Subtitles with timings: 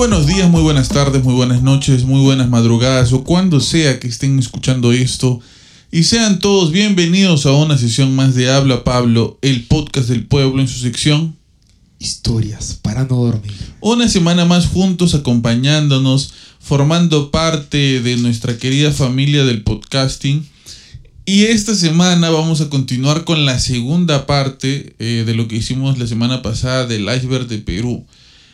[0.00, 4.08] Buenos días, muy buenas tardes, muy buenas noches, muy buenas madrugadas o cuando sea que
[4.08, 5.40] estén escuchando esto.
[5.92, 10.62] Y sean todos bienvenidos a una sesión más de Habla Pablo, el podcast del pueblo
[10.62, 11.36] en su sección
[11.98, 13.52] Historias para no dormir.
[13.80, 20.48] Una semana más juntos acompañándonos, formando parte de nuestra querida familia del podcasting.
[21.26, 25.98] Y esta semana vamos a continuar con la segunda parte eh, de lo que hicimos
[25.98, 28.06] la semana pasada del iceberg de Perú.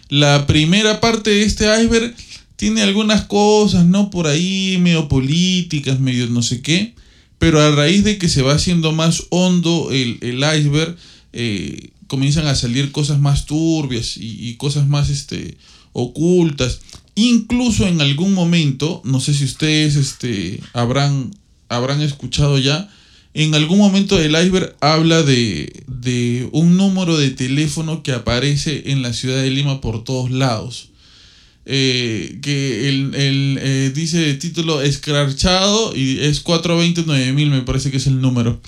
[0.09, 2.15] La primera parte de este iceberg
[2.57, 4.11] tiene algunas cosas, ¿no?
[4.11, 6.95] Por ahí, medio políticas, medio no sé qué.
[7.39, 10.97] Pero a raíz de que se va haciendo más hondo el, el iceberg,
[11.33, 15.59] eh, comienzan a salir cosas más turbias y, y, cosas más este,
[15.93, 16.81] ocultas.
[17.15, 21.35] Incluso en algún momento, no sé si ustedes este, habrán,
[21.69, 22.89] habrán escuchado ya,
[23.37, 29.03] en algún momento del iceberg habla de, de, un número de teléfono que aparece en
[29.03, 30.89] la ciudad de Lima por todos lados.
[31.67, 37.91] Eh, que el, el eh, dice de título escrachado y es 429 mil, me parece
[37.91, 38.59] que es el número.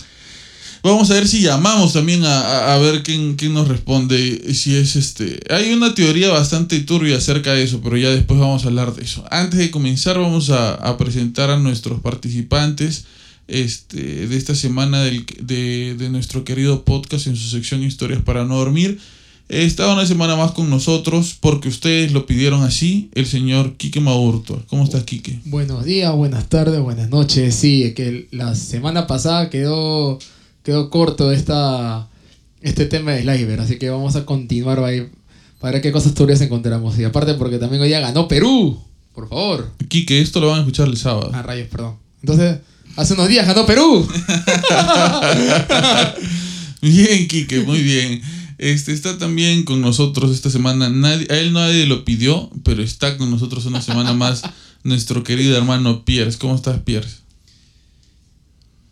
[0.83, 4.53] Vamos a ver si llamamos también a, a, a, ver quién, quién nos responde.
[4.53, 5.41] Si es este.
[5.49, 9.03] Hay una teoría bastante turbia acerca de eso, pero ya después vamos a hablar de
[9.03, 9.25] eso.
[9.31, 13.07] Antes de comenzar, vamos a, a presentar a nuestros participantes
[13.49, 18.45] este, de esta semana del, de, de, nuestro querido podcast en su sección Historias para
[18.45, 19.01] no dormir.
[19.49, 24.63] Está una semana más con nosotros porque ustedes lo pidieron así, el señor Quique Maurto.
[24.69, 25.41] ¿Cómo estás, Quique?
[25.47, 27.55] Buenos días, buenas tardes, buenas noches.
[27.55, 30.19] Sí, que la semana pasada quedó,
[30.63, 32.09] quedó corto esta,
[32.61, 35.09] este tema del iceberg, así que vamos a continuar ahí
[35.59, 36.99] para ver qué cosas turbias encontramos.
[36.99, 38.79] Y aparte porque también hoy día ganó Perú,
[39.15, 39.73] por favor.
[39.89, 41.31] Quique, esto lo van a escuchar el sábado.
[41.33, 41.95] Ah, rayos, perdón.
[42.21, 42.59] Entonces...
[42.99, 44.05] Hace unos días ganó Perú.
[46.83, 48.21] bien, Quique, muy bien.
[48.59, 50.89] Este está también con nosotros esta semana.
[50.89, 54.43] Nadie, a él nadie lo pidió, pero está con nosotros una semana más
[54.83, 56.39] nuestro querido hermano Pierce.
[56.39, 57.19] ¿Cómo estás, Pierce?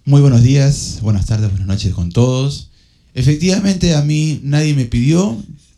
[0.04, 2.69] Muy buenos días, buenas tardes, buenas noches con todos.
[3.12, 5.36] Efectivamente, a mí nadie me pidió.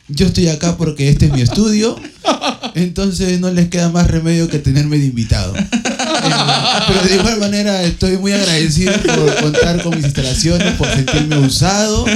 [0.09, 1.97] Yo estoy acá porque este es mi estudio.
[2.75, 5.55] Entonces no les queda más remedio que tenerme de invitado.
[6.89, 12.07] Pero de igual manera estoy muy agradecido por contar con mis instalaciones, por sentirme usado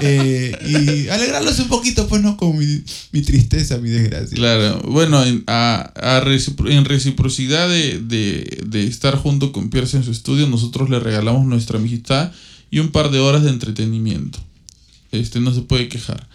[0.00, 4.36] eh, y alegrarlos un poquito, pues no con mi, tristeza, mi desgracia.
[4.36, 5.92] Claro, bueno, en, a,
[6.66, 11.46] en reciprocidad de, de, de, estar junto con Pierce en su estudio, nosotros le regalamos
[11.46, 12.32] nuestra amistad
[12.70, 14.38] y un par de horas de entretenimiento.
[15.12, 16.26] Este no se puede quejar.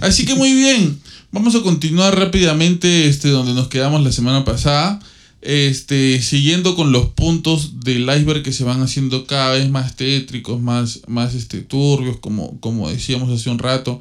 [0.00, 1.00] Así que muy bien,
[1.32, 5.00] vamos a continuar rápidamente este, donde nos quedamos la semana pasada
[5.42, 10.60] este, siguiendo con los puntos del iceberg que se van haciendo cada vez más tétricos,
[10.60, 14.00] más, más este, turbios, como, como decíamos hace un rato,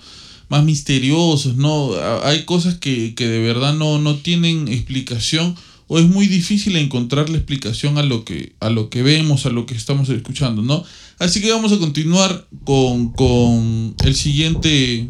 [0.50, 1.92] más misteriosos, ¿no?
[2.24, 5.56] Hay cosas que, que de verdad no, no tienen explicación
[5.88, 9.50] o es muy difícil encontrar la explicación a lo que, a lo que vemos, a
[9.50, 10.84] lo que estamos escuchando, ¿no?
[11.18, 15.10] Así que vamos a continuar con, con el, siguiente,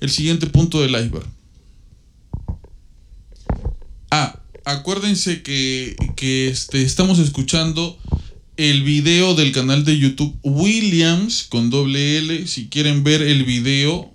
[0.00, 1.26] el siguiente punto del iceberg.
[4.10, 7.98] Ah, acuérdense que, que este, estamos escuchando
[8.56, 12.46] el video del canal de YouTube Williams con doble L.
[12.46, 14.12] Si quieren ver el video,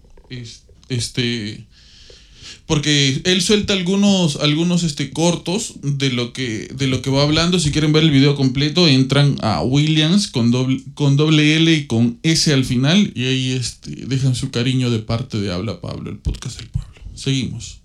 [0.89, 1.65] este.
[2.67, 7.59] Porque él suelta algunos, algunos este, cortos de lo, que, de lo que va hablando.
[7.59, 11.85] Si quieren ver el video completo, entran a Williams con doble, con doble L y
[11.87, 13.11] con S al final.
[13.13, 16.91] Y ahí este, dejan su cariño de parte de Habla Pablo, el podcast del pueblo.
[17.13, 17.80] Seguimos.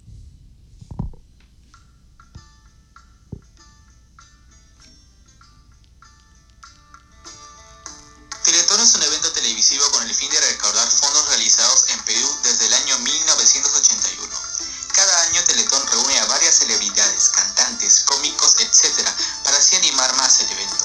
[18.04, 19.08] Cómicos, etc.
[19.44, 20.84] para así animar más el evento.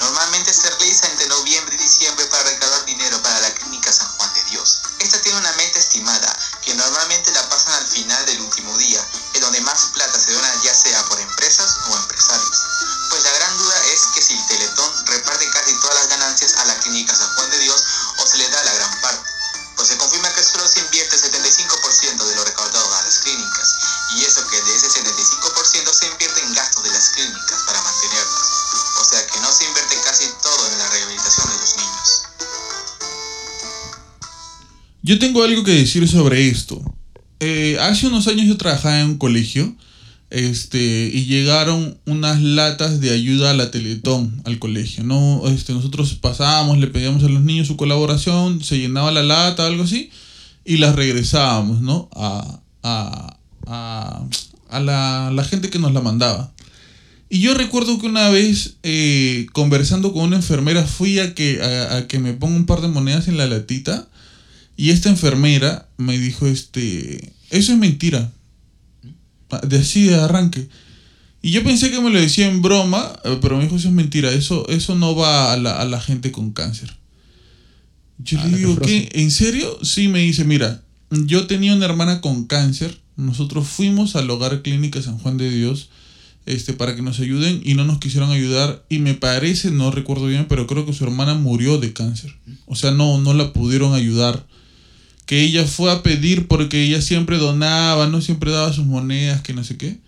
[0.00, 4.32] Normalmente se realiza entre noviembre y diciembre para recaudar dinero para la Clínica San Juan
[4.32, 4.80] de Dios.
[5.00, 9.04] Esta tiene una meta estimada, que normalmente la pasan al final del último día,
[9.34, 12.62] en donde más plata se dona ya sea por empresas o empresarios.
[13.10, 16.64] Pues la gran duda es que si el Teletón reparte casi todas las ganancias a
[16.66, 17.82] la Clínica San Juan de Dios
[18.18, 19.30] o se le da la gran parte.
[19.78, 23.78] Pues se confirma que solo se invierte el 75% de lo recaudado a las clínicas,
[24.16, 28.46] y eso que de ese 75% se invierte en gastos de las clínicas para mantenerlas.
[28.98, 32.22] O sea que no se invierte casi todo en la rehabilitación de los niños.
[35.02, 36.82] Yo tengo algo que decir sobre esto.
[37.38, 39.76] Eh, hace unos años yo trabajaba en un colegio
[40.30, 45.46] este, y llegaron unas latas de ayuda a la Teletón al colegio, ¿no?
[45.48, 49.84] Este, nosotros pasábamos, le pedíamos a los niños su colaboración, se llenaba la lata, algo
[49.84, 50.10] así,
[50.64, 52.08] y las regresábamos, ¿no?
[52.14, 53.36] A, a,
[53.66, 54.24] a,
[54.68, 56.52] a la, la gente que nos la mandaba.
[57.30, 62.06] Y yo recuerdo que una vez, eh, conversando con una enfermera, fui a que, a,
[62.06, 64.08] que me ponga un par de monedas en la latita.
[64.76, 68.32] Y esta enfermera me dijo, este, eso es mentira.
[69.66, 70.68] De así de arranque.
[71.40, 73.94] Y yo pensé que me lo decía en broma, eh, pero me dijo, eso es
[73.94, 76.96] mentira, eso, eso no va a la, a la gente con cáncer.
[78.18, 78.76] Yo Ah, le digo.
[78.80, 79.08] ¿qué?
[79.12, 79.78] ¿En serio?
[79.82, 85.00] Sí, me dice, mira, yo tenía una hermana con cáncer, nosotros fuimos al hogar clínica
[85.00, 85.88] San Juan de Dios
[86.46, 90.26] este, para que nos ayuden y no nos quisieron ayudar y me parece, no recuerdo
[90.26, 92.34] bien, pero creo que su hermana murió de cáncer.
[92.66, 94.46] O sea, no, no la pudieron ayudar.
[95.28, 99.52] Que ella fue a pedir porque ella siempre donaba, no siempre daba sus monedas, que
[99.52, 99.98] no sé qué.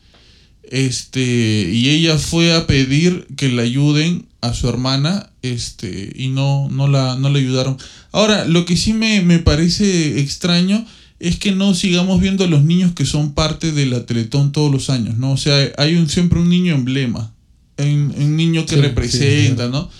[0.63, 6.71] Este, y ella fue a pedir que la ayuden a su hermana, este, y no,
[6.71, 7.77] no la, no la ayudaron.
[8.13, 10.87] Ahora, lo que sí me, me parece extraño
[11.19, 14.73] es que no sigamos viendo a los niños que son parte de la Teletón todos
[14.73, 15.33] los años, ¿no?
[15.33, 17.31] O sea, hay un, siempre un niño emblema,
[17.77, 19.91] un, un niño que Sí, representa, sí, ¿no?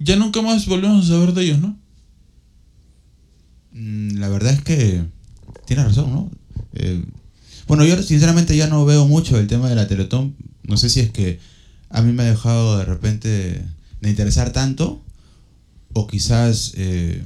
[0.00, 1.78] Ya nunca más volvemos a saber de ellos, ¿no?
[3.76, 5.04] Mm, La verdad es que
[5.66, 6.30] tiene razón, ¿no?
[6.74, 7.04] Eh,
[7.68, 10.34] bueno, yo sinceramente ya no veo mucho el tema de la Teletón.
[10.62, 11.38] No sé si es que
[11.90, 13.62] a mí me ha dejado de repente
[14.00, 15.02] de interesar tanto
[15.92, 17.22] o quizás eh,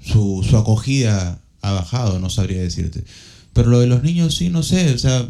[0.00, 3.04] su, su acogida ha bajado, no sabría decirte.
[3.52, 5.28] Pero lo de los niños sí, no sé, o sea,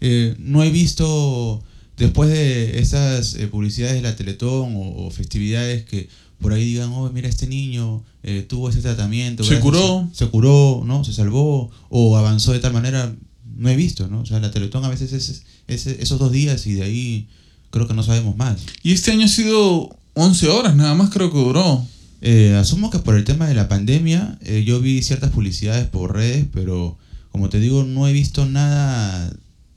[0.00, 1.62] eh, no he visto
[1.96, 6.08] después de esas eh, publicidades de la Teletón o festividades que
[6.40, 9.44] por ahí digan, oh, mira, este niño eh, tuvo ese tratamiento.
[9.44, 10.08] Se curó.
[10.12, 11.04] Se curó, ¿no?
[11.04, 13.14] Se salvó o avanzó de tal manera,
[13.56, 14.20] no he visto, ¿no?
[14.20, 17.28] O sea, la Teletón a veces es, es esos dos días y de ahí
[17.70, 18.60] creo que no sabemos más.
[18.82, 21.84] Y este año ha sido 11 horas, nada más creo que duró.
[22.22, 26.14] Eh, asumo que por el tema de la pandemia, eh, yo vi ciertas publicidades por
[26.14, 26.96] redes, pero
[27.30, 29.32] como te digo, no he visto nada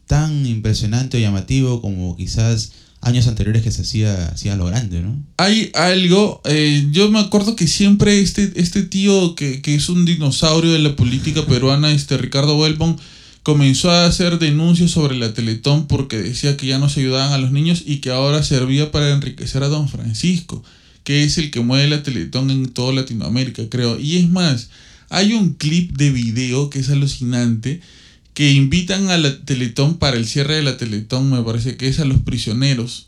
[0.07, 5.23] tan impresionante o llamativo como quizás años anteriores que se hacía, hacía lo grande, ¿no?
[5.37, 10.05] Hay algo, eh, yo me acuerdo que siempre este, este tío que, que es un
[10.05, 12.97] dinosaurio de la política peruana, este Ricardo Welbon,
[13.43, 17.37] comenzó a hacer denuncias sobre la Teletón porque decía que ya no se ayudaban a
[17.37, 20.63] los niños y que ahora servía para enriquecer a don Francisco,
[21.03, 23.97] que es el que mueve la Teletón en toda Latinoamérica, creo.
[23.97, 24.69] Y es más,
[25.09, 27.81] hay un clip de video que es alucinante
[28.39, 31.99] que invitan a la Teletón para el cierre de la Teletón, me parece que es
[31.99, 33.07] a los prisioneros.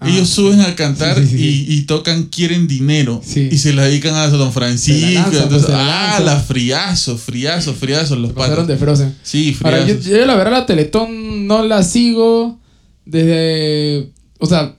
[0.00, 1.66] Ah, Ellos suben a cantar sí, sí, sí.
[1.68, 5.12] Y, y tocan Quieren Dinero y se la dedican a Don Francisco.
[5.12, 9.14] La entonces, pues, la ah, la friazo, friazo, friazo los Pasaron de Frozen.
[9.22, 12.58] Sí, Ahora, yo, la verdad la Teletón no la sigo
[13.04, 14.10] desde...
[14.38, 14.74] O sea,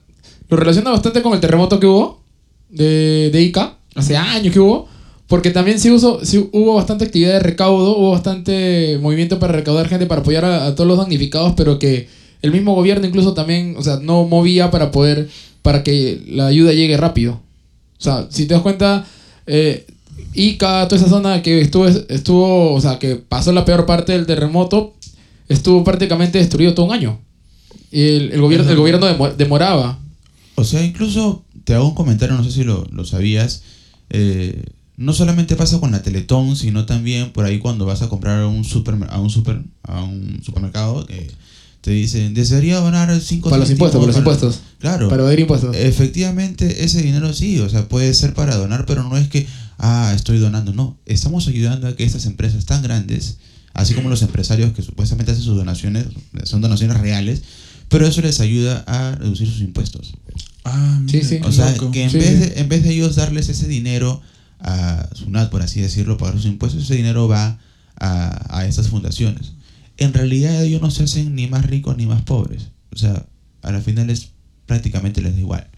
[0.48, 2.24] lo relaciono bastante con el terremoto que hubo
[2.68, 4.88] de, de Ica, hace años que hubo,
[5.28, 9.88] porque también sí, uso, sí hubo bastante actividad de recaudo, hubo bastante movimiento para recaudar
[9.88, 12.08] gente, para apoyar a, a todos los damnificados, pero que
[12.42, 15.28] el mismo gobierno incluso también, o sea, no movía para poder,
[15.62, 17.40] para que la ayuda llegue rápido.
[17.98, 19.04] O sea, si te das cuenta,
[19.46, 19.86] eh,
[20.34, 24.26] Ica, toda esa zona que estuvo, estuvo, o sea, que pasó la peor parte del
[24.26, 24.94] terremoto,
[25.48, 27.18] estuvo prácticamente destruido todo un año.
[27.90, 29.98] Y el, el gobierno, el gobierno demo- demoraba.
[30.54, 33.62] O sea, incluso te hago un comentario, no sé si lo, lo sabías.
[34.10, 34.62] eh,
[34.98, 38.46] no solamente pasa con la Teletón, sino también por ahí cuando vas a comprar a
[38.48, 41.30] un, supermer- a un, super, a un supermercado, que
[41.80, 44.60] te dicen, desearía donar 5 Para los impuestos, para los impuestos.
[44.80, 45.08] Claro.
[45.08, 45.74] Para evadir impuestos.
[45.76, 49.46] Efectivamente, ese dinero sí, o sea, puede ser para donar, pero no es que,
[49.78, 50.72] ah, estoy donando.
[50.74, 53.38] No, estamos ayudando a que estas empresas tan grandes,
[53.74, 56.06] así como los empresarios que supuestamente hacen sus donaciones,
[56.42, 57.42] son donaciones reales,
[57.88, 60.12] pero eso les ayuda a reducir sus impuestos.
[60.64, 61.40] Ah, mira, Sí, sí.
[61.44, 61.92] O sea, loco.
[61.92, 62.34] que en, Sí, vez sí.
[62.50, 64.20] de, en vez de ellos darles ese dinero
[64.60, 67.58] a SUNAT, por así decirlo, pagar sus impuestos, ese dinero va
[67.96, 69.52] a, a estas fundaciones.
[69.96, 72.68] En realidad ellos no se hacen ni más ricos ni más pobres.
[72.92, 73.26] O sea,
[73.62, 74.30] a la final es
[74.66, 75.68] prácticamente les da igual.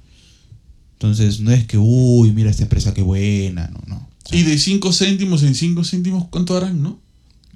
[0.95, 3.97] Entonces, no es que, uy, mira esta empresa qué buena, no, no.
[3.97, 7.01] O sea, Y de 5 céntimos en 5 céntimos, ¿cuánto harán, no?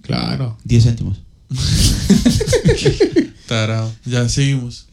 [0.00, 0.56] Claro.
[0.64, 1.18] 10 céntimos.
[3.46, 3.92] Tarao.
[4.06, 4.86] Ya, seguimos.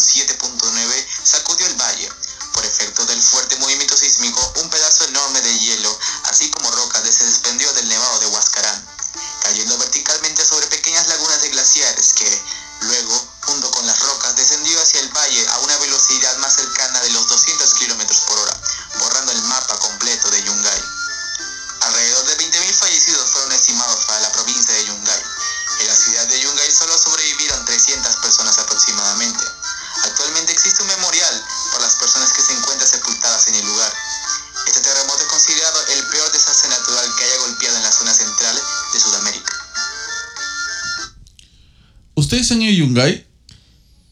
[0.00, 2.08] 7.9 sacudió el valle.
[2.52, 7.24] Por efecto del fuerte movimiento sísmico, un pedazo enorme de hielo, así como rocas, se
[7.24, 8.86] desprendió del nevado de Huascarán,
[9.42, 12.42] cayendo verticalmente sobre pequeñas lagunas de glaciares que,
[12.80, 17.10] luego, junto con las rocas, descendió hacia el valle a una velocidad más cercana de
[17.10, 18.60] los 200 km por hora,
[18.98, 20.82] borrando el mapa completo de Yungay.
[21.80, 25.22] Alrededor de 20.000 fallecidos fueron estimados para la provincia de Yungay.
[25.80, 29.44] En la ciudad de Yungay solo sobrevivieron 300 personas aproximadamente.
[30.04, 31.34] Actualmente existe un memorial
[31.72, 33.92] por las personas que se encuentran sepultadas en el lugar.
[34.66, 38.56] Este terremoto es considerado el peor desastre natural que haya golpeado en la zona central
[38.92, 39.52] de Sudamérica.
[42.14, 43.26] ¿Ustedes han ido a Yungay?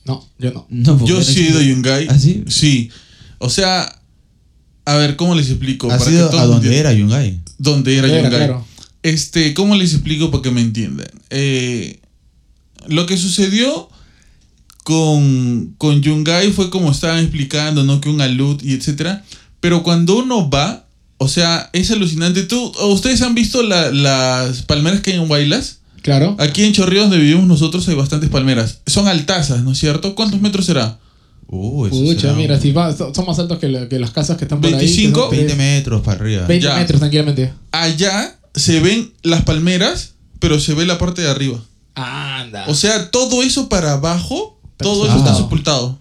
[0.04, 0.66] No, yo no.
[1.06, 1.62] Yo sí he ido a.
[1.62, 2.06] Yungay.
[2.10, 2.44] ¿Ah, sí?
[2.48, 2.90] Sí.
[3.38, 4.00] O sea,
[4.84, 5.90] a ver, ¿cómo les explico?
[5.90, 6.80] ¿Has Para ido que todos a entiendan.
[6.80, 7.40] era Yungay?
[7.58, 8.30] Donde era Era, Yungay.
[8.38, 8.66] claro.
[9.02, 11.08] Este, ¿cómo les explico para que me entiendan?
[11.30, 12.00] Eh,
[12.86, 13.90] lo que sucedió
[14.88, 18.00] con, con Yungay fue como estaban explicando, ¿no?
[18.00, 19.22] Que un alud y etcétera.
[19.60, 20.86] Pero cuando uno va,
[21.18, 22.42] o sea, es alucinante.
[22.44, 25.80] ¿Tú, ¿Ustedes han visto la- las palmeras que hay en Guaylas?
[26.00, 26.36] Claro.
[26.38, 28.80] Aquí en Chorrillos, donde vivimos nosotros, hay bastantes palmeras.
[28.86, 30.14] Son altazas, ¿no es cierto?
[30.14, 30.98] ¿Cuántos metros será?
[31.48, 34.10] Uh, eso Pucha, será mira, un- si va, son más altos que, la- que las
[34.12, 34.72] casas que están por ahí.
[34.72, 36.46] que 25, son 20 metros para arriba.
[36.46, 36.76] 20 Ya.
[36.76, 37.52] metros tranquilamente.
[37.72, 41.62] Allá se ven las palmeras, pero se ve la parte de arriba.
[41.94, 42.64] Anda.
[42.68, 45.98] O sea, todo eso para abajo, todo eso está sepultado.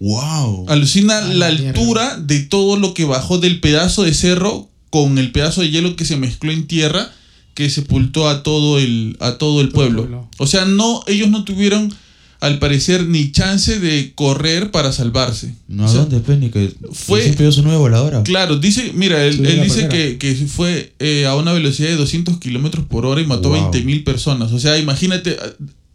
[0.00, 0.66] Wow.
[0.68, 1.68] Alucina la mierda.
[1.68, 5.94] altura de todo lo que bajó del pedazo de cerro con el pedazo de hielo
[5.96, 7.10] que se mezcló en tierra
[7.54, 10.02] que sepultó a todo el a todo el pueblo.
[10.02, 10.28] pueblo.
[10.38, 11.92] O sea, no ellos no tuvieron
[12.40, 15.54] al parecer ni chance de correr para salvarse.
[15.68, 16.38] No, O ¿a sea, dónde pues?
[16.40, 18.24] Ni que fue- siempre su nueva voladora.
[18.24, 22.84] Claro, dice, mira, él, dice que, que fue eh, a una velocidad de 200 kilómetros
[22.86, 23.70] por hora y mató Wow.
[23.70, 24.50] 20 mil personas.
[24.50, 25.50] O sea, imagínate, ah,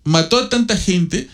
[0.06, 1.28] mató a tanta gente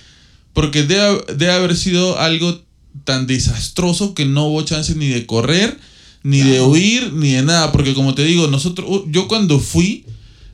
[0.53, 2.62] porque debe, debe haber sido algo
[3.05, 5.77] tan desastroso que no hubo chance ni de correr,
[6.24, 7.72] ni de huir, ni de nada.
[7.72, 10.05] Porque como te digo, nosotros, yo cuando fui,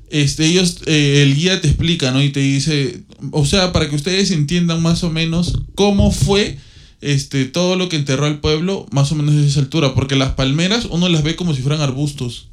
[0.10, 2.24] este, ellos, eh, el guía te explica, ¿no?
[2.24, 6.58] Y te dice, o sea, para que ustedes entiendan más o menos cómo fue
[7.02, 9.94] este, todo lo que enterró al pueblo, más o menos de esa altura.
[9.94, 12.48] Porque las palmeras uno las ve como si fueran arbustos,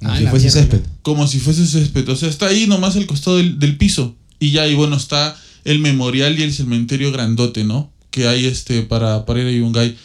[0.00, 0.60] Como Ah, si fuese mierda.
[0.62, 0.80] césped.
[1.02, 2.08] como si fuese césped.
[2.08, 4.16] O sea, está ahí nomás al costado del, del piso.
[4.40, 7.90] Y ya, y bueno, está el memorial y el cementerio grandote, ¿no?
[8.10, 9.96] Que hay este para, para ir a Yungay.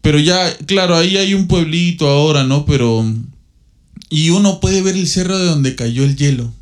[0.00, 2.66] Pero ya, claro, ahí hay un pueblito ahora, ¿no?
[2.66, 3.04] Pero.
[4.10, 6.52] Y uno puede ver el cerro de donde cayó el hielo.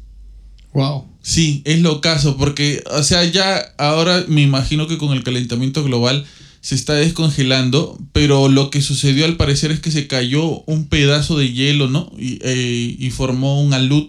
[0.72, 1.06] Wow.
[1.22, 5.84] Sí, es lo caso, porque, o sea, ya ahora me imagino que con el calentamiento
[5.84, 6.24] global
[6.60, 11.36] se está descongelando, pero lo que sucedió al parecer es que se cayó un pedazo
[11.36, 12.12] de hielo, ¿no?
[12.18, 14.06] Y, eh, y formó un alud,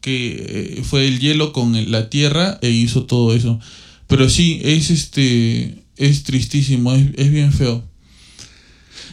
[0.00, 3.60] que eh, fue el hielo con la tierra e hizo todo eso.
[4.06, 7.84] Pero sí, es este, es tristísimo, es, es bien feo.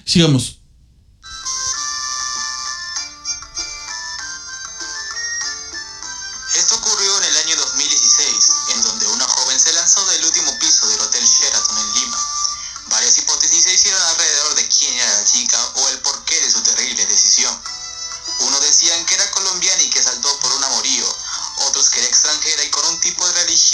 [0.06, 0.60] Sigamos.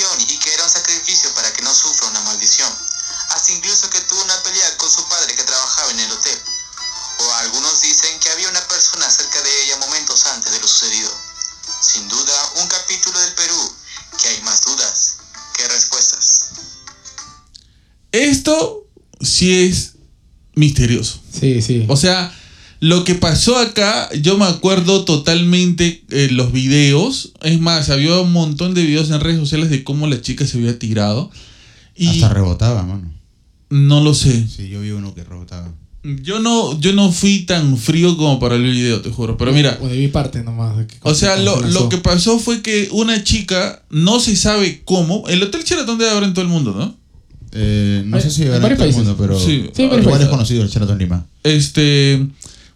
[0.01, 2.70] Religión y que era un sacrificio para que no sufra una maldición.
[3.29, 6.38] Hasta incluso que tuvo una pelea con su padre que trabajaba en el hotel.
[7.20, 11.12] O algunos dicen que había una persona cerca de ella momentos antes de lo sucedido.
[11.81, 13.75] Sin duda, un capítulo del Perú
[14.22, 15.17] que hay más dudas
[15.55, 16.50] que respuestas.
[18.12, 18.86] Esto
[19.22, 19.93] sí es
[20.55, 21.20] misterioso.
[21.39, 21.86] Sí, sí.
[21.88, 22.36] O sea,
[22.81, 27.31] lo que pasó acá, yo me acuerdo totalmente eh, los videos.
[27.41, 30.57] Es más, había un montón de videos en redes sociales de cómo la chica se
[30.57, 31.31] había tirado.
[31.95, 33.13] Y Hasta rebotaba, mano.
[33.69, 34.47] no lo sé.
[34.47, 35.71] Sí, yo vi uno que rebotaba.
[36.03, 39.38] Yo no, yo no fui tan frío como para el video, te juro.
[39.38, 40.75] Pero mira, O de mi parte nomás.
[40.75, 44.81] de que- o sea, lo, lo que pasó fue que una chica, no se sabe
[44.83, 46.95] cómo, el Hotel Sheraton debe haber en todo el mundo, ¿no?
[47.51, 48.95] Eh, no Hay- sé si varios todo el países.
[48.97, 49.69] mundo, pero Sí.
[49.75, 51.23] Sí, igual es conocido el Sheraton Lima.
[51.43, 52.25] Este,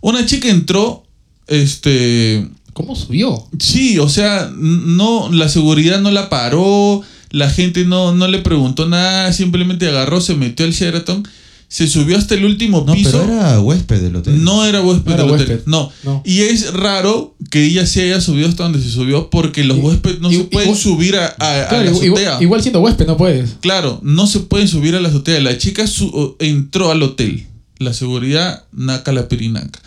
[0.02, 1.04] una chica entró,
[1.48, 3.42] este, ¿Cómo subió?
[3.60, 8.88] Sí, o sea, no, la seguridad no la paró, la gente no, no le preguntó
[8.88, 11.26] nada, simplemente agarró, se metió al Sheraton,
[11.70, 13.12] se subió hasta el último No, piso.
[13.22, 14.44] pero era huésped del hotel.
[14.44, 15.48] No era huésped No era del hotel.
[15.48, 15.68] huésped.
[15.68, 15.90] No.
[16.04, 16.22] No.
[16.26, 19.82] Y es raro que ella se haya subido hasta donde se subió porque los Y-
[19.82, 21.30] huéspedes no y- se pueden igual- subir a, a-
[21.64, 22.38] a Claro, la igual, azotea.
[22.44, 23.52] igual siendo huésped no puedes.
[23.62, 25.40] Claro, no se pueden subir a la azotea.
[25.40, 27.48] La chica su- entró al hotel.
[27.78, 29.82] La seguridad, naca la perinaca.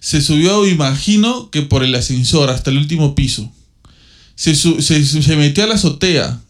[0.00, 3.52] Se subió, imagino, que por el ascensor hasta el último piso.
[4.34, 6.40] Se, se, se metió a la azotea.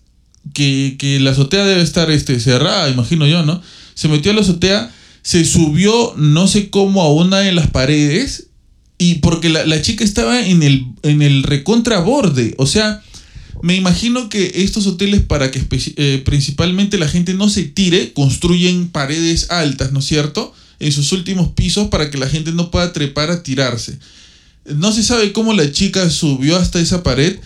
[0.55, 3.61] Que, que la azotea debe estar este, cerrada, imagino yo, ¿no?
[3.95, 4.91] Se metió a la azotea,
[5.23, 8.47] se subió, no sé cómo, a una de las paredes.
[8.97, 12.55] Y porque la, la chica estaba en el, en el recontraborde.
[12.57, 13.03] O sea,
[13.63, 15.63] me imagino que estos hoteles, para que
[15.97, 20.55] eh, principalmente la gente no se tire, construyen paredes altas, ¿no es cierto?
[20.81, 23.99] En sus últimos pisos para que la gente no pueda trepar a tirarse.
[24.65, 27.39] No se sabe cómo la chica subió hasta esa pared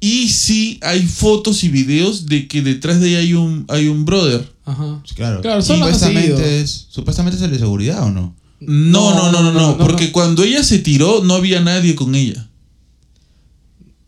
[0.00, 4.04] Y sí hay fotos y videos de que detrás de ella hay un, hay un
[4.04, 4.46] brother.
[4.64, 5.02] Ajá.
[5.14, 5.40] Claro.
[5.40, 8.36] Claro, supuestamente, es, supuestamente es el de seguridad o no.
[8.60, 10.12] No, no, no, no, no, no, no, porque no.
[10.12, 12.48] cuando ella se tiró no había nadie con ella.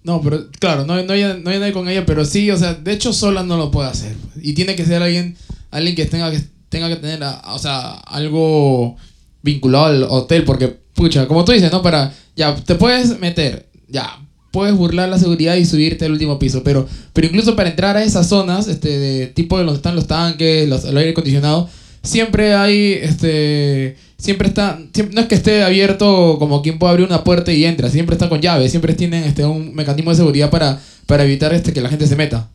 [0.03, 2.75] No, pero claro, no, no, hay, no hay nadie con ella, pero sí, o sea,
[2.75, 4.17] de hecho sola no lo puede hacer.
[4.43, 5.37] Y tiene que ser alguien,
[5.71, 8.97] alguien que tenga que, tenga que tener, a- o sea, algo
[9.43, 11.83] vinculado al hotel, porque, pucha, como tú dices, ¿no?
[11.83, 14.19] Para, ya, te puedes meter, ya,
[14.53, 18.03] puedes burlar la seguridad y subirte al último piso, pero, pero incluso para entrar a
[18.03, 21.69] esas zonas, este, de tipo de donde están los tanques, los, el aire acondicionado,
[22.03, 27.07] siempre hay, este, siempre está, siempre- no es que esté abierto como quien puede abrir
[27.07, 30.51] una puerta y entra, siempre está con llave, siempre tienen, este, un mecanismo de seguridad
[30.51, 32.49] para, para evitar, este, que la gente se meta.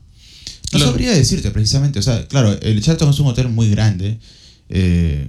[0.76, 0.92] No Claro.
[0.92, 4.20] sabría decirte precisamente, o sea, claro, el Charlton es un hotel muy grande,
[4.70, 5.28] eh,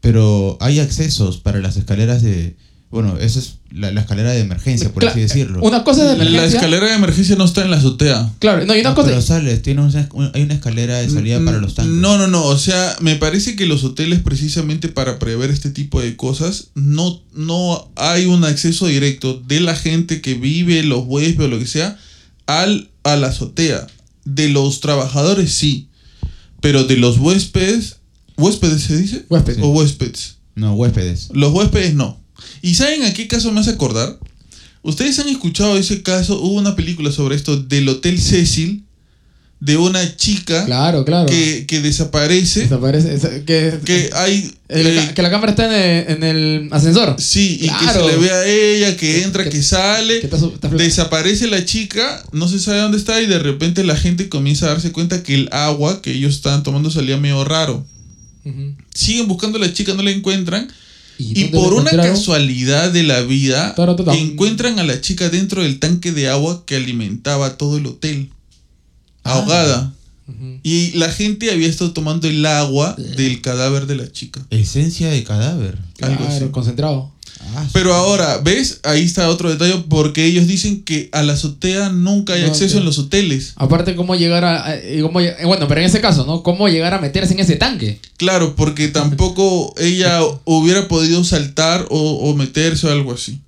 [0.00, 2.56] pero hay accesos para las escaleras de,
[2.90, 5.60] bueno, esa es la, la escalera de emergencia, por Cla- así decirlo.
[5.62, 6.58] Una cosa es de La emergencia.
[6.60, 8.30] escalera de emergencia no está en la azotea.
[8.38, 9.08] Claro, no, y una No, cosa.
[9.08, 11.92] pero sales, tiene una- hay una escalera de salida para los tanques.
[11.94, 12.44] No, no, no.
[12.44, 17.20] O sea, me parece que los hoteles, precisamente para prever este tipo de cosas, no,
[17.34, 21.66] no hay un acceso directo de la gente que vive, los huéspedes o lo que
[21.66, 21.98] sea,
[22.46, 23.86] al, a la azotea.
[24.24, 25.88] De los trabajadores, sí.
[26.60, 27.96] Pero de los huéspedes.
[28.36, 29.26] ¿Huéspedes se dice?
[29.28, 29.62] Huésped.
[29.62, 30.36] O huéspedes.
[30.54, 31.28] No, huéspedes.
[31.32, 32.20] Los huéspedes no.
[32.62, 34.18] ¿Y saben a qué caso me hace acordar?
[34.82, 38.84] Ustedes han escuchado ese caso, hubo una película sobre esto del Hotel Cecil,
[39.64, 41.26] de una chica Claro, claro.
[41.26, 44.50] que, que desaparece, Desaparece, esa- que, que hay...
[44.68, 47.16] el- eh, que la cámara está en el, en el ascensor.
[47.18, 50.68] sí, y que se le ve a ella, que entra, que- que, sale, está está
[50.68, 54.70] desaparece la chica, no se sabe dónde está y de repente la gente comienza a
[54.70, 57.86] darse cuenta que el agua que ellos estaban tomando salía medio raro.
[58.94, 60.68] Siguen buscando a la chica, no la encuentran.
[61.16, 63.74] Y por una casualidad de la vida,
[64.12, 68.28] encuentran a la chica dentro del tanque de agua que alimentaba todo el hotel.
[69.24, 69.32] Ah.
[69.34, 69.90] Ahogada.
[70.62, 74.40] Y la gente había estado tomando el agua del cadáver de la chica.
[74.50, 75.76] Esencia de cadáver.
[76.00, 76.44] Algo Claro, así.
[76.50, 77.10] concentrado.
[77.54, 78.80] Ah, Pero ahora, ¿ves?
[78.84, 82.72] Ahí está otro detalle porque ellos dicen que a la azotea nunca hay No, acceso
[82.72, 82.78] sí.
[82.78, 83.52] en los hoteles.
[83.56, 84.64] Aparte, cómo llegar a.
[84.66, 86.42] a- y cómo lle- bueno, pero en ese caso, ¿no?
[86.42, 88.00] ¿Cómo llegar a meterse en ese tanque?
[88.16, 91.98] Claro, porque tampoco ella hubiera podido saltar o,
[92.30, 93.40] o meterse o algo así.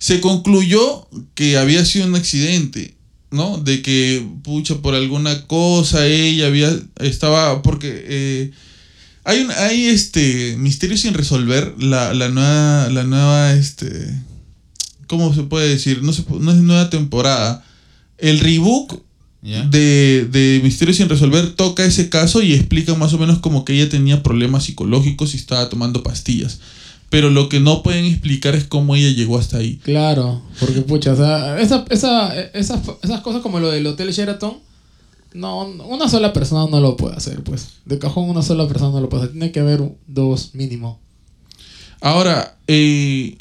[0.00, 2.94] Se concluyó que había sido un accidente,
[3.32, 3.58] ¿no?
[3.58, 8.50] De que, pucha, por alguna cosa ella había, estaba, porque eh,
[9.24, 13.88] hay, un, hay este misterio sin resolver, la, la nueva, la nueva, este,
[15.06, 16.02] ¿cómo se puede decir?
[16.02, 17.64] No, se, pu- no es nueva temporada.
[18.18, 19.02] El rebook
[19.70, 23.72] de, de Misterio sin resolver toca ese caso y explica más o menos como que
[23.74, 26.60] ella tenía problemas psicológicos y estaba tomando pastillas.
[27.12, 29.76] Pero lo que no pueden explicar es cómo ella llegó hasta ahí.
[29.84, 34.54] Claro, porque pucha, o sea, esa, esa, esas, esas cosas como lo del Hotel Sheraton,
[35.34, 37.68] no, una sola persona no lo puede hacer, pues.
[37.84, 39.32] De cajón una sola persona no lo puede hacer.
[39.32, 41.00] Tiene que haber dos mínimo.
[42.00, 43.36] Ahora, eh,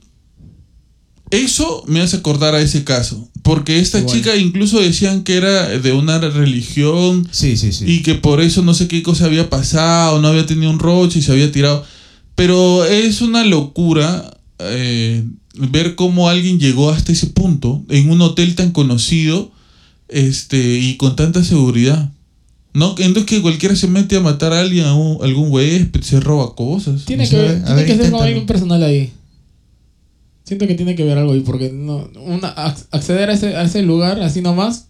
[1.30, 3.30] eso me hace acordar a ese caso.
[3.42, 4.16] Porque esta Igual.
[4.18, 7.86] chica incluso decían que era de una religión Sí, sí, sí.
[7.88, 11.20] y que por eso no sé qué cosa había pasado, no había tenido un roche
[11.20, 11.86] y se había tirado.
[12.36, 15.24] Pero es una locura eh,
[15.56, 19.52] ver cómo alguien llegó hasta ese punto en un hotel tan conocido
[20.08, 22.12] este, y con tanta seguridad.
[22.74, 22.96] ¿No?
[23.00, 26.56] Entonces que cualquiera se mete a matar a alguien, a un- algún huésped, se roba
[26.56, 27.04] cosas.
[27.04, 29.12] Tiene No que, ver, tiene ver, que ser alguien personal ahí.
[30.46, 33.64] Siento que tiene que ver algo ahí, porque no, una, ac- acceder a ese, a
[33.64, 34.88] ese lugar así nomás,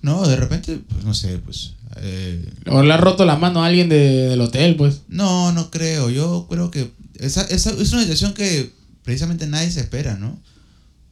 [0.00, 1.72] No, de repente, pues no sé, pues.
[2.02, 5.02] Eh, o le ha roto la mano a alguien de- del hotel, pues.
[5.08, 6.10] no, no creo.
[6.10, 8.70] Yo creo que esa, esa es una situación que
[9.02, 10.38] precisamente nadie se espera, ¿no?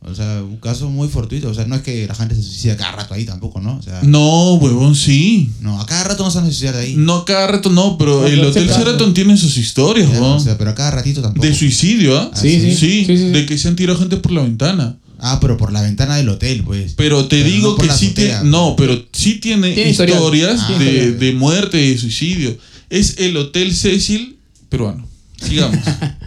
[0.00, 1.48] O sea, un caso muy fortuito.
[1.48, 3.76] O sea, no es que la gente se suicida cada rato ahí tampoco, ¿no?
[3.78, 5.50] O sea, No, huevón, sí.
[5.60, 6.94] no, a cada rato no se van a suicidar ahí.
[6.96, 10.36] No cada rato no, pero No, el Hotel Sheraton tiene sus historias, huevón.
[10.36, 11.44] o sea, pero a cada ratito tampoco.
[11.44, 12.30] De suicidio, ¿ah?
[12.32, 13.24] Ah, Sí, sí, sí, sí, sí.
[13.30, 14.96] de que se han tirado gente por la ventana.
[15.18, 16.92] Ah, pero por la ventana del hotel, pues.
[16.94, 18.40] Pero te Pero digo no que sí azotea.
[18.40, 18.50] tiene.
[18.50, 22.56] No, pero sí tiene, historias Ah, de, de muerte y de suicidio.
[22.90, 24.36] Es el Hotel Cecil
[24.68, 25.06] peruano.
[25.40, 25.78] Sigamos.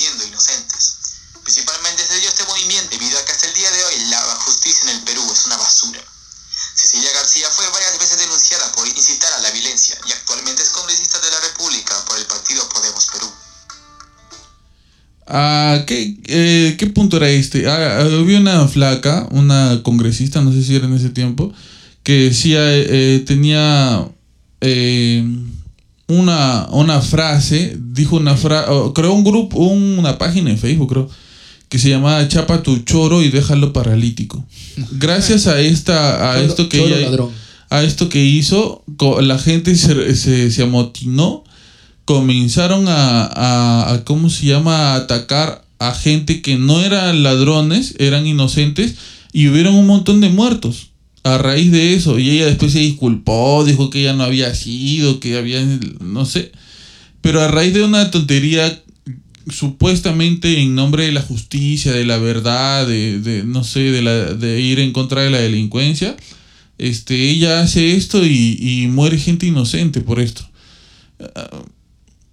[0.00, 0.96] siendo inocentes.
[1.44, 4.90] Principalmente se dio este movimiento debido a que hasta el día de hoy la justicia
[4.90, 6.00] en el Perú es una basura.
[6.74, 11.18] Cecilia García fue varias veces denunciada por incitar a la violencia y actualmente es congresista
[11.20, 13.30] de la República por el partido Podemos Perú.
[15.26, 17.68] Ah, ¿qué, eh, ¿Qué punto era este?
[17.68, 21.52] Ah, había una flaca, una congresista, no sé si era en ese tiempo,
[22.02, 24.08] que decía, eh, tenía
[24.62, 25.22] eh,
[26.10, 31.08] una, una frase, dijo una frase, creó un grupo, una página en Facebook, creo,
[31.68, 34.44] que se llamaba Chapa tu choro y déjalo paralítico.
[34.92, 37.08] Gracias a esta, a Choro- esto que ella,
[37.70, 38.84] a esto que hizo,
[39.20, 41.44] la gente se, se, se amotinó,
[42.04, 47.94] comenzaron a, a, a, ¿cómo se llama?, a atacar a gente que no eran ladrones,
[47.98, 48.96] eran inocentes,
[49.32, 50.89] y hubieron un montón de muertos
[51.22, 52.18] a raíz de eso.
[52.18, 55.64] Y ella después se disculpó, dijo que ella no había sido, que había,
[56.00, 56.52] no sé.
[57.20, 58.82] Pero a raíz de una tontería,
[59.48, 64.34] supuestamente en nombre de la justicia, de la verdad, de, de no sé, de, la,
[64.34, 66.16] de ir en contra de la delincuencia,
[66.78, 70.48] este, ella hace esto y, y muere gente inocente por esto.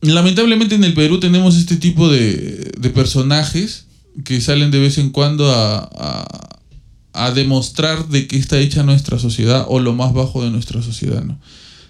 [0.01, 3.87] Lamentablemente en el Perú tenemos este tipo de, de personajes
[4.23, 6.56] que salen de vez en cuando a, a,
[7.17, 11.23] a demostrar de qué está hecha nuestra sociedad o lo más bajo de nuestra sociedad.
[11.23, 11.37] ¿no?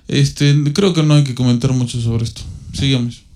[0.08, 2.42] Este, creo que no hay que comentar mucho sobre esto.
[2.74, 3.27] Sigamos.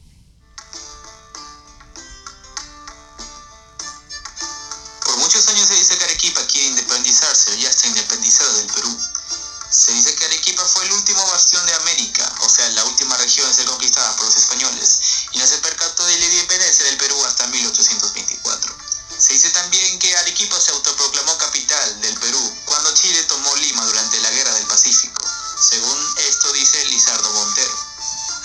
[24.82, 25.22] Pacífico,
[25.62, 25.94] según
[26.28, 27.70] esto dice Lizardo Montero.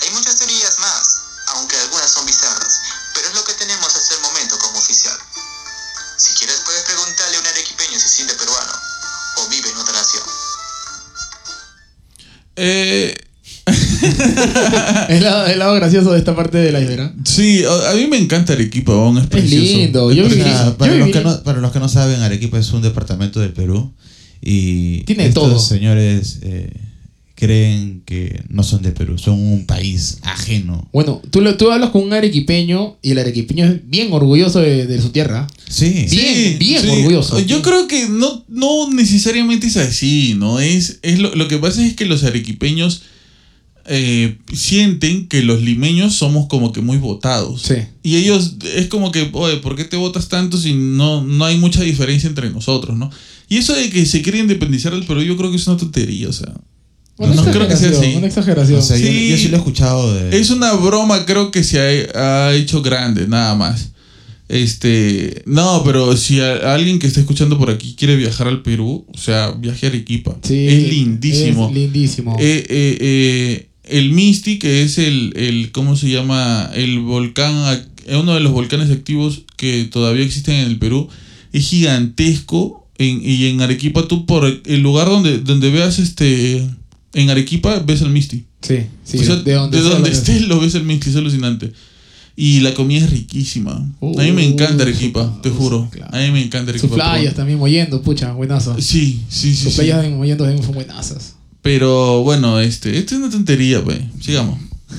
[0.05, 1.17] Hay muchas teorías más,
[1.55, 2.77] aunque algunas son bizarras,
[3.15, 5.17] pero es lo que tenemos hasta el momento como oficial.
[6.17, 8.71] Si quieres puedes preguntarle a un arequipeño si siente peruano
[9.37, 10.23] o vive en otra nación.
[12.55, 13.15] Eh,
[15.09, 17.13] Es la- el lado gracioso de esta parte de la isla.
[17.25, 19.63] sí, a, a mí me encanta Arequipa, es precioso.
[19.65, 20.63] lindo, Es yo O viví- precioso.
[20.65, 22.83] sea, para, yo los viví- que no, para los que no saben, Arequipa es un
[22.83, 23.91] departamento del Perú.
[24.41, 25.59] Y Tiene estos todo.
[25.59, 26.71] señores eh,
[27.35, 30.87] creen que no son del Perú, son un país ajeno.
[30.91, 34.87] Bueno, tú, lo- tú hablas con un arequipeño y el arequipeño es bien orgulloso de,
[34.87, 35.47] de su tierra.
[35.69, 37.39] Sí, Bien, bien orgulloso.
[37.41, 40.59] Yo creo que no, no necesariamente es así, ¿no?
[40.59, 43.03] Es, es lo, lo que pasa es que los arequipeños
[43.89, 47.61] eh, sienten que los limeños somos como que muy votados.
[47.61, 47.75] Sí.
[48.03, 51.57] Y ellos es como que, oye, ¿por qué te votas tanto si no, no hay
[51.57, 53.09] mucha diferencia entre nosotros, ¿no?
[53.49, 56.27] Y eso de que se quiere independizar del Perú, yo creo que es una tontería,
[56.29, 56.53] o sea.
[57.17, 58.13] Una no creo que sea así.
[58.15, 58.79] Una exageración.
[58.79, 59.29] O sea, yo- Sí.
[59.29, 60.39] yo, sí lo he escuchado de...
[60.39, 63.89] Es una broma, creo que se ha, ha hecho grande, nada más.
[64.49, 69.05] Este, no, pero si a- alguien que está escuchando por aquí quiere viajar al Perú,
[69.13, 70.37] o sea, viaje a Arequipa.
[70.43, 71.67] Sí, es lindísimo.
[71.69, 72.37] Es lindísimo.
[72.39, 76.69] Eh, eh, eh, el Misti, que es el, el, ¿cómo se llama?
[76.75, 77.85] El volcán, ac-
[78.19, 81.09] uno de los volcanes activos que todavía existen en el Perú,
[81.51, 82.86] es gigantesco.
[82.99, 86.67] En- y en Arequipa, tú por el lugar donde, donde veas este,
[87.13, 88.45] en Arequipa, ves el Misti.
[88.61, 89.19] sí, sí.
[89.19, 91.71] O sea, de donde, de donde estés lo ves el Misti, es alucinante.
[92.39, 93.71] Y la comida es riquísima.
[93.73, 95.89] a mí me encanta Uh, Arequipa, su- te juro.
[95.91, 96.15] claro.
[96.15, 96.95] A mí me encanta Sus Arequipa.
[96.95, 98.75] playas pero- también moyendo, pucha, buenazo.
[98.79, 99.63] Sí, sí, sí.
[99.63, 99.77] Sus sí.
[99.77, 101.33] playas en moyendo son buenazas.
[101.63, 103.99] Pero bueno, este, esto es una tontería, pues.
[104.21, 104.59] Sigamos.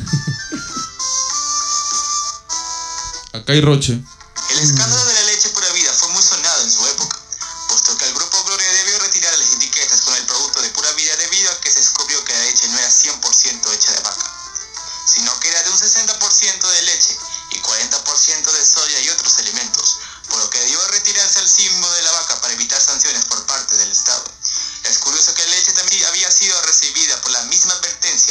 [3.33, 3.93] Acá hay Roche.
[3.93, 5.08] El escándalo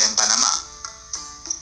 [0.05, 0.63] en Panamá.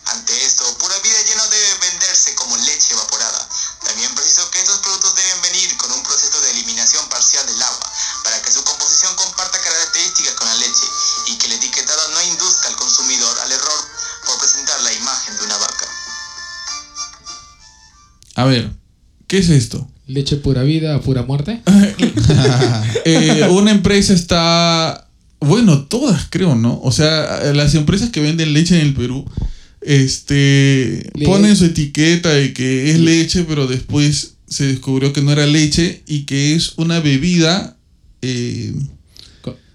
[0.06, 3.50] Ante esto, Pura Vida ya no debe venderse como leche evaporada.
[3.84, 7.92] También precisó que estos productos deben venir con un proceso de eliminación parcial del agua,
[8.24, 10.86] para que su composición comparta características con la leche
[11.28, 13.80] y que el etiquetado no induzca al consumidor al error
[14.26, 15.86] por presentar la imagen de una vaca.
[18.36, 18.72] A ver,
[19.28, 19.88] ¿qué es esto?
[20.08, 21.64] Leche pura vida, pura muerte.
[23.08, 25.05] Eh, una empresa está.
[25.48, 26.80] Bueno, todas creo, ¿no?
[26.84, 29.26] O sea, las empresas que venden leche en el Perú.
[29.82, 31.10] Este.
[31.14, 35.46] Le- Ponen su etiqueta de que es leche, pero después se descubrió que no era
[35.46, 37.78] leche y que es una bebida
[38.22, 38.74] eh,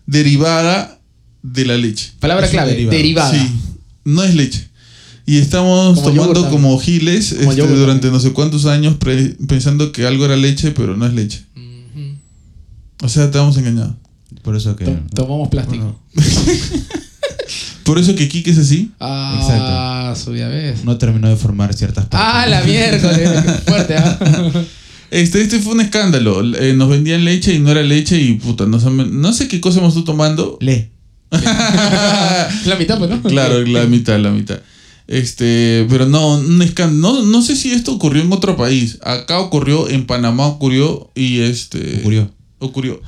[0.06, 1.00] derivada
[1.42, 2.12] de la leche.
[2.20, 3.32] Palabra Es clave, derivada.
[3.32, 3.50] Sí,
[4.04, 4.68] no es leche.
[5.26, 8.96] Y estamos Como tomando como giles Como este, durante no sé cuántos años
[9.46, 11.44] pensando que algo era leche, pero no es leche.
[11.56, 12.16] Ujú.
[13.02, 13.94] O sea, estamos engañados.
[14.42, 14.84] Por eso que.
[14.86, 15.96] To- tomamos plástico.
[16.14, 16.24] Bueno,
[17.84, 18.90] Por eso que Kike es así.
[19.00, 20.84] Ah, su ya ves.
[20.84, 22.20] no terminó de formar ciertas partes.
[22.32, 23.30] Ah, la miércoles.
[23.66, 24.18] fuerte, ¿ah?
[25.10, 26.40] Este, este fue un escándalo.
[26.56, 29.60] Eh, nos vendían leche y no era leche y puta, no, sé- no sé qué
[29.60, 30.56] cosa hemos estado tomando.
[30.60, 30.90] Le.
[31.32, 33.20] La mitad, pues, ¿no?
[33.22, 34.60] Claro, la mitad, la mitad.
[35.08, 37.22] Este, pero no, un escándalo.
[37.24, 38.98] No, no sé si esto ocurrió en otro país.
[39.02, 41.98] Acá ocurrió, en Panamá ocurrió y este.
[42.00, 42.30] Ocurrió.
[42.60, 43.00] Ocurrió.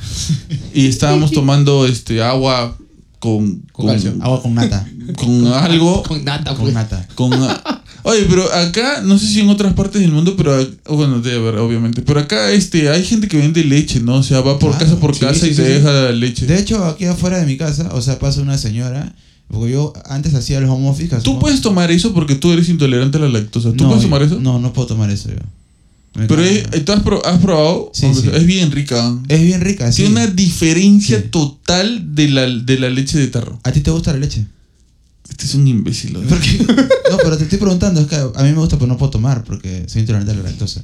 [0.75, 2.77] Y estábamos tomando este agua
[3.21, 3.63] con.
[3.73, 3.89] Con.
[4.21, 4.87] Agua con nata.
[5.17, 6.03] con algo.
[6.09, 6.75] Con nata, Con pues.
[6.75, 7.09] nata.
[7.15, 7.33] Con,
[8.05, 11.61] oye, pero acá, no sé si en otras partes del mundo, pero bueno, debe haber,
[11.61, 12.03] obviamente.
[12.03, 14.17] Pero acá este, hay gente que vende leche, ¿no?
[14.17, 15.73] O sea, va por Claro, casa por sí, casa sí, y sí, te sí.
[15.75, 16.47] deja leche.
[16.47, 19.15] De hecho, aquí afuera de mi casa, o sea, pasa una señora.
[19.49, 21.15] Porque yo antes hacía los home office.
[21.23, 23.71] Tú puedes tomar eso porque tú eres intolerante a la lactosa.
[23.73, 24.41] ¿Tú No, puedes tomar eso?
[24.41, 25.37] No, no puedo tomar eso yo.
[26.15, 27.91] Pero es- ¿tú has, pro- has probado?
[27.95, 28.37] Sí, Hombre, sí.
[28.37, 29.19] Es bien rica.
[29.29, 30.03] es bien rica, sí.
[30.03, 33.59] Tiene una diferencia total de la, de la leche de tarro.
[33.65, 34.47] ¿A ti te gusta la leche?
[35.31, 36.13] Este es un imbécil.
[36.13, 36.21] ¿no?
[36.21, 36.59] ¿Por qué?
[37.13, 39.45] No, pero te estoy preguntando, es que a mí me gusta, pero no puedo tomar
[39.45, 40.83] porque soy intolerante a la lactosa.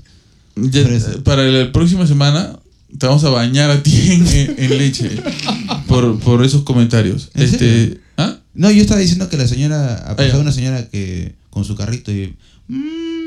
[0.57, 0.83] Ya,
[1.25, 2.59] para la próxima semana
[2.99, 3.93] te vamos a bañar a ti
[4.59, 5.11] en, leche
[5.87, 7.31] por, por esos comentarios.
[7.35, 7.99] ¿En Este, serio?
[8.19, 8.37] ¿ah?
[8.55, 10.43] No, yo estaba diciendo que la señora, Ah, pasado ya.
[10.43, 12.35] una señora que con su carrito y.
[12.69, 13.18] mm,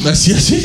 [0.10, 0.60] Así, así.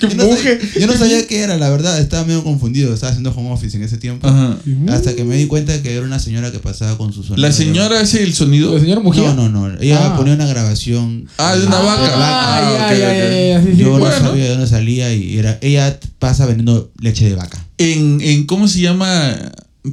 [0.00, 3.30] yo, no sabía, yo no sabía qué era, la verdad, estaba medio confundido, estaba haciendo
[3.30, 4.26] home office en ese tiempo.
[4.28, 4.58] Ajá.
[4.90, 7.46] Hasta que me di cuenta que era una señora que pasaba con su sonido.
[7.46, 8.74] La señora hace el sonido.
[8.74, 9.32] ¿La señora Mujía?
[9.34, 9.80] No, no, no.
[9.80, 10.16] Ella Ah.
[10.16, 11.28] ponía una grabación.
[11.38, 12.02] Ah, de una Ah, vaca.
[12.02, 12.88] vaca.
[12.88, 13.72] Ah, ya, ya.
[13.74, 15.58] Yo no sabía de dónde salía y era.
[15.62, 17.64] Ella pasa vendiendo leche de vaca.
[17.78, 19.34] En, en, ¿cómo se llama?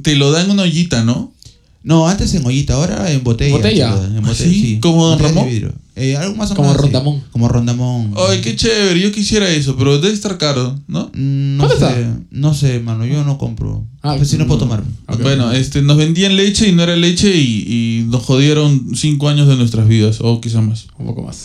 [0.02, 1.32] Te lo dan en una ollita, ¿no?
[1.82, 3.56] No, antes en ollita, ahora en botella.
[3.56, 3.86] ¿Botella?
[3.88, 4.60] En ¿Ah, botella, sí?
[4.60, 4.78] sí.
[4.80, 5.48] ¿Como Don Ramón?
[5.96, 6.92] Eh, algo más o Como menos así.
[6.92, 7.22] Rondamón.
[7.30, 8.14] Como Rondamón.
[8.28, 8.98] Ay, qué chévere.
[9.00, 11.10] Yo quisiera eso, pero debe estar caro, ¿no?
[11.14, 12.18] Mm, No ¿Cuánto sé, está?
[12.32, 13.84] no sé, mano, yo no compro.
[14.02, 14.66] Ah, pues si no puedo no.
[14.66, 14.82] tomar.
[15.22, 17.64] Bueno, este, nos vendían leche y no era leche y,
[18.02, 20.88] y nos jodieron cinco años de nuestras vidas, o quizá más.
[20.98, 21.44] Un poco más.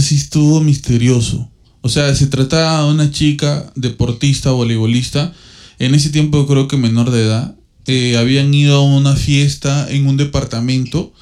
[0.00, 1.50] Sí estuvo misterioso.
[1.80, 5.32] O sea, se trataba de una chica deportista, voleibolista.
[5.78, 7.56] En ese tiempo creo que menor de edad.
[7.86, 11.12] Eh, habían ido a una fiesta en un departamento.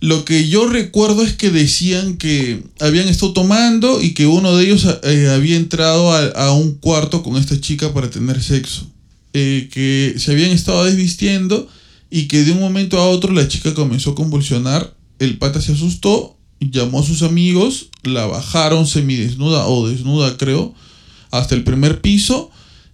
[0.00, 4.64] Lo que yo recuerdo es que decían que habían estado tomando y que uno de
[4.64, 8.90] ellos eh, había entrado a, a un cuarto con esta chica para tener sexo.
[9.32, 11.68] Eh, que se habían estado desvistiendo
[12.10, 14.96] y que de un momento a otro la chica comenzó a convulsionar.
[15.20, 20.74] El pata se asustó, llamó a sus amigos, la bajaron semidesnuda o desnuda creo,
[21.30, 22.50] hasta el primer piso.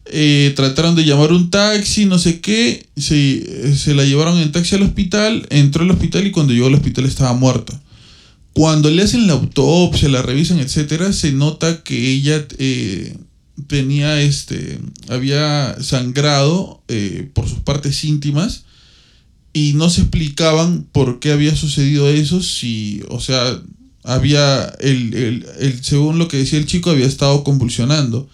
[0.09, 4.53] Eh, trataron de llamar un taxi, no sé qué, se, eh, se la llevaron en
[4.53, 7.81] taxi al hospital, entró al hospital y cuando llegó al hospital estaba muerta.
[8.53, 13.17] Cuando le hacen la autopsia, la revisan, etcétera, se nota que ella eh,
[13.67, 16.83] tenía este, había sangrado
[17.35, 18.66] por sus partes íntimas
[19.57, 23.59] y no se explicaban por qué había sucedido eso, si, o sea,
[24.05, 28.29] había, el, el, el, según lo que decía el chico, había estado convulsionando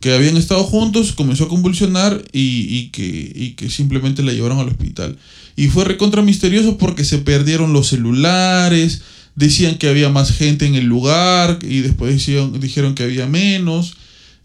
[0.00, 4.58] que habían estado juntos, comenzó a convulsionar y, y, que, y que simplemente la llevaron
[4.58, 5.18] al hospital.
[5.56, 9.02] Y fue recontra misterioso porque se perdieron los celulares,
[9.36, 13.94] decían que había más gente en el lugar y después dijeron, dijeron que había menos.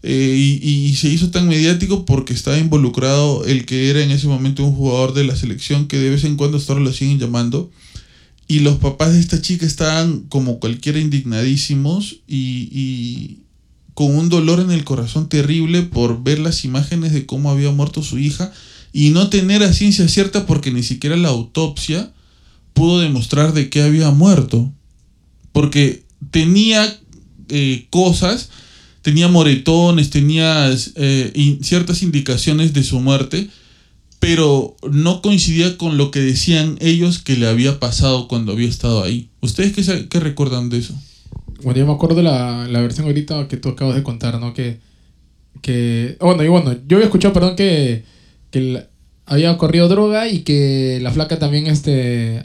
[0.08, 4.64] Eh, y, se hizo tan mediático porque estaba involucrado el que era en ese momento
[4.64, 7.72] un jugador de la selección que de vez en cuando hasta ahora lo siguen llamando.
[8.46, 13.38] Y los papás de esta chica estaban como cualquiera indignadísimos y, y
[13.94, 18.04] con un dolor en el corazón terrible por ver las imágenes de cómo había muerto
[18.04, 18.52] su hija
[18.92, 22.12] y no tener a ciencia cierta porque ni siquiera la autopsia
[22.74, 24.72] pudo demostrar de qué había muerto.
[25.50, 26.96] Porque tenía
[27.48, 28.50] eh, cosas,
[29.06, 33.46] tenía moretones, tenía eh, ciertas indicaciones de su muerte,
[34.18, 39.04] pero no coincidía con lo que decían ellos que le había pasado cuando había estado
[39.04, 39.30] ahí.
[39.40, 40.92] ¿Ustedes qué, qué recuerdan de eso?
[41.62, 44.52] Bueno, yo me acuerdo la, la versión ahorita que tú acabas de contar, ¿no?
[44.52, 44.80] Que.
[45.62, 48.02] que bueno, y bueno, yo había escuchado, perdón, que,
[48.50, 48.88] que
[49.24, 52.44] había corrido droga y que la flaca también, este.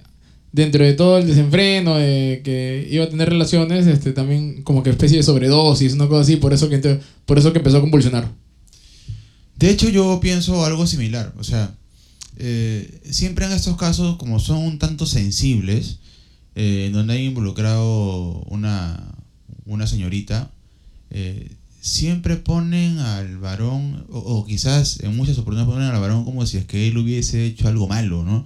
[0.52, 4.90] Dentro de todo el desenfreno, de que iba a tener relaciones, este, también como que
[4.90, 8.30] especie de sobredosis, una cosa así, por eso que, por eso que empezó a convulsionar.
[9.56, 11.34] De hecho, yo pienso algo similar.
[11.38, 11.76] O sea,
[12.38, 16.00] eh, siempre en estos casos, como son un tanto sensibles,
[16.56, 19.14] eh, donde hay involucrado una,
[19.66, 20.52] una señorita,
[21.12, 26.58] eh, siempre ponen al varón, o quizás en muchas oportunidades ponen al varón como si
[26.58, 28.46] es que él hubiese hecho algo malo, ¿no?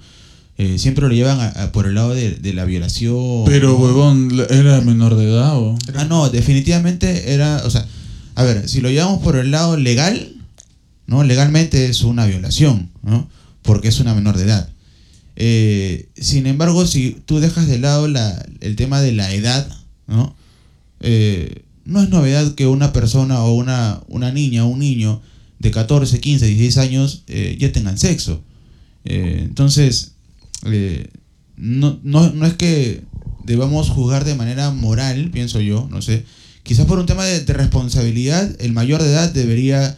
[0.58, 3.44] Eh, siempre lo llevan a- a por el lado de, de la violación.
[3.46, 5.78] Pero, huevón, ¿era menor de edad o...?
[5.96, 7.86] Ah, no, definitivamente era, o sea,
[8.36, 10.34] a ver, si lo llevamos por el lado legal,
[11.08, 11.24] ¿no?
[11.24, 13.28] Legalmente es una violación, ¿no?
[13.64, 14.70] Porque es una menor de edad.
[15.36, 19.68] Eh, sin embargo, si tú dejas de lado la, el tema de la edad,
[20.08, 20.36] ¿no?
[21.02, 25.22] Eh, no es novedad que una persona o una, una niña o un niño
[25.60, 28.42] de 14, 15, 16 años eh, ya tengan sexo.
[29.04, 30.14] Entonces,
[30.66, 31.10] eh,
[31.58, 33.04] no, no, no es que
[33.44, 36.26] debamos juzgar de manera moral, pienso yo, no sé.
[36.64, 39.98] Quizás por un tema de, de responsabilidad, el mayor de edad debería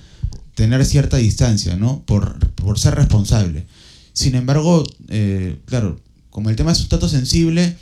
[0.55, 2.03] tener cierta distancia, ¿no?
[2.05, 3.65] Por, por ser responsable.
[4.13, 5.99] Sin embargo, eh, claro,
[6.29, 7.75] como el tema es un tanto sensible,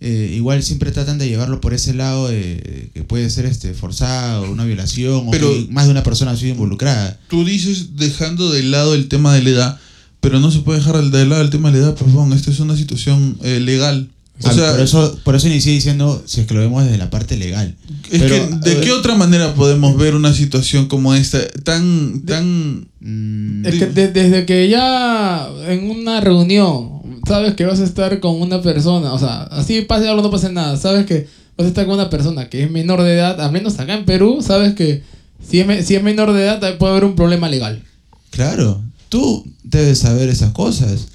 [0.00, 4.50] eh, igual siempre tratan de llevarlo por ese lado de que puede ser este forzado,
[4.50, 7.18] una violación, Pero- o que más de una persona ha sido involucrada.
[7.28, 9.80] Tú dices dejando de lado el tema de la edad,
[10.24, 12.50] pero no se puede dejar de lado el tema de la edad, pues, huevón, esta
[12.50, 14.08] es una situación eh, legal.
[14.42, 17.08] O sea, por eso, por eso inicié diciendo si es que lo vemos desde la
[17.08, 17.76] parte legal.
[18.10, 18.92] es pero, que, ¿de a qué ver.
[18.98, 21.38] otra manera podemos ver una situación como esta?
[21.62, 22.88] Tan, tan...
[23.00, 28.18] Mm, Es que de- desde que ya en una reunión sabes que vas a estar
[28.18, 31.68] con una persona, o sea, así pase algo, no pase nada, sabes que vas a
[31.68, 34.74] estar con una persona que es menor de edad, al menos acá en Perú, sabes
[34.74, 35.02] que
[35.48, 37.82] si es, si es menor de edad puede haber un problema legal.
[38.30, 41.08] Claro, tú debes saber esas cosas.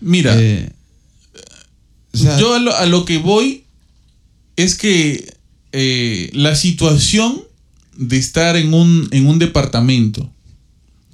[0.00, 0.70] Mira, Eh,
[2.14, 3.64] o sea, yo a lo, a lo que voy
[4.56, 5.34] es que
[5.72, 7.42] eh, la situación
[7.96, 10.30] de estar en un, en un departamento,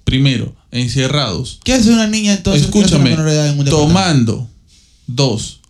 [0.05, 2.63] primero, encerrados, ¿qué hace una niña entonces?
[2.67, 3.71] ¿Qué hace escúchame, en un departamento?
[3.77, 4.49] tomando,
[5.07, 5.61] dos,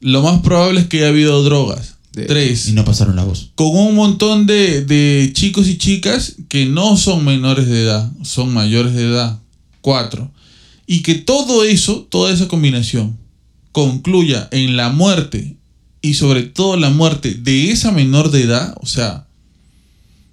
[0.00, 3.50] lo más probable es que haya habido drogas, De- tres, Y no pasaron la voz.
[3.54, 8.52] con un montón de, de chicos y chicas que no son menores de edad, son
[8.52, 9.38] mayores de edad.
[10.86, 13.16] Y que todo eso, toda esa combinación,
[13.72, 15.56] concluya en la muerte
[16.00, 19.26] y sobre todo la muerte de esa menor de edad, o sea,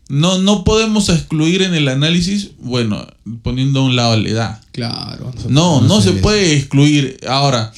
[0.10, 3.08] no, no podemos excluir en el análisis, bueno,
[3.42, 4.62] poniendo a un lado la edad.
[4.72, 5.34] Claro.
[5.50, 7.18] No, No no se puede excluir.
[7.28, 7.74] Ahora,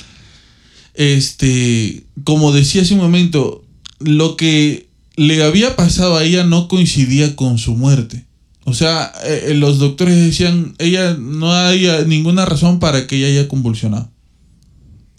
[0.94, 3.64] este, como decía hace un momento,
[4.00, 8.26] lo que le había pasado a ella no coincidía con su muerte.
[8.68, 13.48] O sea, eh, los doctores decían, ella no hay ninguna razón para que ella haya
[13.48, 14.10] convulsionado.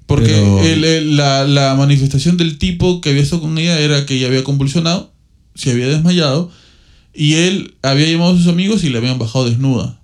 [0.06, 4.04] Porque Pero- el- el- la, la manifestación del tipo que había estado con ella era
[4.06, 5.12] que ella había convulsionado,
[5.54, 6.50] se había desmayado,
[7.14, 10.00] y él había llamado a sus amigos y le habían bajado desnuda.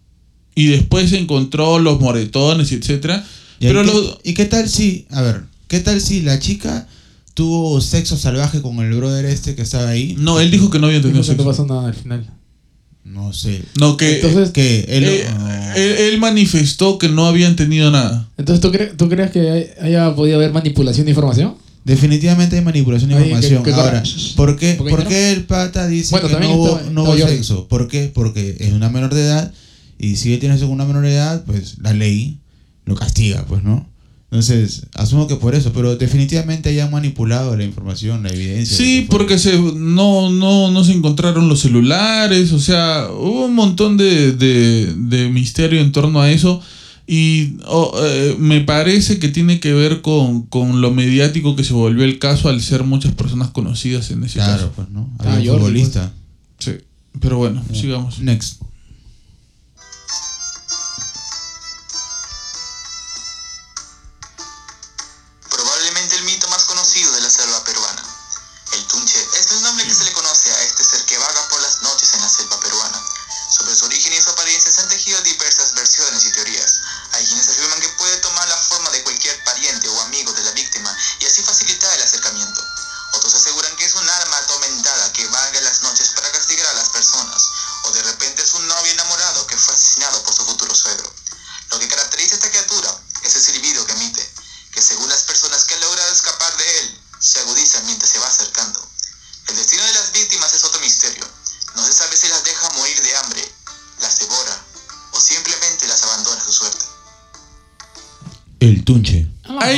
[0.54, 3.24] Y después se encontró los moretones, etcétera.
[3.60, 6.88] ¿Y, Pero qué, lo- ¿Y qué tal si, a ver, qué tal si la chica
[7.34, 10.14] tuvo sexo salvaje con el brother este que estaba ahí?
[10.18, 11.44] no, él dijo que no había Dijo tenido que no sexo.
[11.44, 12.26] pasó nada al final.
[13.04, 13.62] No sé.
[13.80, 15.74] No, que Entonces, Que él, eh, no.
[15.74, 18.28] él, él manifestó que no habían tenido nada.
[18.38, 21.54] Entonces, ¿tú, cre- ¿tú crees que hay- haya podido haber manipulación de información?
[21.84, 23.64] Definitivamente hay manipulación de información.
[23.64, 24.02] ¿qué- qué Ahora?
[24.36, 25.08] ¿por qué, ¿Por qué por no?
[25.10, 27.66] qué el pata dice Bueno, que no hubo, estaba- no hubo sexo?
[27.68, 28.10] ¿Por qué?
[28.14, 29.52] Porque es una menor de edad
[29.98, 32.38] y si él tiene una menor de edad, pues la ley
[32.84, 33.88] lo castiga, pues, ¿no?
[34.32, 38.74] Entonces, asumo que por eso, pero definitivamente hayan manipulado la información, la evidencia.
[38.78, 43.98] Sí, porque se, no, no, no se encontraron los celulares, o sea, hubo un montón
[43.98, 46.62] de, de, de misterio en torno a eso.
[47.06, 51.74] Y oh, eh, me parece que tiene que ver con, con lo mediático que se
[51.74, 54.72] volvió el caso al ser muchas personas conocidas en ese Claro, caso.
[54.76, 55.10] pues, ¿no?
[55.18, 56.12] Ah, Había un Jordi, futbolista.
[56.58, 56.72] Sí.
[57.20, 58.20] Pero bueno, sigamos.
[58.20, 58.62] Next.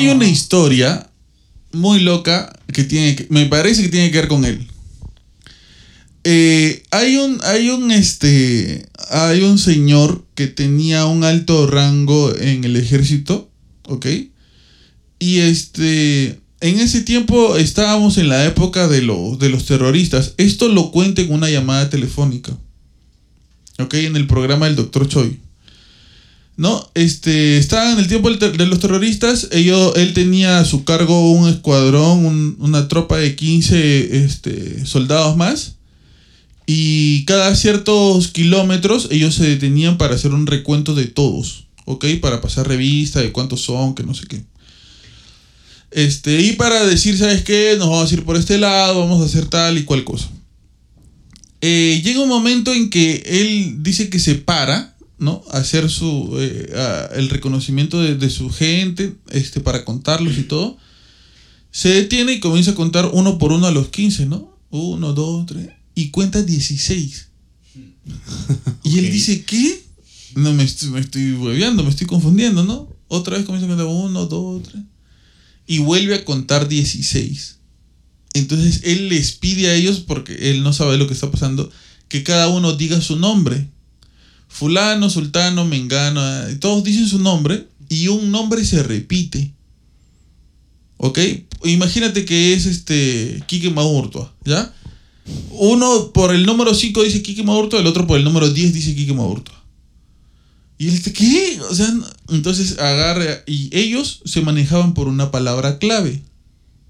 [0.04, 1.10] Hay una historia
[1.72, 4.66] muy loca que tiene que- me parece que tiene que ver con él.
[6.24, 12.64] Eh, hay un, hay un, este, hay un señor que tenía un alto rango en
[12.64, 13.50] el ejército,
[13.84, 14.06] ¿ok?
[15.18, 20.34] Y este, en ese tiempo estábamos en la época de, los de los terroristas.
[20.38, 22.56] Esto lo cuenta en una llamada telefónica,
[23.78, 23.94] ¿ok?
[23.94, 25.08] En el programa del Dr.
[25.08, 25.40] Choi.
[26.56, 26.88] ¿No?
[26.94, 31.48] Este, estaba en el tiempo de los terroristas, ellos, él tenía a su cargo un
[31.48, 35.74] escuadrón, un- una tropa de 15 este, soldados más,
[36.66, 42.06] y cada ciertos kilómetros ellos se detenían para hacer un recuento de todos, ¿ok?
[42.20, 44.44] Para pasar revista de cuántos son, que no sé qué.
[45.90, 47.76] Este, y para decir, ¿sabes qué?
[47.78, 50.28] Nos vamos a ir por este lado, vamos a hacer tal y cual cosa.
[51.60, 54.93] Eh, llega un momento en que él dice que se para,
[55.24, 55.42] ¿no?
[55.50, 60.76] Hacer su, eh, a- el reconocimiento de, de su gente, este, para contarlos y todo.
[61.72, 64.56] Se detiene y comienza a contar uno por uno a los 15, ¿no?
[64.70, 65.70] Uno, dos, tres.
[65.96, 67.28] Y cuenta 16.
[68.84, 69.82] Y él dice, ¿qué?
[70.36, 72.88] No, me estoy, me estoy hueveando, me estoy confundiendo, ¿no?
[73.08, 74.82] Otra vez comienza a contar uno, dos, tres.
[75.66, 77.56] Y vuelve a contar 16.
[78.34, 81.70] Entonces él les pide a ellos, porque él no sabe lo que está pasando,
[82.08, 83.68] que cada uno diga su nombre.
[84.54, 89.52] Fulano, Sultano, Mengano, y todos dicen su nombre y un nombre se repite.
[90.96, 91.18] ¿Ok?
[91.64, 94.72] Imagínate que es este Quique Maurtua, ¿ya?
[95.50, 98.94] Uno por el número 5 dice Quique Maurtua, el otro por el número 10 dice
[98.94, 99.60] Quique Maurtua.
[100.78, 101.60] Y él dice, ¿qué?
[101.68, 101.92] O sea,
[102.28, 106.22] entonces agarra y ellos se manejaban por una palabra clave,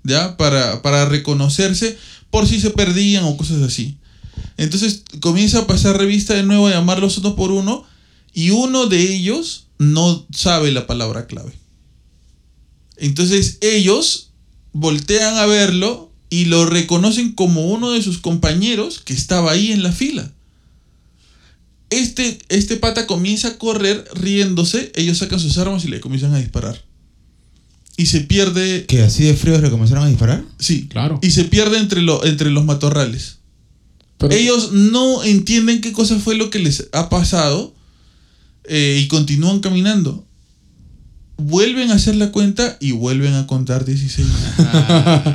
[0.02, 0.36] ¿ya?
[0.36, 1.96] Para, para reconocerse
[2.30, 3.96] por si se perdían o cosas así.
[4.56, 7.84] Entonces comienza a pasar revista de nuevo, a llamarlos uno por uno,
[8.32, 11.52] y uno de ellos no sabe la palabra clave.
[12.96, 14.30] Entonces ellos
[14.72, 19.82] voltean a verlo y lo reconocen como uno de sus compañeros que estaba ahí en
[19.82, 20.30] la fila.
[21.90, 26.38] Este, este pata comienza a correr riéndose, ellos sacan sus armas y le comienzan a
[26.38, 26.82] disparar.
[27.96, 30.42] Y se pierde, ¿Que así de fríos le comenzaron a disparar?
[30.58, 31.20] sí, Claro.
[31.22, 33.38] y se pierde entre, lo, entre los matorrales.
[34.18, 37.74] Pero- Ellos no entienden qué cosa fue lo que les ha pasado
[38.64, 40.24] eh, y continúan caminando.
[41.36, 44.26] Vuelven a hacer la cuenta y vuelven a contar 16.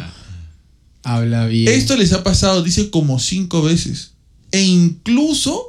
[1.03, 1.67] Habla bien.
[1.73, 4.11] Esto les ha pasado, dice, como cinco veces.
[4.51, 5.63] E incluso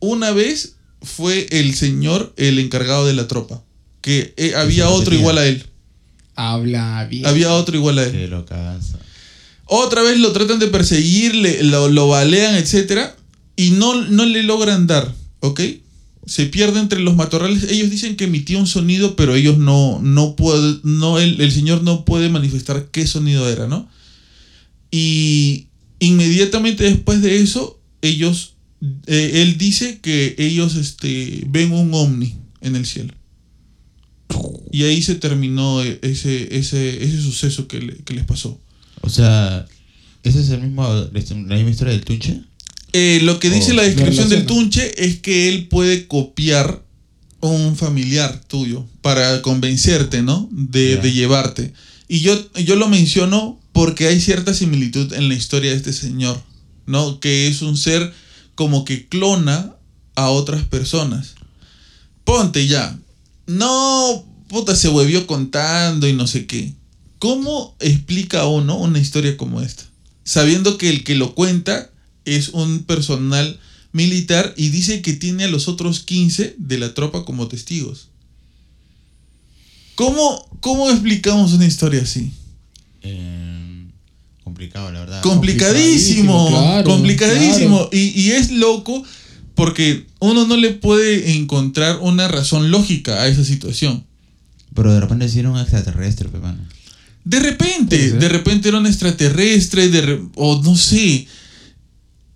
[0.00, 3.62] una vez fue el señor el encargado de la tropa.
[4.00, 5.64] Que eh, había otro igual a él.
[6.36, 7.26] Habla bien.
[7.26, 8.12] Había otro igual a él.
[8.12, 8.98] Qué locazo.
[9.66, 13.10] Otra vez lo tratan de perseguir, le- lo, lo balean, etc.
[13.56, 15.60] Y no, no le logran dar, ¿ok?
[16.26, 17.64] Se pierde entre los matorrales.
[17.70, 21.82] Ellos dicen que emitía un sonido, pero ellos no, no pueden, no, el, el señor
[21.82, 23.88] no puede manifestar qué sonido era, ¿no?
[24.90, 25.66] Y
[25.98, 28.54] inmediatamente después de eso, ellos,
[29.06, 33.12] eh, él dice que ellos este, ven un ovni en el cielo.
[34.72, 38.60] Y ahí se terminó ese, ese, ese suceso que, le- que les pasó.
[39.04, 39.66] O sea,
[40.22, 42.40] ¿esa es el mismo, la misma historia del Tunche?
[42.92, 44.46] Eh, lo que dice Oh, la descripción del.
[44.46, 46.82] Tunche es que él puede copiar
[47.40, 50.48] un familiar tuyo para convencerte, ¿no?
[50.50, 51.74] De llevarte.
[52.08, 56.40] Y yo, yo lo menciono porque hay cierta similitud en la historia de este señor,
[56.86, 57.20] ¿no?
[57.20, 58.12] Que es un ser
[58.54, 59.74] como que clona
[60.14, 61.34] a otras personas.
[62.24, 62.98] Ponte ya.
[63.46, 66.72] No, puta, se huevió contando y no sé qué.
[67.24, 69.84] ¿Cómo explica uno una historia como esta?
[70.24, 71.90] Sabiendo que el que lo cuenta
[72.26, 73.58] es un personal
[73.92, 78.08] militar y dice que tiene a los otros 15 de la tropa como testigos.
[79.94, 82.30] ¿Cómo, cómo explicamos una historia así?
[83.00, 83.86] Eh,
[84.42, 85.22] complicado, la verdad.
[85.22, 87.76] Complicadísimo, Complicadísimo, complicadísimo.
[87.76, 89.02] claro, Y, y es loco
[89.54, 94.04] porque uno no le puede encontrar una razón lógica a esa situación.
[94.74, 96.62] Pero de repente sí era un extraterrestre, pe, mano.
[97.24, 101.26] De repente, de repente era un extraterrestre, de o no sé.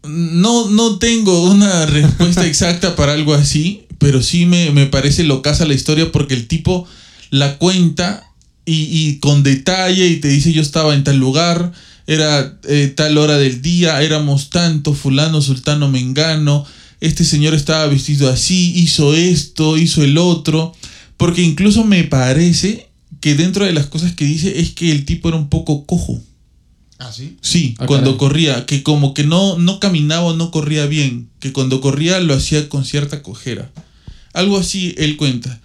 [0.02, 5.66] No, no tengo una respuesta exacta para algo así, pero sí me, me parece locaza
[5.66, 6.86] la historia porque el tipo
[7.30, 8.32] la cuenta
[8.64, 11.72] y, y con detalle y te dice yo estaba en tal lugar,
[12.06, 16.66] era eh, tal hora del día, éramos tanto, fulano, sultano, mengano,
[17.00, 20.74] este señor estaba vestido así, hizo esto, hizo el otro,
[21.16, 22.87] porque incluso me parece
[23.20, 26.20] que dentro de las cosas que dice es que el tipo era un poco cojo.
[26.98, 27.36] Ah, sí.
[27.40, 28.18] Sí, Ah, cuando caray.
[28.18, 32.34] corría, que como que no, no caminaba o no corría bien, que cuando corría lo
[32.34, 33.70] hacía con cierta cojera.
[34.32, 35.60] Algo así él cuenta.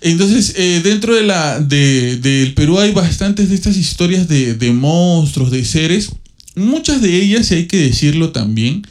[0.00, 4.72] Entonces, eh, dentro de la, de, del Perú hay bastantes de estas historias de, de
[4.72, 6.10] monstruos, de seres.
[6.56, 8.86] Muchas de ellas, y hay que decirlo también,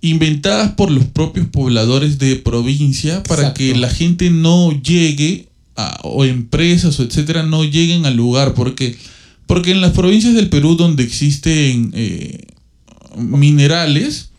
[0.00, 3.58] inventadas por los propios pobladores de provincia para Exacto.
[3.58, 5.48] que la gente no llegue,
[6.02, 8.54] o empresas o etcétera, no lleguen al lugar.
[8.54, 8.96] Porque,
[9.46, 12.46] porque en las provincias del Perú donde existen eh,
[13.16, 14.30] minerales,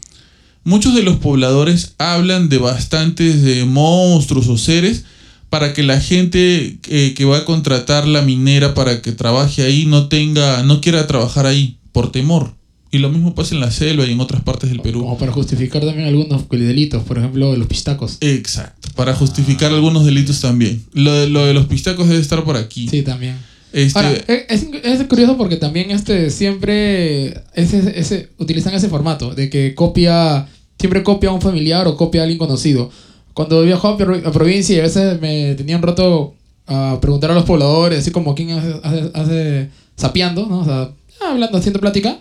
[0.64, 5.06] muchos de los pobladores hablan de bastantes de monstruos o seres
[5.50, 9.86] para que la gente eh, que va a contratar la minera para que trabaje ahí
[9.86, 12.56] no tenga, no quiera trabajar ahí por temor.
[12.98, 15.02] Y lo mismo pasa en la selva y en otras partes del Perú.
[15.02, 18.18] Como para justificar también algunos delitos, por ejemplo, los pistacos.
[18.22, 20.84] Exacto, para justificar algunos delitos también.
[20.94, 22.88] Lo de, lo de los pistacos debe estar por aquí.
[22.90, 23.36] Sí, también.
[23.74, 29.36] Este, Ahora, eh, es, es curioso porque también este siempre ese, ese, utilizan ese formato
[29.36, 30.48] de que copia,
[30.80, 32.90] siempre copia a un familiar o copia a alguien conocido.
[33.34, 36.34] Cuando viajaba a, pro- a provincia y a veces me tenían rato
[36.66, 40.62] a preguntar a los pobladores, así como quién hace, hace, hace sapeando, ¿no?
[40.62, 40.92] O sea,
[41.30, 42.18] hablando, haciendo plática.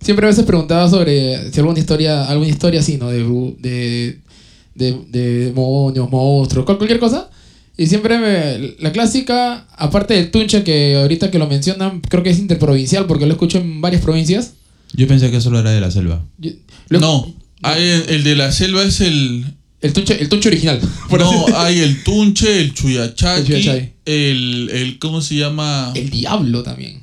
[0.00, 3.08] Siempre a veces preguntaba sobre si alguna historia, alguna historia así, ¿no?
[3.10, 3.24] De,
[3.58, 4.18] de,
[4.74, 7.30] de, de demonios, monstruos, cual- cualquier cosa.
[7.78, 12.30] Y siempre me- la clásica, aparte del tunche que ahorita que lo mencionan, creo que
[12.30, 14.54] es interprovincial porque lo escucho en varias provincias.
[14.94, 16.24] Yo pensé que solo era de la selva.
[16.38, 16.52] Yo-
[16.88, 19.44] lo- no, hay el, de la selva es el...
[19.82, 20.80] El tunche, el tunche original.
[21.18, 24.98] No, hay el tunche, el chuyachaki, El el, el...
[24.98, 25.92] ¿Cómo se llama?
[25.94, 27.00] El diablo también.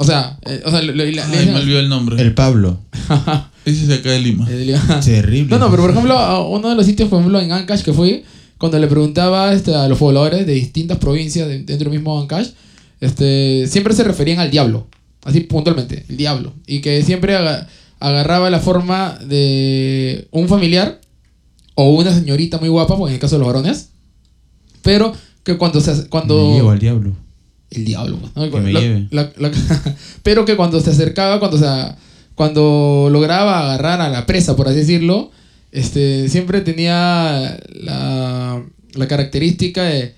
[0.00, 2.20] O sea, eh, o sea lo- lo- la- le Ay, dicen- me olvidó el nombre.
[2.22, 2.78] El Pablo.
[3.66, 4.46] Ese es de acá de Lima.
[5.04, 5.50] Terrible.
[5.50, 7.92] No, no, pero por ejemplo, a uno de los sitios, por ejemplo, en Ancash que
[7.92, 8.22] fui,
[8.56, 12.48] cuando le preguntaba este, a los pobladores de distintas provincias de- dentro del mismo Ancash,
[13.00, 14.86] este, siempre se referían al diablo,
[15.24, 16.54] así puntualmente, el diablo.
[16.66, 21.00] Y que siempre aga- agarraba la forma de un familiar
[21.74, 23.90] o una señorita muy guapa, porque en el caso de los varones,
[24.82, 25.12] pero
[25.44, 26.08] que cuando se...
[26.08, 27.12] Cuando, Me llevo al diablo.
[27.70, 28.18] El diablo.
[28.34, 28.50] ¿no?
[28.50, 29.08] Que me La- lleve.
[29.10, 29.50] la- la-
[30.22, 31.94] pero que cuando se acercaba, cuando, se,
[32.34, 35.30] cuando lograba agarrar a la presa, por así decirlo,
[35.72, 38.62] este, siempre tenía la,
[38.94, 40.14] la característica de,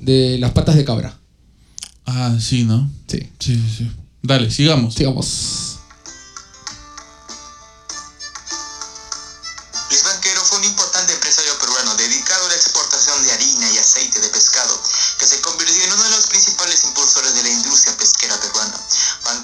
[0.00, 1.16] de las patas de cabra.
[2.04, 2.90] Ah, sí, ¿no?
[3.06, 3.20] Sí.
[3.38, 3.90] Sí, sí, sí.
[4.22, 4.94] Dale, sigamos.
[4.94, 5.71] Sigamos.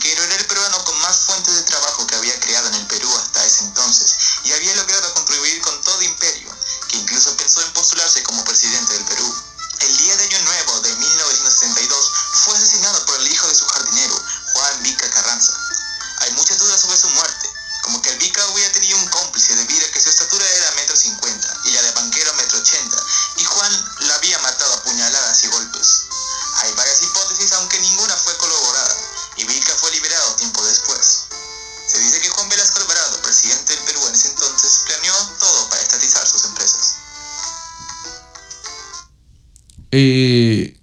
[0.09, 3.15] Banquero era el peruano con más fuentes de trabajo que había creado en el Perú
[3.19, 6.49] hasta ese entonces y había logrado contribuir con todo imperio,
[6.89, 9.35] que incluso pensó en postularse como presidente del Perú.
[9.81, 14.19] El día de Año Nuevo de 1972 fue asesinado por el hijo de su jardinero,
[14.55, 15.53] Juan Vica Carranza.
[16.21, 17.51] Hay muchas dudas sobre su muerte,
[17.83, 20.97] como que el Vica hubiera tenido un cómplice debido a que su estatura era metro
[20.97, 22.97] cincuenta y la de banquero metro ochenta,
[23.37, 26.05] y Juan la había matado a puñaladas y golpes.
[26.63, 28.97] Hay varias hipótesis, aunque ninguna fue corroborada,
[29.39, 31.27] y Vica fue liberado tiempo después.
[31.89, 35.83] Se dice que Juan Velasco Alvarado, presidente del Perú en ese entonces, planeó todo para
[35.83, 36.95] estatizar sus empresas.
[39.91, 40.77] Eh,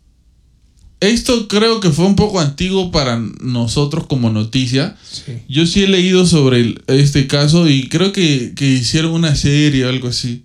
[0.99, 4.97] esto creo que fue un poco antiguo para nosotros como noticia.
[5.11, 5.43] Sí.
[5.47, 9.85] Yo sí he leído sobre el- este caso y creo que, que hicieron una serie
[9.85, 10.43] o algo así.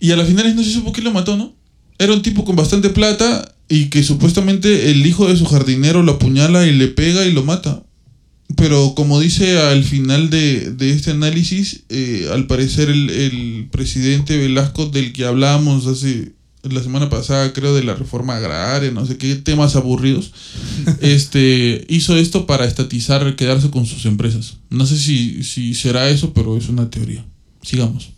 [0.00, 1.52] Y a las finales no se supo quién lo mató, ¿no?
[1.98, 6.12] Era un tipo con bastante plata y que supuestamente el hijo de su jardinero lo
[6.12, 7.82] apuñala y le pega y lo mata.
[8.56, 14.38] Pero como dice al final de, de este análisis, eh, al parecer el, el presidente
[14.38, 19.16] Velasco del que hablábamos hace la semana pasada, creo, de la reforma agraria, no sé
[19.16, 20.32] qué temas aburridos,
[21.00, 24.56] este hizo esto para estatizar, quedarse con sus empresas.
[24.70, 27.24] No sé si, si será eso, pero es una teoría.
[27.62, 28.10] Sigamos.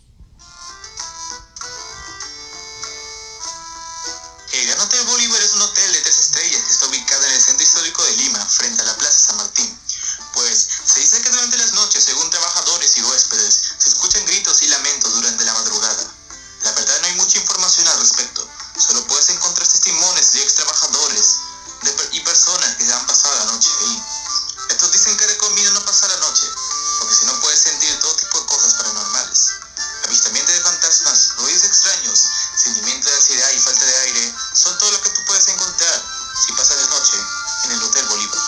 [36.41, 37.17] Si pasas la noche
[37.65, 38.39] en el Hotel Bolívar.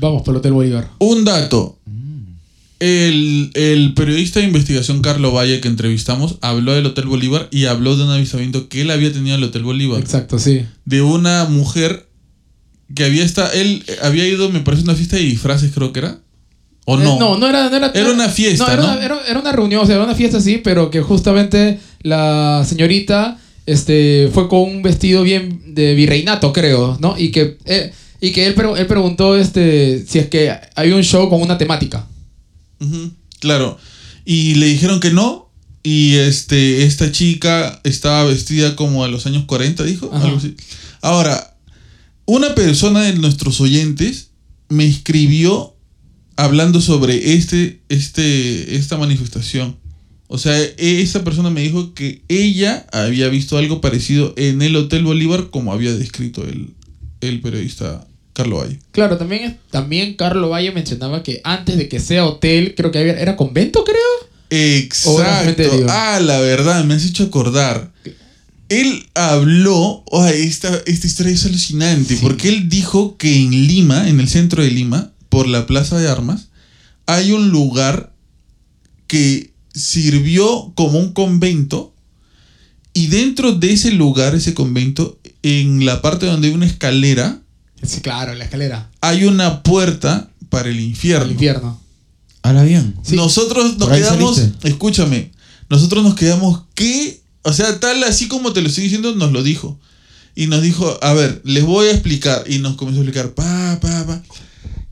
[0.00, 0.90] Vamos por el Hotel Bolívar.
[0.98, 1.78] Un dato.
[2.80, 7.96] El, el periodista de investigación Carlo Valle que entrevistamos habló del Hotel Bolívar y habló
[7.96, 10.00] de un avistamiento que él había tenido en el Hotel Bolívar.
[10.00, 10.66] Exacto, sí.
[10.84, 12.08] De una mujer
[12.94, 15.92] que había estado, él eh, había ido, me parece, a una fiesta de disfraces, creo
[15.92, 16.18] que era.
[16.84, 17.14] ¿O no?
[17.14, 17.92] Eh, no, no era, no era.
[17.94, 18.92] Era una fiesta, era, ¿no?
[18.92, 22.64] Una, era, era una reunión, o sea, era una fiesta sí, pero que justamente la
[22.68, 27.18] señorita este, fue con un vestido bien de virreinato, creo, ¿no?
[27.18, 31.02] Y que, eh, y que él, pre- él preguntó este, si es que hay un
[31.02, 32.06] show con una temática.
[33.40, 33.78] Claro.
[34.24, 35.50] Y le dijeron que no.
[35.84, 40.10] Y este, esta chica estaba vestida como a los años 40, dijo.
[40.12, 40.54] Algo así.
[41.00, 41.56] Ahora,
[42.24, 44.28] una persona de nuestros oyentes
[44.68, 45.74] me escribió
[46.36, 49.76] hablando sobre este, este, esta manifestación.
[50.34, 55.04] O sea, esa persona me dijo que ella había visto algo parecido en el Hotel
[55.04, 56.70] Bolívar, como había descrito el,
[57.20, 58.78] el periodista Carlos Valle.
[58.92, 63.20] Claro, también, también Carlos Valle mencionaba que antes de que sea hotel, creo que había,
[63.20, 64.30] era convento, creo.
[64.48, 65.62] Exacto.
[65.90, 67.92] Ah, la verdad, me has hecho acordar.
[68.70, 72.20] Él habló, oh, esta, esta historia es alucinante, Sí.
[72.22, 76.08] porque él dijo que en Lima, en el centro de Lima, por la Plaza de
[76.08, 76.48] Armas,
[77.04, 78.14] hay un lugar
[79.06, 81.94] que sirvió como un convento
[82.94, 87.38] y dentro de ese lugar, ese convento, en la parte donde hay una escalera,
[87.84, 88.90] Sí, claro, la escalera.
[89.00, 91.24] hay una puerta para el infierno.
[91.24, 91.80] Al infierno.
[92.42, 92.94] Habla bien.
[93.02, 93.16] Sí.
[93.16, 94.68] Nosotros nos quedamos, saliste.
[94.68, 95.32] escúchame,
[95.68, 97.20] nosotros nos quedamos, ¿qué?
[97.42, 99.78] O sea, tal así como te lo estoy diciendo, nos lo dijo.
[100.34, 102.44] Y nos dijo, a ver, les voy a explicar.
[102.46, 104.22] Y nos comenzó a explicar, pa, pa, pa,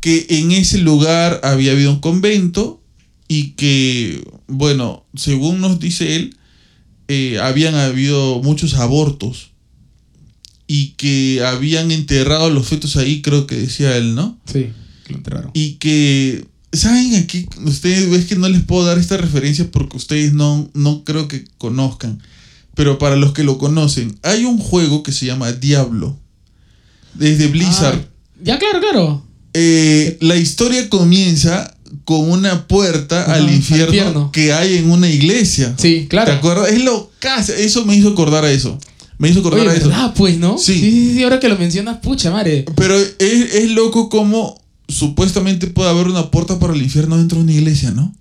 [0.00, 2.79] que en ese lugar había habido un convento
[3.32, 6.36] y que, bueno, según nos dice él,
[7.06, 9.52] eh, habían habido muchos abortos
[10.66, 14.36] y que habían enterrado los fetos ahí, creo que decía él, ¿no?
[14.52, 14.70] Sí,
[15.08, 15.52] lo enterraron.
[15.54, 17.46] Y que, ¿saben aquí?
[17.64, 21.44] Ustedes ves que no les puedo dar esta referencia porque ustedes no, no creo que
[21.56, 22.20] conozcan.
[22.74, 26.18] Pero para los que lo conocen, hay un juego que se llama Diablo.
[27.14, 28.00] Desde Blizzard.
[28.00, 29.26] Ah, ya, claro, claro.
[29.54, 34.32] Eh, la historia comienza con una puerta al, al infierno infierno.
[34.32, 35.74] que hay en una iglesia.
[35.78, 36.30] Sí, claro.
[36.32, 36.70] ¿Te acuerdas?
[36.70, 37.10] Es lo
[37.58, 38.78] Eso me hizo acordar a eso.
[39.18, 39.88] Me hizo acordar Oye, a eso.
[39.88, 40.56] ¿verdad, pues, no?
[40.58, 40.74] Sí.
[40.74, 42.64] sí, sí, sí, ahora que lo mencionas, pucha, madre.
[42.74, 47.44] Pero es, es loco como supuestamente puede haber una puerta para el infierno dentro de
[47.44, 48.14] una iglesia, ¿no?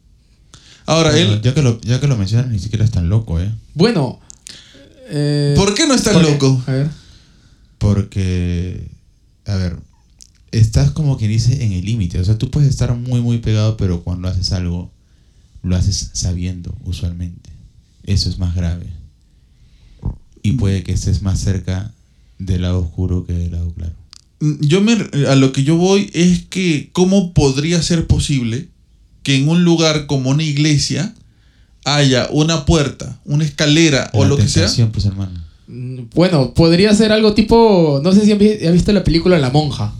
[0.85, 1.41] Ahora, Bueno, él.
[1.41, 3.49] ya, que lo, ya que lo mencionas, ni siquiera es tan loco, ¿eh?
[3.75, 4.19] Bueno.
[5.09, 6.61] eh, ¿Por qué no es tan loco?
[6.67, 6.89] A ver.
[7.77, 8.87] Porque,
[9.45, 9.77] a ver,
[10.51, 12.19] estás como quien dice en el límite.
[12.19, 14.91] O sea, tú puedes estar muy, muy pegado, pero cuando haces algo,
[15.63, 17.49] lo haces sabiendo, usualmente.
[18.03, 18.87] Eso es más grave.
[20.41, 21.91] Y puede que estés más cerca
[22.37, 23.93] del lado oscuro que del lado claro.
[24.61, 24.93] Yo me,
[25.27, 28.69] a lo que yo voy es que cómo podría ser posible
[29.21, 31.13] que en un lugar como una iglesia
[31.83, 34.69] haya una puerta, una escalera o lo que sea.
[34.91, 35.43] pues, hermano.
[35.67, 37.99] Mm, Bueno, podría ser algo tipo.
[38.03, 39.93] No sé si has visto la película La Monja.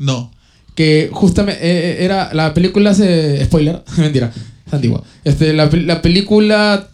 [0.00, 0.32] No.
[0.74, 2.32] Que justamente eh, era.
[2.34, 3.44] La película hace.
[3.44, 4.32] Spoiler, mentira,
[4.66, 5.02] es antigua.
[5.24, 6.88] Este, la, pel- la película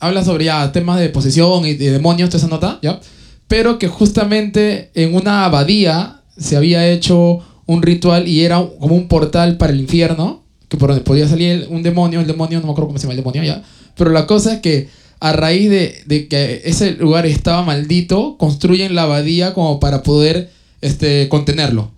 [0.00, 3.00] habla sobre ya temas de posesión y de demonios, toda esa nota, ¿ya?
[3.48, 9.08] Pero que justamente en una abadía se había hecho un ritual y era como un
[9.08, 12.72] portal para el infierno, que por donde podía salir un demonio, el demonio, no me
[12.72, 13.62] acuerdo cómo se llama el demonio ya.
[13.96, 14.88] Pero la cosa es que
[15.20, 20.50] a raíz de, de que ese lugar estaba maldito, construyen la abadía como para poder
[20.82, 21.90] este, contenerlo.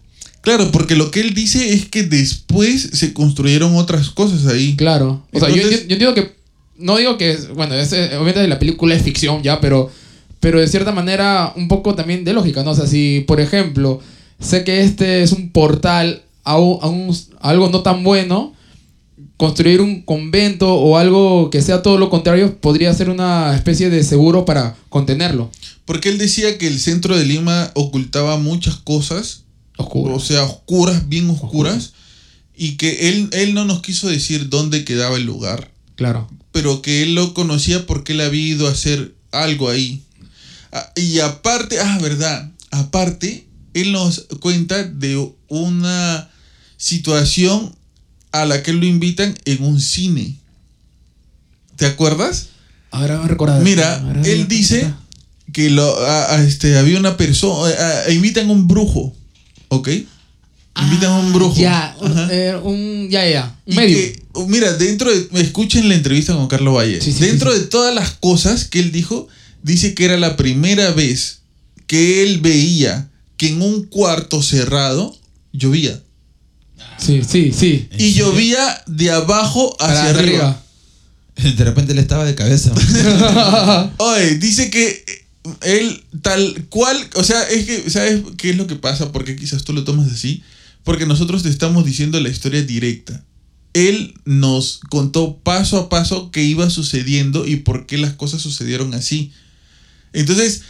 [0.47, 4.77] Claro, porque lo que él dice es que después se construyeron otras cosas ahí.
[4.77, 5.27] Claro.
[5.33, 6.37] O sea, yo, yo entiendo que.
[6.79, 7.37] No digo que.
[7.57, 9.91] Bueno, es, obviamente la película es ficción ya, pero.
[10.39, 12.71] Pero de cierta manera, un poco también de lógica, ¿no?
[12.71, 14.01] O sea, si, por ejemplo,
[14.39, 18.55] sé que este es un portal a, un- a un- a algo no tan bueno,
[19.37, 24.05] construir un convento o algo que sea todo lo contrario podría ser una especie de
[24.05, 25.51] seguro para contenerlo.
[25.87, 29.43] Porque él decía que el centro de Lima ocultaba muchas cosas,
[29.77, 30.15] Oscuro.
[30.15, 31.93] o sea, oscuras, bien oscuras,
[32.57, 36.29] y que él, él no nos quiso decir dónde quedaba el lugar, Claro.
[36.53, 40.03] pero que él lo conocía porque él había ido a hacer algo ahí.
[40.73, 46.31] Ah, Y aparte, ah, verdad, aparte, él nos cuenta de una
[46.79, 47.75] situación
[48.33, 50.37] a la que lo invitan en un cine.
[51.77, 52.49] ¿Te acuerdas?
[52.91, 53.63] Ahora me recordar.
[53.63, 54.93] Mira, él dice
[55.53, 57.71] que lo, a- a este, había una persona,
[58.11, 59.15] invitan a un brujo,
[59.69, 59.89] ¿ok?
[60.83, 61.57] Invitan a un brujo.
[61.59, 61.97] Ya,
[62.31, 63.57] eh, un- ya, ya, ya.
[63.67, 63.97] Un Y medio.
[63.97, 65.27] que, oh, mira, dentro de.
[65.41, 67.01] Escuchen la entrevista con Carlos Valle.
[67.01, 69.27] Sí, sí, dentro sí, de todas las cosas que él dijo,
[69.63, 71.41] dice que era la primera vez
[71.87, 73.09] que él veía
[73.39, 75.17] que en un cuarto cerrado
[75.53, 75.99] llovía.
[76.99, 77.89] Sí, sí, sí.
[77.99, 80.63] Y llovía de abajo hacia arriba.
[81.37, 82.73] De repente él estaba de cabeza.
[83.99, 85.26] Oye, dice que
[85.63, 89.13] él tal cual, o sea, es que, ¿sabes qué es lo que pasa?
[89.13, 90.43] Porque quizás tú lo tomas así.
[90.85, 93.25] Porque nosotros te estamos diciendo la historia directa.
[93.73, 98.95] Él nos contó paso a paso qué iba sucediendo y por qué las cosas sucedieron
[98.95, 99.33] así.
[100.13, 100.63] Entonces,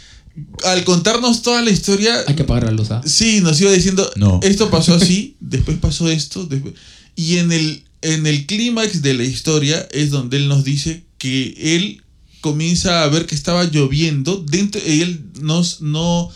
[0.65, 3.01] al contarnos toda la historia, Hay que apagar la luz, ¿ah?
[3.05, 4.39] sí, nos iba diciendo, No.
[4.43, 6.73] esto pasó así, después pasó esto, después-
[7.15, 11.75] y en el, en el clímax de la historia es donde él nos dice que
[11.75, 12.03] él
[12.41, 16.29] comienza a ver que estaba lloviendo, dentro, él nos, no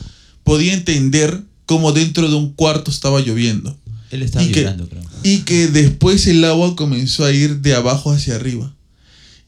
[0.43, 3.78] podía entender cómo dentro de un cuarto estaba lloviendo.
[4.12, 5.04] Él estaba Y que- llorando, creo.
[5.24, 8.76] Y que después el agua comenzó a ir de abajo hacia arriba.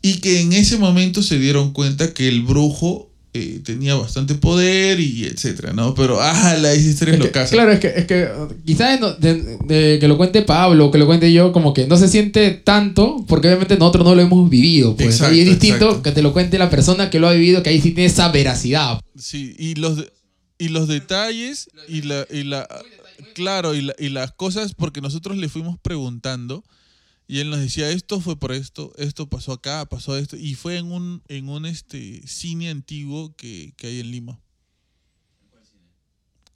[0.02, 5.00] Y que en ese momento se dieron cuenta que el brujo eh, tenía bastante poder
[5.00, 5.96] y etcétera, ¿no?
[5.96, 7.52] Pero, ah, la historia es que, locaza.
[7.52, 8.30] claro, es que, es que
[8.66, 11.98] quizás de, de que lo cuente Pablo o que lo cuente yo, como que no
[11.98, 14.96] se siente tanto, porque obviamente nosotros no lo hemos vivido.
[14.96, 15.16] Pues.
[15.16, 16.04] Exacto, y es distinto exacto.
[16.04, 18.30] que te lo cuente la persona que lo ha vivido, que ahí sí tiene esa
[18.30, 19.00] veracidad.
[19.18, 20.06] Sí, y los,
[20.60, 22.68] y los detalles y la, y la
[23.34, 26.64] claro, y, la- y las cosas, porque nosotros le fuimos preguntando
[27.28, 30.78] y él nos decía, esto fue por esto, esto pasó acá, pasó esto, y fue
[30.78, 34.40] en un, en un este cine antiguo que, que hay en Lima.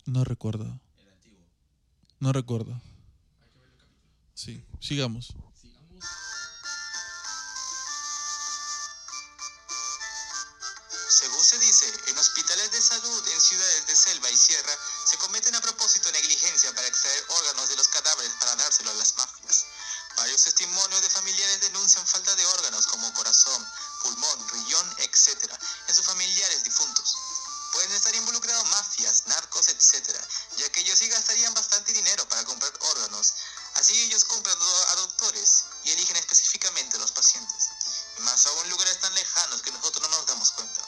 [0.06, 0.80] No recuerdo.
[2.20, 2.82] No recuerdo.
[4.34, 5.34] Sí, sigamos.
[11.10, 14.74] Según se dice, en hospitales de salud en ciudades de selva y sierra
[15.06, 19.18] se cometen a propósito negligencia para extraer órganos de los cadáveres para dárselos a las
[19.18, 19.66] mafias.
[20.18, 23.68] Varios testimonios de familiares denuncian falta de órganos como corazón,
[24.02, 25.54] pulmón, riñón, etc.
[25.88, 27.16] en sus familiares difuntos.
[27.72, 30.20] Pueden estar involucrados mafias, narcos, etc.,
[30.58, 33.34] ya que ellos sí gastarían bastante dinero para comprar órganos.
[33.76, 37.70] Así ellos compran a doctores y eligen específicamente a los pacientes.
[38.18, 40.82] Y más aún lugares tan lejanos que nosotros no nos damos cuenta.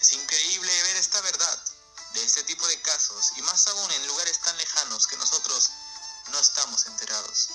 [0.00, 1.64] Es increíble ver esta verdad
[2.14, 5.70] de este tipo de casos y más aún en lugares tan lejanos que nosotros
[6.30, 7.48] no estamos enterados.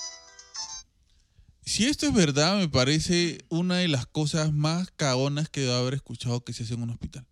[1.64, 5.94] Si esto es verdad, me parece una de las cosas más cagonas que debo haber
[5.94, 7.26] escuchado que se hace en un hospital.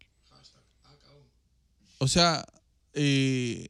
[1.99, 2.45] O sea,
[2.95, 3.69] eh,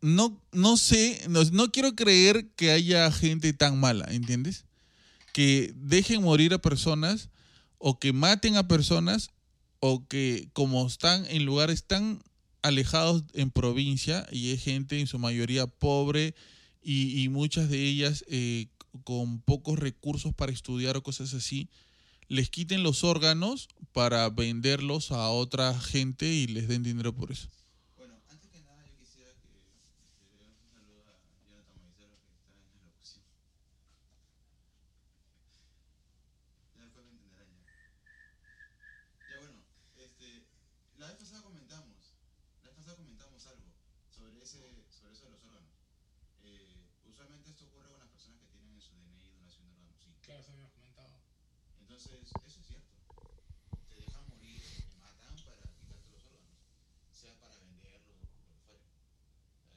[0.00, 4.64] no, no sé, no, no quiero creer que haya gente tan mala, ¿entiendes?
[5.32, 7.28] Que dejen morir a personas
[7.78, 9.30] o que maten a personas
[9.80, 12.22] o que como están en lugares tan
[12.62, 16.34] alejados en provincia y es gente en su mayoría pobre
[16.84, 18.68] y, y muchas de ellas eh,
[19.04, 21.68] con pocos recursos para estudiar o cosas así,
[22.28, 27.48] les quiten los órganos para venderlos a otra gente y les den dinero por eso.
[27.96, 31.14] Bueno, antes que nada yo quisiera que este, le demos un saludo a
[31.48, 33.24] Jonathan Maicero que está en la locución.
[36.76, 37.66] Ya después me entenderán ya.
[39.30, 39.58] Ya bueno,
[39.96, 40.46] este,
[40.98, 42.14] la vez pasada comentamos,
[42.62, 43.66] la vez pasada comentamos algo
[44.10, 44.60] sobre ese,
[44.90, 45.72] sobre eso de los órganos.
[46.44, 46.76] Eh,
[47.10, 49.96] usualmente esto ocurre con las personas que tienen en su DNI donación de órganos.
[50.02, 50.10] Sí.
[50.24, 51.14] Claro, eso me has comentado.
[51.80, 52.12] Entonces,
[52.46, 52.92] eso es cierto.
[53.88, 56.58] Te dejan morir, te matan para quitarte los órganos,
[57.12, 58.82] sea para venderlos o lo que fuere.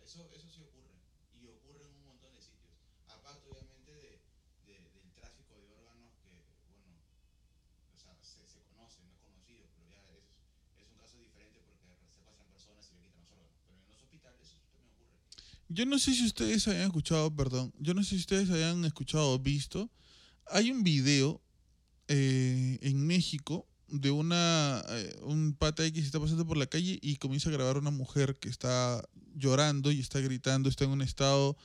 [0.04, 0.96] Eso, eso sí ocurre.
[1.40, 2.74] Y ocurre en un montón de sitios.
[3.08, 4.20] Aparte, obviamente, de,
[4.66, 6.96] de- del tráfico de órganos que, bueno,
[7.94, 10.24] o sea, se, se conoce, no es conocido, pero ya es,
[10.80, 13.60] es un caso diferente porque secuestran personas y le quitan los órganos.
[13.68, 15.20] Pero en los hospitales eso también ocurre.
[15.78, 19.32] Yo no sé si ustedes hayan escuchado, perdón, yo no sé si ustedes hayan escuchado
[19.34, 19.92] o visto,
[20.48, 21.40] hay un video
[22.08, 27.18] eh, en México de una eh, un pata se está pasando por la calle y
[27.18, 31.56] comienza a grabar una mujer que está llorando y está gritando, está en un estado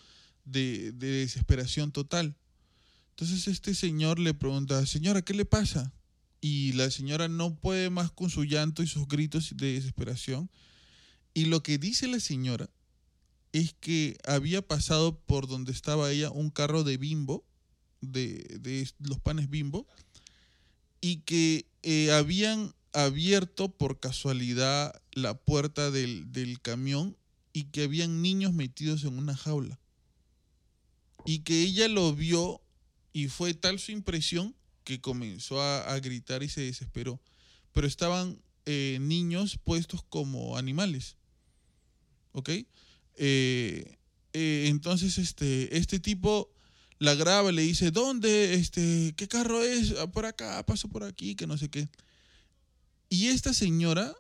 [0.44, 2.36] de, de desesperación total.
[3.12, 5.90] Entonces este señor le pregunta, señora, ¿qué le pasa?
[6.38, 10.50] Y la señora no puede más con su llanto y sus gritos de desesperación.
[11.32, 12.68] Y lo que dice la señora
[13.52, 17.44] es que había pasado por donde estaba ella un carro de bimbo,
[18.00, 19.86] de, de los panes bimbo,
[21.00, 27.16] y que eh, habían abierto por casualidad la puerta del, del camión
[27.52, 29.78] y que habían niños metidos en una jaula.
[31.24, 32.60] Y que ella lo vio
[33.12, 37.20] y fue tal su impresión que comenzó a, a gritar y se desesperó.
[37.72, 41.16] Pero estaban eh, niños puestos como animales.
[42.32, 42.50] ¿Ok?
[43.16, 43.96] Eh,
[44.32, 46.50] eh, entonces, este, este tipo
[46.98, 48.54] la graba y le dice, ¿dónde?
[48.54, 49.94] Este, ¿Qué carro es?
[49.98, 51.88] "Ah, Por acá, paso por aquí, que no sé qué.
[53.08, 54.14] Y esta señora,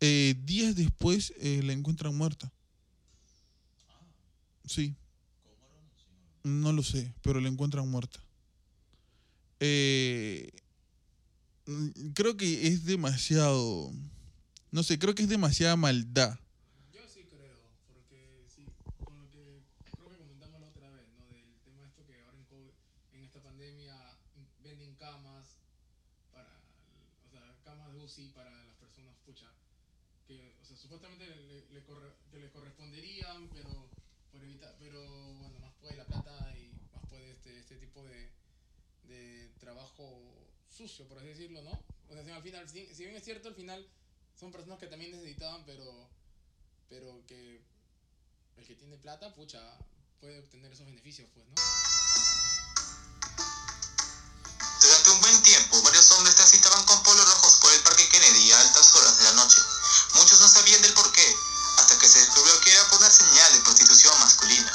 [0.00, 2.52] eh, días después, la encuentran muerta.
[4.66, 4.94] Sí.
[6.42, 8.18] No lo sé, pero la encuentran muerta.
[11.66, 13.92] Mm, creo que es demasiado...
[14.72, 16.38] No sé, creo que es demasiada maldad.
[16.92, 17.58] Yo sí creo,
[17.88, 18.66] porque sí,
[19.04, 19.62] con lo que
[19.96, 21.26] creo que comentamos la otra vez, ¿no?
[21.26, 22.70] Del tema esto que ahora en, COVID,
[23.14, 23.96] en esta pandemia
[24.62, 25.58] venden camas
[26.32, 26.54] para,
[27.26, 29.50] o sea, camas de UCI para las personas, pucha,
[30.28, 33.90] que, o sea, supuestamente le, le corre- que le corresponderían, pero
[34.30, 35.02] por evitar, pero
[35.34, 38.30] bueno, más puede la plata y más puede este, este tipo de,
[39.08, 40.06] de trabajo
[40.80, 41.72] sucio, por así decirlo, ¿no?
[42.08, 43.86] O sea, si al final, si, si bien es cierto, al final
[44.38, 45.84] son personas que también necesitaban, pero,
[46.88, 47.60] pero que
[48.56, 49.60] el que tiene plata, pucha,
[50.20, 51.54] puede obtener esos beneficios, pues, ¿no?
[54.80, 58.60] Durante un buen tiempo, varios hombres transitaban con polos rojos por el Parque Kennedy a
[58.60, 59.60] altas horas de la noche.
[60.14, 61.36] Muchos no sabían del porqué,
[61.76, 64.72] hasta que se descubrió que era por una señal de prostitución masculina.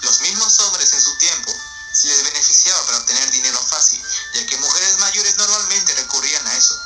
[0.00, 1.52] Los mismos hombres en su tiempo
[1.92, 4.00] se les beneficiaba para obtener dinero fácil,
[4.34, 6.78] ya que mujeres mayores normalmente recurrían a eso.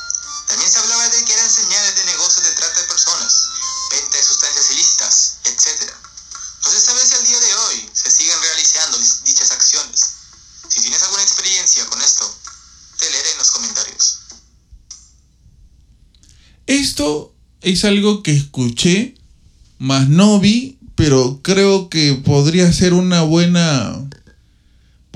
[0.47, 3.49] También se hablaba de que eran señales de negocios de trata de personas,
[3.91, 5.91] venta de sustancias ilícitas, etc.
[6.63, 10.01] No se sabe si al día de hoy se siguen realizando dichas acciones.
[10.69, 12.33] Si tienes alguna experiencia con esto,
[12.97, 14.19] te leeré en los comentarios.
[16.65, 19.15] Esto es algo que escuché,
[19.79, 24.07] más no vi, pero creo que podría ser una buena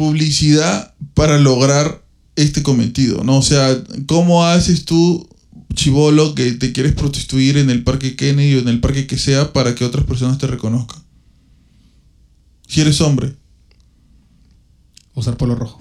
[0.01, 2.03] publicidad para lograr
[2.35, 3.37] este cometido, ¿no?
[3.37, 5.29] O sea, ¿cómo haces tú,
[5.75, 9.53] chivolo, que te quieres prostituir en el parque Kennedy o en el parque que sea
[9.53, 11.03] para que otras personas te reconozcan?
[12.67, 13.35] Si eres hombre.
[15.13, 15.77] Usar polo rojo.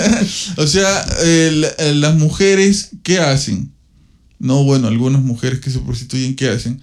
[0.56, 3.72] O sea, el- el- las mujeres, ¿qué hacen?
[4.38, 6.80] No, bueno, algunas mujeres que se prostituyen, ¿qué hacen?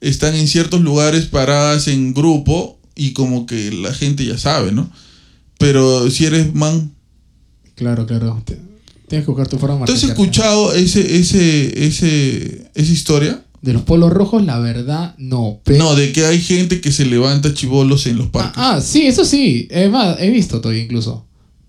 [0.00, 4.90] Están en ciertos lugares paradas en grupo y como que la gente ya sabe, ¿no?
[5.62, 6.92] Pero si eres man,
[7.74, 8.40] Claro, claro.
[8.44, 8.58] Te-
[9.08, 13.44] tienes que buscar tu forma ¿tú has escuchado ese, ese, ese, esa historia?
[13.62, 15.60] De los polos rojos, la verdad, no.
[15.64, 15.78] Pero...
[15.78, 18.52] No, de que hay gente que se levanta chivolos en los Ah, parques.
[18.56, 19.68] ah, sí, eso sí.
[19.70, 21.24] Es más, he visto todavía incluso.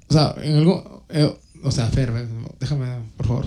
[0.09, 0.81] O sea, en algún...
[1.09, 1.31] eh,
[1.63, 2.11] o sea, Fer,
[2.59, 2.85] déjame,
[3.17, 3.45] por favor.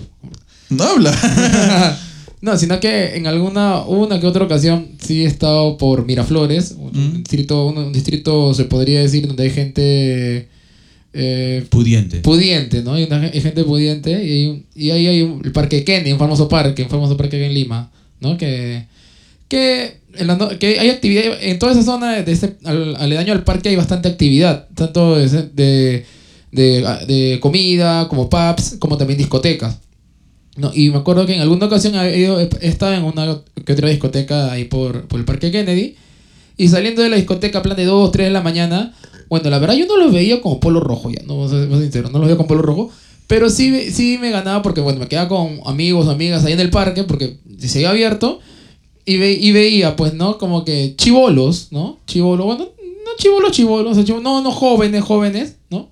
[0.70, 1.12] No habla.
[2.46, 6.90] no, sino que en alguna, una que otra ocasión sí he estado por Miraflores, un
[6.92, 7.16] Mm.
[7.18, 10.48] distrito, un, un distrito se podría decir donde hay gente
[11.18, 12.18] eh, Pudiente.
[12.20, 12.92] pudiente, ¿no?
[12.94, 16.12] Hay, una, hay gente pudiente y, hay un- y ahí hay un- el Parque Kennedy,
[16.12, 17.90] un famoso parque, un famoso parque en Lima,
[18.20, 18.36] ¿no?
[18.36, 18.84] Que,
[19.48, 23.32] que, en la no- que hay actividad, en toda esa zona, de ese, al, aledaño
[23.32, 26.04] al parque hay bastante actividad, tanto de, de,
[26.52, 29.78] de, de comida, como pubs, como también discotecas.
[30.56, 31.94] No, y me acuerdo que en alguna ocasión
[32.60, 35.96] estado en una que otra discoteca ahí por, por el Parque Kennedy.
[36.56, 38.94] Y saliendo de la discoteca plan de 2, 3 de la mañana,
[39.28, 42.18] bueno, la verdad yo no los veía como polo rojo ya, no, ser sincero, no
[42.18, 42.90] los veía con polo rojo.
[43.26, 46.70] Pero sí, sí me ganaba porque, bueno, me quedaba con amigos amigas ahí en el
[46.70, 48.38] parque porque seguía abierto.
[49.04, 50.38] Y, ve, y veía, pues, ¿no?
[50.38, 51.98] Como que chivolos, ¿no?
[52.06, 55.88] Chivolos, bueno, no chivolos, chivolos, o sea, chivo- no, no jóvenes, jóvenes, ¿no?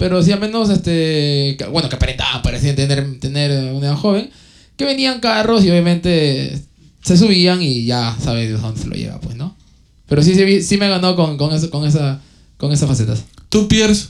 [0.00, 4.30] Pero sí al menos, este, bueno, que aparentaban, parecían tener, tener una joven,
[4.78, 6.58] que venían carros y obviamente
[7.04, 9.54] se subían y ya sabes de dónde se lo lleva, pues, ¿no?
[10.08, 12.22] Pero sí, sí, sí me ganó con, con, eso, con, esa,
[12.56, 13.24] con esas facetas.
[13.50, 14.08] ¿Tú, Pierce?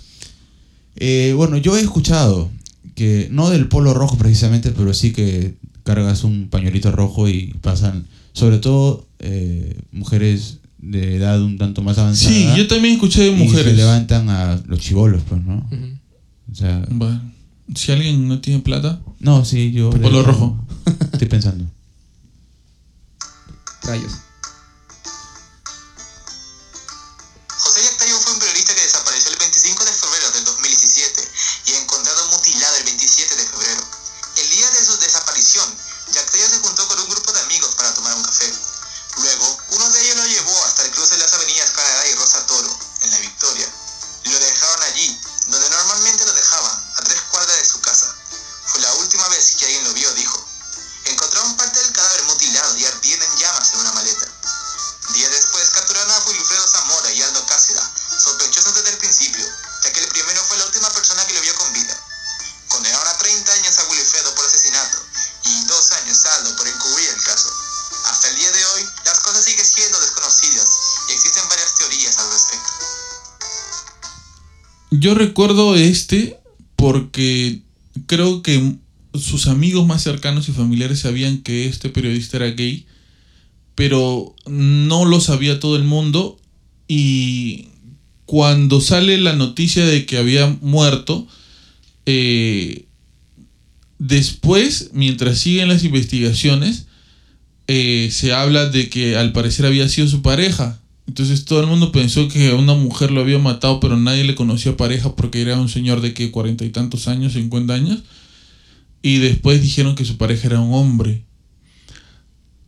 [0.95, 2.53] Eh, bueno, yo he escuchado
[2.95, 8.07] que, no del polo rojo precisamente, pero sí que cargas un pañuelito rojo y pasan,
[8.33, 12.35] sobre todo eh, mujeres de edad un tanto más avanzada.
[12.35, 13.67] Sí, yo también escuché de y mujeres.
[13.67, 15.57] se levantan a los chivolos, pues, ¿no?
[15.71, 15.99] Ujú.
[16.51, 17.21] O sea, Bueno,
[17.75, 19.91] si alguien no tiene plata, no, sí, yo.
[19.91, 20.57] Polo de- rojo.
[21.13, 21.65] Estoy pensando.
[23.83, 24.13] Rayos.
[43.51, 48.15] Lo dejaron allí, donde normalmente lo dejaban, a tres cuadras de su casa.
[48.67, 50.47] Fue la última vez que alguien lo vio, dijo.
[51.07, 54.27] Encontraron parte del cadáver mutilado y ardiendo en llamas en una maleta.
[55.15, 57.83] Días después capturaron a Wilfredo Zamora y Aldo Cáceres,
[58.23, 59.45] sospechosos desde el principio,
[59.83, 61.97] ya que el primero fue la última persona que lo vio con vida.
[62.69, 64.99] Condenaron a 30 años a Wilfredo por asesinato
[65.43, 67.51] y dos años a Aldo por encubrir el caso.
[68.05, 70.69] Hasta el día de hoy, las cosas siguen siendo desconocidas
[71.09, 73.00] y existen varias teorías al respecto.
[74.91, 76.37] Yo recuerdo este
[76.77, 77.61] porque
[78.07, 78.75] creo que
[79.15, 82.87] sus amigos más cercanos y familiares sabían que este periodista era gay,
[83.75, 86.39] pero no lo sabía todo el mundo
[86.89, 87.69] y
[88.27, 91.27] cuando sale la noticia de que había muerto,
[92.07, 92.87] eh,
[93.99, 96.87] después, mientras siguen las investigaciones,
[97.69, 100.80] eh, se habla de que al parecer había sido su pareja.
[101.11, 104.77] Entonces todo el mundo pensó que una mujer lo había matado, pero nadie le conocía
[104.77, 107.99] pareja porque era un señor de que cuarenta y tantos años, cincuenta años.
[109.03, 111.25] y después dijeron que su pareja era un hombre.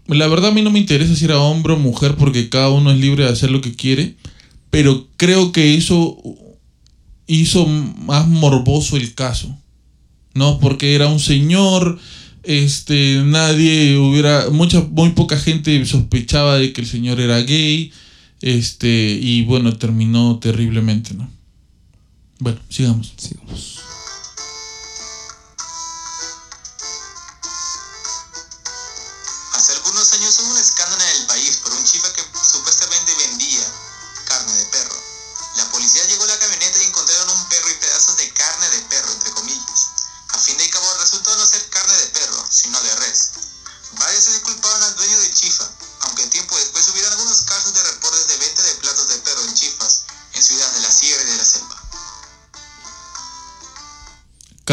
[0.08, 2.90] La verdad a mí no me interesa si era hombre o mujer porque cada uno
[2.90, 4.16] es libre de hacer lo que quiere,
[4.70, 6.18] pero creo que eso
[7.28, 9.56] hizo más morboso el caso.
[10.34, 10.58] ¿No?
[10.58, 11.96] Porque era un señor,
[12.42, 17.92] este, nadie hubiera, mucha, muy poca gente sospechaba de que el señor era gay,
[18.42, 21.30] este, y bueno, terminó terriblemente, ¿no?
[22.38, 23.14] Bueno, sigamos.
[23.16, 23.91] Sigamos.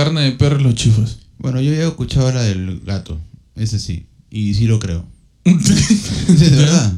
[0.04, 1.20] Carne de perro y los chifas.
[1.38, 3.20] Bueno, yo había escuchado la del gato,
[3.56, 5.06] ese sí, y sí lo creo.
[5.46, 6.94] de verdad.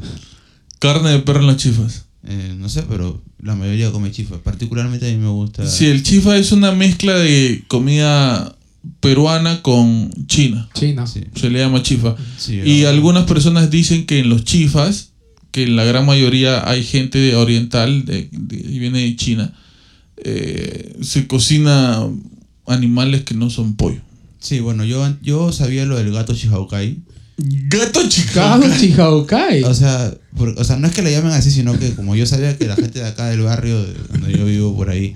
[0.78, 2.04] Carne de perro en los chifas.
[2.24, 4.38] Eh, no sé, pero la mayoría come chifas.
[4.40, 5.66] Particularmente a mí me gusta.
[5.68, 8.56] Sí, el chifa es una mezcla de comida
[9.00, 10.68] peruana con china.
[10.74, 11.06] China.
[11.06, 12.16] Sí, Se le llama chifa.
[12.38, 15.10] sí, Y algunas personas dicen que en los chifas,
[15.50, 19.52] que en la gran mayoría hay gente de oriental de, de- y viene de China,
[20.24, 22.00] eh, se cocina
[22.66, 24.00] animales que no son pollo.
[24.40, 26.98] Sí, bueno, yo, yo sabía lo del gato Chihaukai.
[27.38, 29.62] Gato Chihaukai.
[29.64, 32.26] O sea, por- o sea, no es que le llamen así, sino que como yo
[32.26, 35.14] sabía que la gente de acá del barrio, de donde yo vivo por ahí,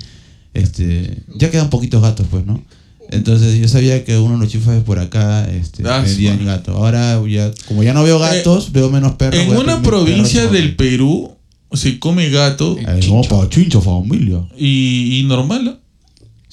[0.54, 2.62] este, ya quedan poquitos gatos, pues, ¿no?
[3.10, 6.72] Entonces yo sabía que uno de los chifas por acá este, Ah, vendían gato.
[6.72, 9.40] Ahora ya, como ya no veo gatos, veo menos perros.
[9.40, 10.76] En una provincia perros del.
[10.76, 11.32] Perú
[11.72, 14.40] se come gato Ay, no, pa' chincho, familia.
[14.58, 15.85] y, y normal, ¿no?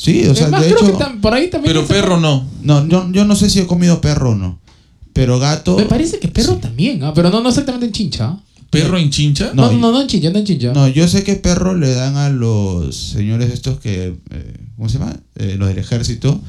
[0.04, 1.74] Sí, o sea, es más, de creo hecho, que tam- por ahí también.
[1.74, 2.46] pero esa- perro no.
[2.62, 4.60] no, yo, yo no sé si he comido perro o no,
[5.14, 5.78] pero gato.
[5.78, 6.60] Me parece que perro Sí.
[6.62, 7.14] también, ¿ah?
[7.14, 8.26] pero no, no exactamente en chincha.
[8.26, 8.40] ¿ah?
[8.70, 9.52] ¿Perro en chincha?
[9.54, 10.74] No, No, no, no, en chincha, no en chincha.
[10.74, 14.98] No, yo sé que perro le dan a los señores estos que, eh, ¿cómo se
[14.98, 15.16] llama?
[15.36, 16.42] Eh, los del ejército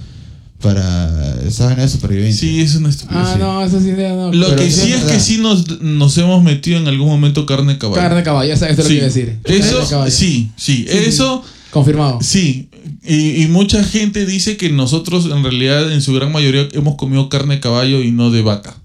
[0.61, 2.41] para esa vaina de supervivencia.
[2.49, 3.23] Sí, es una estupidez.
[3.23, 3.39] ah, sí.
[3.41, 4.33] no, eso sí, no.
[4.33, 7.09] Lo Pero que sí sí es es que sí nos, nos hemos metido en algún
[7.09, 8.01] momento carne de caballo.
[8.01, 9.39] Carne de caballo, esa- eso es lo que iba a decir.
[9.43, 10.11] Carne de Eso, caballo.
[10.11, 11.43] sí, sí, Sí, eso,
[11.75, 12.23] Confirmado.
[12.23, 12.71] sí.
[13.07, 17.29] Y, y mucha gente dice que nosotros en realidad en su gran mayoría hemos comido
[17.29, 18.77] carne de caballo y no de vaca.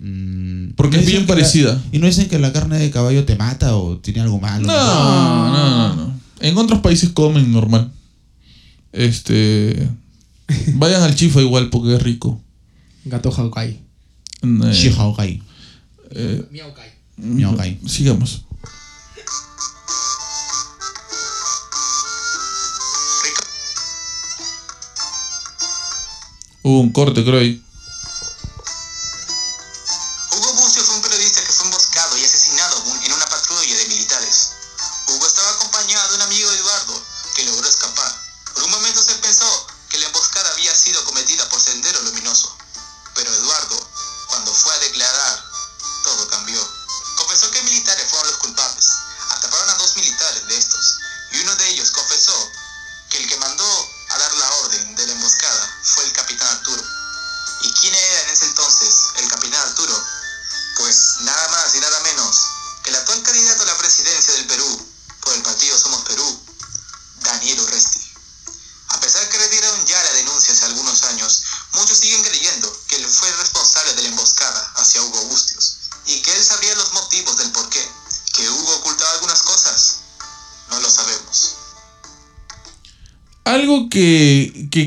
[0.00, 1.82] Mm, Porque ¿no es bien la- parecida.
[1.92, 4.66] y no dicen que la carne de caballo te mata o tiene algo malo.
[4.66, 6.20] No, no, no, no.
[6.40, 7.90] En otros países comen normal.
[8.92, 9.88] Este.
[10.74, 12.38] Vayan al chifa igual porque es rico.
[13.06, 13.80] Gato Haukai.
[14.42, 15.40] Eh, Shihaokai.
[16.10, 16.90] eh, Miaukai.
[17.16, 17.78] Miaukai.
[17.86, 18.44] Sigamos.
[26.62, 27.60] Hubo un corte, creo ahí.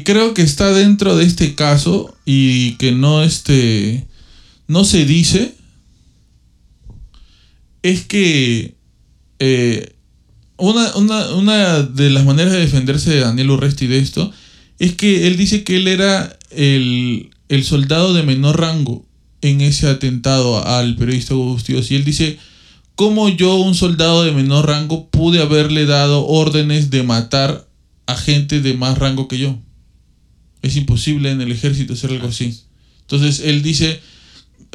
[0.05, 4.07] Creo que está dentro de este caso y que no este
[4.67, 5.53] no se dice
[7.83, 8.75] es que
[9.39, 9.93] eh,
[10.57, 14.31] una, una- una de las maneras de defenderse de Daniel Urresti de esto
[14.79, 19.05] es que él dice que él era el, el soldado de menor rango
[19.41, 21.91] en ese atentado al periodista Hugo Bustillos.
[21.91, 22.39] Y él dice,
[22.95, 27.67] ¿cómo yo, un soldado de menor rango, pude haberle dado órdenes de matar
[28.07, 29.59] a gente de más rango que yo?
[30.66, 32.59] Es imposible en el ejército hacer algo así.
[33.01, 33.99] Entonces él dice,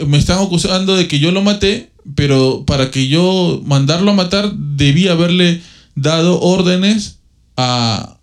[0.06, 4.52] me están acusando de que yo lo maté, pero para que yo mandarlo a matar,
[4.54, 5.60] debí haberle
[5.96, 7.16] dado órdenes
[7.56, 8.18] a,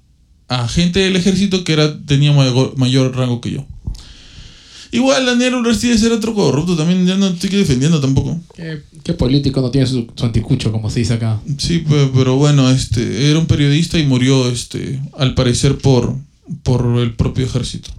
[0.48, 3.66] a gente del ejército que era, tenía mayor, mayor rango que yo.
[4.92, 8.40] Igual Daniel Urresti debe ser otro corrupto, también ya no estoy defendiendo tampoco.
[8.56, 11.42] ¿Qué, qué político no tiene su, su anticucho, como se dice acá?
[11.58, 16.16] Sí, pe- pero bueno, este, era un periodista y murió, este, al parecer por,
[16.64, 17.92] por el propio ejército.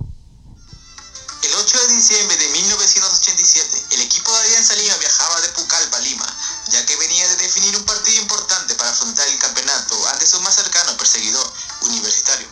[1.42, 6.00] El 8 de diciembre de 1987, el equipo de Alianza Lima viajaba de Pucallpa a
[6.00, 6.26] Lima,
[6.72, 10.54] ya que venía de definir un partido importante para afrontar el campeonato ante su más
[10.54, 12.48] cercano perseguidor, Universitario.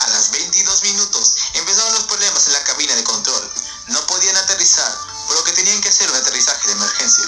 [0.00, 3.50] A las 22 minutos empezaron los problemas en la cabina de control.
[3.88, 4.92] No podían aterrizar,
[5.26, 7.24] por lo que tenían que hacer un aterrizaje de emergencia.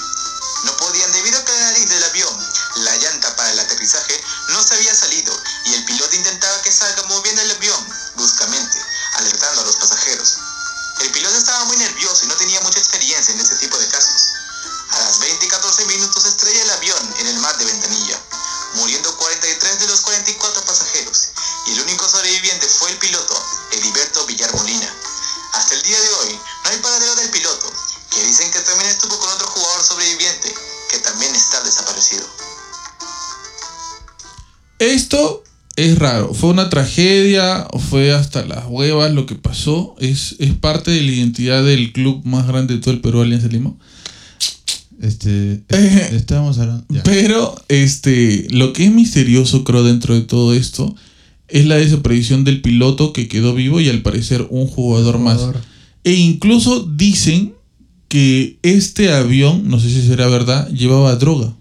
[0.65, 4.63] No podían debido a que la nariz del avión, la llanta para el aterrizaje, no
[4.63, 7.87] se había salido y el piloto intentaba que salga moviendo el avión
[8.17, 8.79] bruscamente,
[9.15, 10.39] alertando a los pasajeros.
[11.01, 14.33] El piloto estaba muy nervioso y no tenía mucha experiencia en este tipo de casos.
[14.91, 18.19] A las 20 y 14 minutos estrella el avión en el mar de Ventanilla,
[18.75, 21.29] muriendo 43 de los 44 pasajeros,
[21.67, 24.95] y el único sobreviviente fue el piloto, Heriberto Villar Molina.
[25.53, 27.73] Hasta el día de hoy no hay paradero del piloto,
[28.17, 30.49] que dicen que también estuvo con otro jugador sobreviviente,
[30.91, 32.25] que también está desaparecido.
[34.79, 35.45] Esto
[35.77, 36.33] es raro.
[36.33, 39.95] Fue una tragedia, fue hasta las huevas lo que pasó.
[39.99, 43.49] Es, es parte de la identidad del club más grande de todo el Perú, Alianza
[43.49, 43.75] Lima.
[45.03, 46.87] Este, Eh, estábamos hablando.
[46.89, 47.03] ya.
[47.03, 50.95] Pero este, lo que es misterioso, creo, dentro de todo esto,
[51.49, 55.41] es la desaparición del piloto que quedó vivo y al parecer un jugador más.
[56.03, 57.56] E incluso dicen
[58.09, 61.53] que este avión, no sé si será verdad, llevaba droga.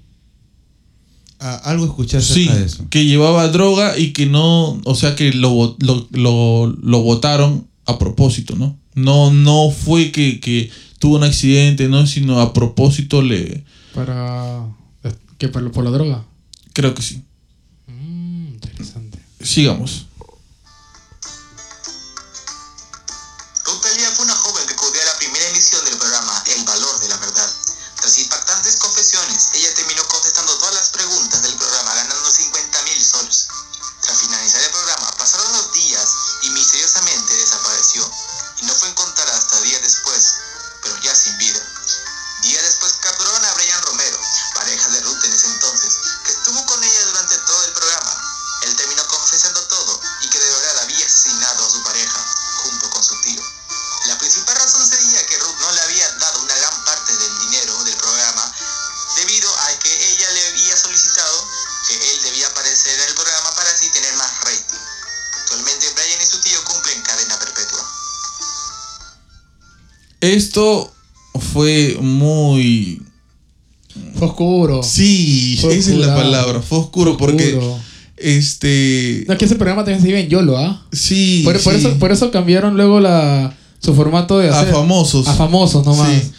[1.40, 2.86] Ah, algo escuché Sí, de eso.
[2.90, 8.00] que llevaba droga y que no, o sea que lo, lo, lo, lo botaron a
[8.00, 8.78] propósito, ¿no?
[8.96, 10.70] No, no fue que, que
[11.00, 12.08] tuvo un accidente, ¿no?
[12.08, 13.64] Sino a propósito le...
[13.94, 14.66] Para.
[15.38, 15.50] ¿Qué?
[15.50, 16.26] ¿Por, por la droga?
[16.74, 17.22] Creo que sí.
[17.88, 19.20] Mm, interesante.
[19.42, 20.06] Sigamos.
[70.34, 70.92] Esto
[71.40, 73.02] fue muy...
[74.16, 74.84] Fue oscuro.
[74.84, 76.62] Sí, Fue esa es la palabra.
[76.62, 77.56] Fue oscuro porque...
[77.56, 77.80] Oscuro.
[78.18, 79.24] Este...
[79.28, 80.86] No, es que ese programa también se vive en YOLO, ¿ah?
[80.92, 81.80] Sí, Por, por sí.
[81.80, 84.74] eso, por eso cambiaron luego la, su formato de a hacer.
[84.74, 85.28] famosos.
[85.28, 86.10] A famosos nomás.
[86.10, 86.32] Sí.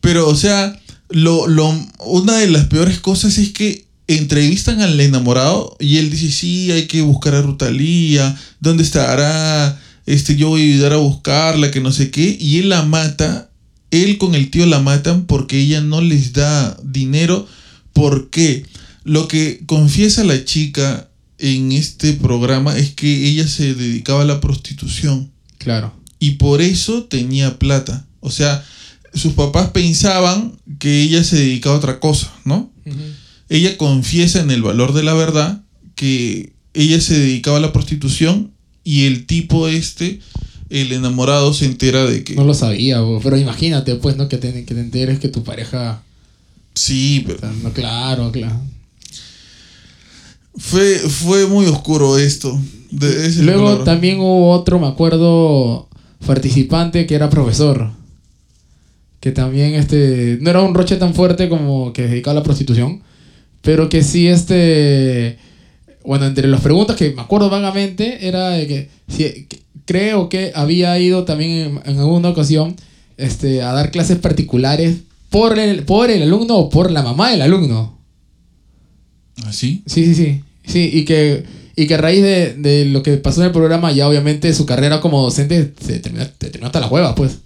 [0.00, 0.78] Pero, o sea,
[1.08, 6.32] lo, lo, una de las peores cosas es que entrevistan al enamorado y él dice,
[6.32, 9.80] sí, hay que buscar a Rutalía, ¿dónde estará?
[10.10, 12.36] Este, yo voy a ayudar a buscarla, que no sé qué.
[12.40, 13.50] Y él la mata,
[13.92, 17.46] él con el tío la matan porque ella no les da dinero.
[17.92, 18.64] ¿Por qué?
[19.04, 21.08] Lo que confiesa la chica
[21.38, 25.94] en este programa es que ella se dedicaba a la prostitución Claro.
[26.18, 28.06] y por eso tenía plata.
[28.20, 28.64] O sea,
[29.14, 32.72] sus papás pensaban que ella se dedicaba a otra cosa, ¿no?
[33.48, 35.62] Ella confiesa en el valor de la verdad
[35.94, 38.52] que ella se dedicaba a la prostitución
[38.90, 40.18] y el tipo este,
[40.68, 42.34] el enamorado, se entera de que...
[42.34, 43.20] No lo sabía, bo.
[43.22, 44.28] pero imagínate, pues, ¿no?
[44.28, 46.02] Que te, que te enteres que tu pareja.
[46.74, 48.60] Sí, pero no, claro, claro.
[50.56, 52.60] fue, fue muy oscuro esto.
[52.90, 53.84] De, la Luego palabra.
[53.84, 55.88] también hubo otro, me acuerdo,
[56.26, 57.92] participante que era profesor.
[59.20, 60.38] Que también este.
[60.40, 63.02] No era un roche tan fuerte como que se dedicaba a la prostitución.
[63.62, 65.38] Pero que sí, este.
[66.10, 70.50] Bueno, entre las preguntas que me acuerdo vagamente era de que, si- que- creo que
[70.56, 72.74] había ido también en, en alguna ocasión
[73.16, 74.96] este, a dar clases particulares
[75.28, 77.96] por el, por el alumno o por la mamá del alumno.
[79.46, 79.84] ¿Así?
[79.86, 80.40] Sí, sí, sí.
[80.66, 81.44] Sí, y que,
[81.76, 84.66] y que a raíz de, de lo que pasó en el programa, ya obviamente su
[84.66, 87.38] carrera como docente se terminó, se terminó hasta la hueva, pues.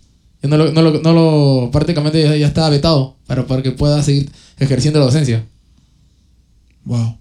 [0.43, 3.73] Ya no lo, no lo, no lo- prácticamente ya, ya estaba vetado para, para que
[3.73, 5.45] pueda seguir ejerciendo la docencia.
[6.86, 7.19] Wow.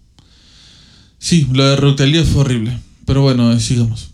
[1.24, 2.84] Sí, lo de Rutalía fue horrible.
[3.08, 4.12] Pero bueno, sigamos.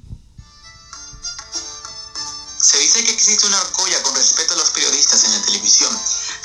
[2.62, 5.90] Se dice que existe una arcolla con respecto a los periodistas en la televisión,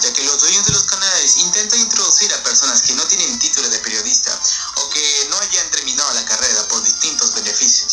[0.01, 3.69] ya que los dueños de los canales intentan introducir a personas que no tienen título
[3.69, 4.41] de periodista
[4.77, 7.93] o que no hayan terminado la carrera por distintos beneficios.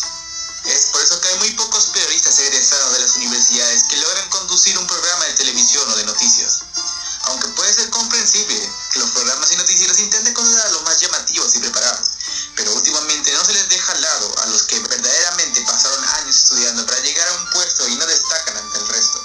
[0.64, 4.78] Es por eso que hay muy pocos periodistas egresados de las universidades que logran conducir
[4.78, 6.62] un programa de televisión o de noticias.
[7.24, 8.58] Aunque puede ser comprensible
[8.92, 12.08] que los programas y noticieros intenten considerar los más llamativos y preparados,
[12.56, 16.84] pero últimamente no se les deja al lado a los que verdaderamente pasaron años estudiando
[16.86, 19.18] para llegar a un puesto y no destacan ante el resto.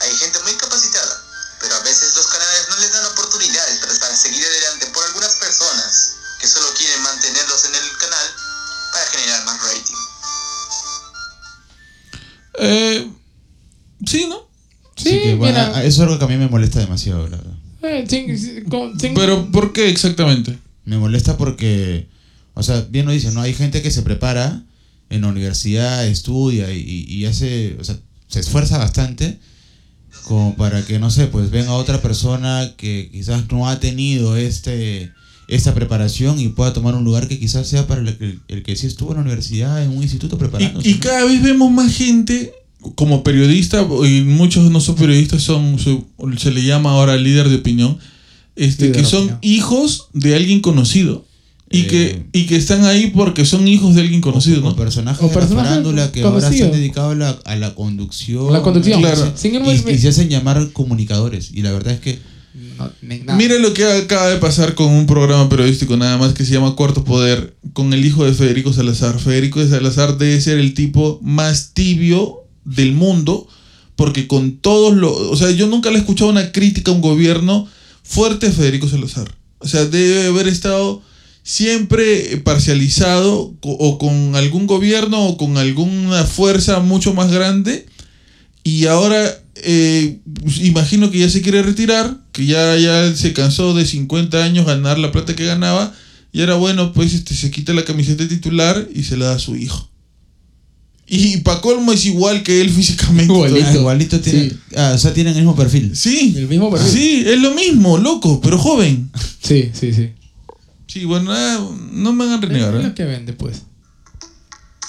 [0.00, 1.22] Hay gente muy capacitada,
[1.60, 6.16] pero a veces los canales no les dan oportunidades para seguir adelante por algunas personas
[6.40, 8.26] que solo quieren mantenerlos en el canal
[8.92, 9.96] para generar más rating.
[12.58, 13.10] Eh,
[14.06, 14.48] sí, ¿no?
[14.96, 15.72] Sí, que, bueno, mira.
[15.76, 17.54] Ah, eso es algo que a mí me molesta demasiado, la verdad.
[17.82, 19.18] Eh, think, think.
[19.18, 20.58] Pero, ¿por qué exactamente?
[20.84, 22.09] Me molesta porque
[22.60, 23.40] o sea, bien lo dice, ¿no?
[23.40, 24.62] Hay gente que se prepara
[25.08, 29.40] en la universidad, estudia y, hace, o sea, se esfuerza bastante
[30.24, 35.12] como para que, no sé, pues venga otra persona que quizás no ha tenido este
[35.48, 38.76] esta preparación y pueda tomar un lugar que quizás sea para el que, el que
[38.76, 40.88] sí estuvo en la universidad, en un instituto preparándose.
[40.88, 41.00] Y, y ¿no?
[41.00, 42.52] cada vez vemos más gente
[42.94, 45.76] como periodista, y muchos no son periodistas, son
[46.38, 47.98] se le llama ahora líder de opinión,
[48.54, 49.38] este, Líder que de son opinión.
[49.42, 51.26] hijos de alguien conocido.
[51.72, 51.86] Y, Eh.
[51.86, 54.76] que, y que están ahí porque son hijos de alguien conocido, o, o ¿no?
[54.76, 57.74] personajes O de la personajes farándula que ahora se han dedicado a la, a la
[57.76, 58.52] conducción.
[58.52, 59.00] La conducción.
[59.00, 59.32] Claro.
[59.36, 61.50] Sin embargo, Y, y se hacen llamar comunicadores.
[61.52, 62.18] Y la verdad es que
[62.76, 63.36] no.
[63.36, 66.74] Mira lo que acaba de pasar con un programa periodístico nada más que se llama
[66.74, 69.20] Cuarto Poder con el hijo de Federico Salazar.
[69.20, 73.46] Federico de Salazar debe ser el tipo más tibio del mundo
[73.94, 75.12] porque con todos los...
[75.12, 77.68] O sea, yo nunca le he escuchado una crítica a un gobierno
[78.02, 79.32] fuerte a Federico Salazar.
[79.58, 81.02] O sea, debe haber estado
[81.42, 87.86] siempre parcializado o con algún gobierno o con alguna fuerza mucho más grande
[88.62, 93.74] y ahora eh, pues, imagino que ya se quiere retirar, que ya, ya se cansó
[93.74, 95.92] de 50 años ganar la plata que ganaba
[96.32, 99.38] y ahora bueno, pues este, se quita la camiseta titular y se la da a
[99.38, 99.88] su hijo.
[101.12, 103.32] Y pa' colmo es igual que él físicamente.
[103.32, 103.66] Igualito.
[103.66, 104.56] ah, igualito tienen, Sí.
[104.76, 105.96] ah, o sea, tienen el mismo perfil.
[105.96, 106.88] Sí, El mismo perfil.
[106.92, 109.10] sí, es lo mismo, loco, pero joven.
[109.42, 110.10] Sí, sí, sí.
[110.90, 112.74] Sí, bueno, ah, no me hagan renegar.
[112.74, 112.88] Es ¿eh?
[112.88, 113.62] lo que vende, pues.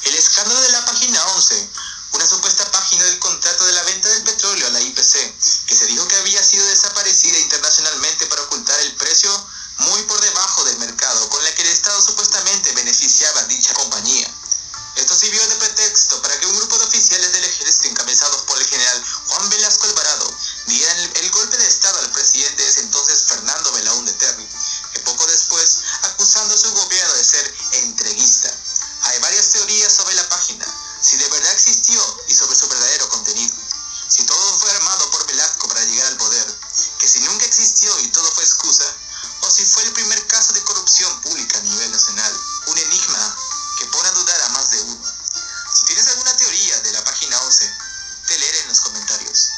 [0.03, 1.69] El escándalo de la página 11,
[2.13, 5.13] una supuesta página del contrato de la venta del petróleo a la IPC,
[5.67, 9.29] que se dijo que había sido desaparecida internacionalmente para ocultar el precio
[9.77, 14.27] muy por debajo del mercado, con la que el Estado supuestamente beneficiaba a dicha compañía.
[14.95, 18.65] Esto sirvió de pretexto para que un grupo de oficiales del ejército encabezados por el
[18.65, 23.23] general Juan Velasco Alvarado dieran el, el golpe de Estado al presidente de ese entonces
[23.27, 24.47] Fernando Belaúnde Terry,
[24.93, 28.51] que poco después acusando a su gobierno de ser entreguista.
[29.03, 30.65] Hay varias teorías sobre la página,
[31.01, 33.55] si de verdad existió y sobre su verdadero contenido.
[34.07, 36.59] Si todo fue armado por Velasco para llegar al poder,
[36.99, 38.85] que si nunca existió y todo fue excusa,
[39.41, 42.33] o si fue el primer caso de corrupción pública a nivel nacional.
[42.67, 43.37] Un enigma
[43.77, 45.13] que pone a dudar a más de uno.
[45.73, 47.73] Si tienes alguna teoría de la página 11,
[48.27, 49.51] te leeré en los comentarios.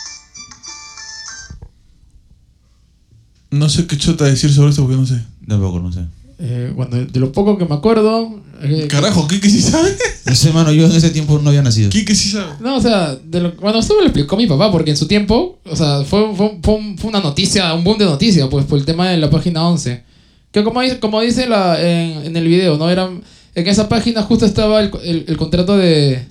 [3.53, 5.21] No sé qué chota decir sobre esto porque no sé.
[5.47, 6.01] Tampoco, no sé.
[6.39, 8.41] Eh, bueno, de lo poco que me acuerdo.
[8.61, 9.95] eh, Carajo, ¿qué que sí sabe?
[10.25, 11.89] No sé, mano, yo en ese tiempo no había nacido.
[11.89, 12.53] ¿Qué que sí sabe?
[12.59, 15.05] No, o sea, de lo, bueno, esto me lo explicó mi papá, porque en su
[15.07, 18.65] tiempo, o sea, fue, fue, fue un- fue una noticia, un boom de noticia, pues,
[18.65, 20.03] por el tema de la página 11.
[20.51, 22.89] Que como dice, como dice la, en, en el video, ¿no?
[22.89, 23.09] Era,
[23.55, 26.25] en esa página justo estaba el, el- el contrato de...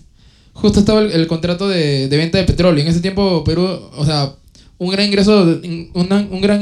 [0.54, 2.82] Justo estaba el, el contrato de, de venta de petróleo.
[2.82, 3.66] En ese tiempo Perú,
[3.96, 4.32] o sea,
[4.78, 5.60] un gran ingreso,
[5.94, 6.60] una- un gran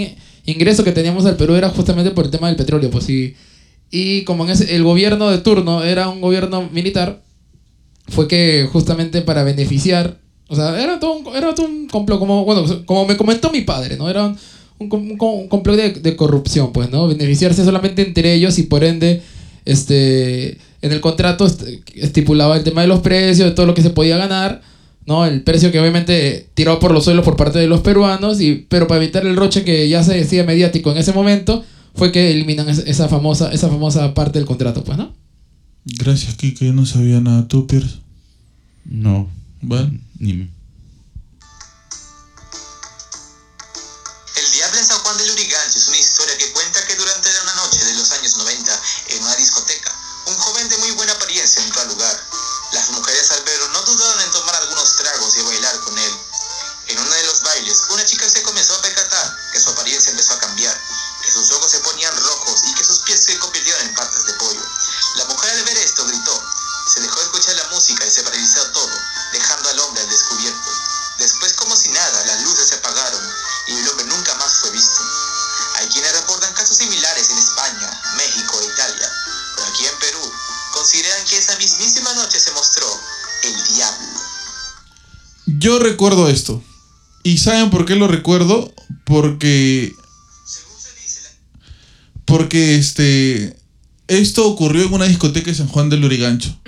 [0.51, 3.35] ingreso que teníamos al Perú era justamente por el tema del petróleo, pues sí.
[3.91, 7.23] Y como en ese, el gobierno de turno era un gobierno militar,
[8.09, 10.19] fue que justamente para beneficiar,
[10.49, 13.63] o sea, era todo un, era todo un complot, como, bueno, como me comentó mi
[13.63, 14.09] padre, ¿no?
[14.11, 14.37] Era un,
[14.79, 17.09] un, com- un com- un complot de, de corrupción, pues, ¿no?
[17.09, 19.23] Beneficiarse solamente entre ellos y por ende,
[19.65, 21.65] este, en el contrato est-
[21.95, 24.63] estipulaba el tema de los precios, de todo lo que se podía ganar,
[25.11, 25.27] ¿no?
[25.27, 28.87] El precio que obviamente tirado por los suelos por parte de los peruanos, y, pero
[28.87, 31.65] para evitar el roche que ya se decía mediático en ese momento,
[31.97, 35.13] fue que eliminan esa, esa famosa, esa famosa parte del contrato, pues, ¿no?
[35.85, 37.49] Gracias, Kike, yo no sabía nada.
[37.49, 37.99] ¿Tú, Pierce?
[38.85, 39.29] No.
[39.61, 39.99] Bueno.
[40.21, 40.45] Ni me.
[44.37, 47.55] El Diablo en San Juan de Lurigancho es una historia que cuenta que durante una
[47.57, 48.81] noche de los años 90,
[49.17, 49.91] en una discoteca,
[50.29, 52.17] un joven de muy buena apariencia entró al lugar.
[52.73, 54.55] Las mujeres al verlo no dudaron en tomar
[54.97, 56.19] tragos y bailar con él.
[56.89, 60.35] En uno de los bailes, una chica se comenzó a percatar que su apariencia empezó
[60.35, 60.77] a cambiar,
[61.23, 64.33] que sus ojos se ponían rojos y que sus pies se convirtieron en partes de
[64.35, 64.63] pollo.
[65.17, 66.43] La mujer al ver esto gritó,
[66.93, 68.91] se dejó escuchar la música y se paralizó todo,
[69.33, 70.71] dejando al hombre al descubierto.
[71.19, 73.35] Después, como si nada, las luces se apagaron
[73.67, 75.01] y el hombre nunca más fue visto.
[75.77, 79.13] Hay quienes reportan casos similares en España, México e Italia,
[79.55, 80.33] pero aquí en Perú
[80.73, 83.01] consideran que esa mismísima noche se mostró
[83.43, 84.20] el diablo.
[85.61, 86.63] Yo recuerdo esto.
[87.23, 88.73] ¿Y saben por qué lo recuerdo?
[89.05, 89.93] Porque.
[92.25, 93.57] Porque este.
[94.09, 96.59] Esto ocurrió en una discoteca de San Juan del Lurigancho.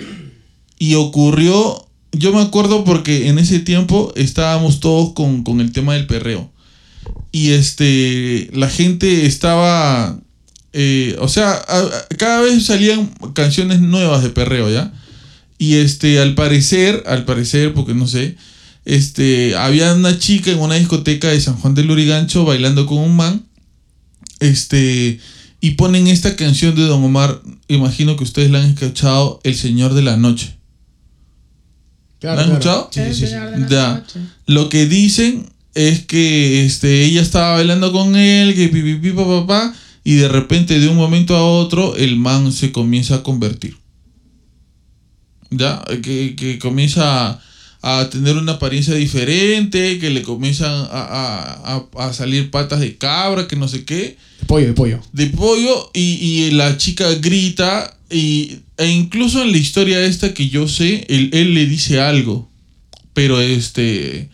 [0.77, 1.87] Y ocurrió.
[2.11, 6.51] Yo me acuerdo porque en ese tiempo estábamos todos con, con el tema del perreo.
[7.31, 8.51] Y este.
[8.53, 10.19] La gente estaba.
[10.71, 11.65] eh, o sea,
[12.19, 14.93] cada vez salían canciones nuevas de perreo, ¿ya?
[15.57, 18.35] Y este, al parecer, al parecer, porque no sé,
[18.85, 23.15] este, había una chica en una discoteca de San Juan del Lurigancho bailando con un
[23.15, 23.45] man.
[24.39, 25.19] Este,
[25.61, 29.93] y ponen esta canción de Don Omar, imagino que ustedes la han escuchado, El Señor
[29.93, 30.57] de la Noche.
[32.19, 32.89] Claro, ¿La han claro.
[32.89, 33.13] escuchado?
[33.13, 33.33] Sí, sí, sí.
[33.69, 34.03] Ya.
[34.45, 39.11] Lo que dicen es que este, ella estaba bailando con él, que pi, pi, pi,
[39.11, 43.15] pa, pa, pa, y de repente de un momento a otro el man se comienza
[43.15, 43.77] a convertir.
[45.49, 47.41] Ya, que, que comienza a,
[47.85, 52.95] a tener una apariencia diferente, que le comienzan a, a- a- a salir patas de
[52.97, 54.99] cabra, que no sé qué De pollo, de pollo.
[55.11, 60.47] de pollo y, y la chica grita y, e incluso en la historia esta que
[60.49, 62.49] yo sé, él, él le dice algo.
[63.13, 64.29] Pero este...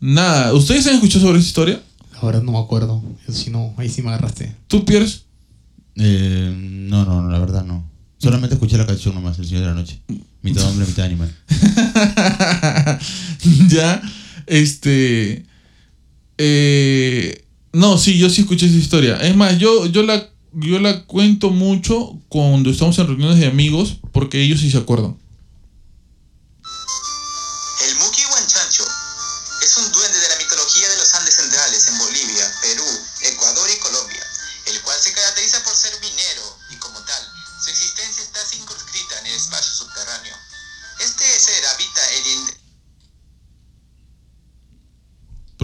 [0.00, 1.82] Nada, ¿ustedes han escuchado sobre esta historia?
[2.14, 3.02] La verdad no me acuerdo.
[3.26, 4.54] Eso sí no, ahí sí me agarraste.
[4.68, 5.20] ¿Tú, Pierce?
[5.96, 7.88] Eh, no, no, no, la verdad no.
[8.18, 9.98] Solamente escuché la canción nomás, El Señor de la Noche.
[10.42, 11.34] Mitad hombre, mitad animal.
[13.68, 14.02] ya,
[14.46, 15.44] este...
[16.38, 19.16] eh, no, sí, yo sí escuché esa historia.
[19.16, 23.98] Es más, yo, yo, la, yo la cuento mucho cuando estamos en reuniones de amigos
[24.12, 25.16] porque ellos sí se acuerdan.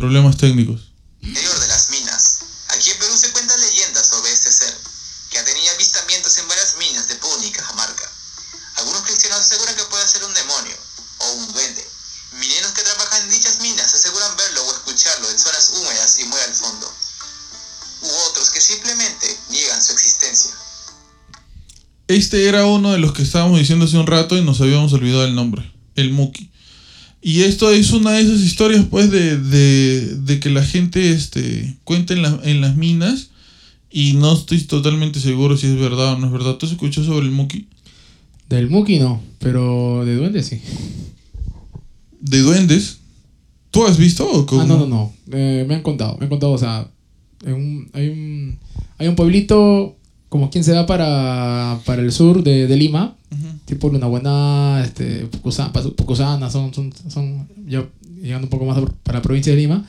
[0.05, 0.93] Problemas técnicos.
[1.23, 2.41] interior de las minas.
[2.77, 4.77] Aquí en Perú se cuentan leyendas sobre este ser,
[5.31, 8.05] que ha tenido avistamientos en varias minas de Puno y Cajamarca.
[8.77, 10.77] Algunos cristianos aseguran que puede ser un demonio
[11.21, 11.83] o un duende.
[12.39, 16.41] Mineros que trabajan en dichas minas aseguran verlo o escucharlo en zonas húmedas y muy
[16.41, 16.95] al fondo.
[18.03, 20.51] U otros que simplemente niegan su existencia.
[22.09, 25.25] Este era uno de los que estábamos diciendo hace un rato y nos habíamos olvidado
[25.25, 26.53] el nombre, el Muki.
[27.27, 31.75] Y esto es una de esas historias, pues, de, de, de que la gente este,
[31.83, 33.31] cuenta en, la- en las minas
[33.91, 36.57] y no estoy totalmente seguro si es verdad o no es verdad.
[36.57, 37.67] ¿Tú has escuchado sobre el Muki?
[38.51, 40.61] Del Muki no, pero de duende sí.
[42.21, 42.99] De duendes.
[43.71, 44.61] ¿Tú has visto o cómo?
[44.63, 45.13] Ah, no, no, no.
[45.33, 46.89] Eh, me han contado, me han contado, o sea,
[47.45, 48.59] en un- hay, un,
[48.99, 49.97] hay un pueblito
[50.29, 53.17] como quien se va para, para el sur de, de Lima.
[53.65, 57.85] Tipo Luna Buena, este, Pucusana, Pucusana, son, son, son ya
[58.21, 59.85] llegando un poco más para la provincia de Lima.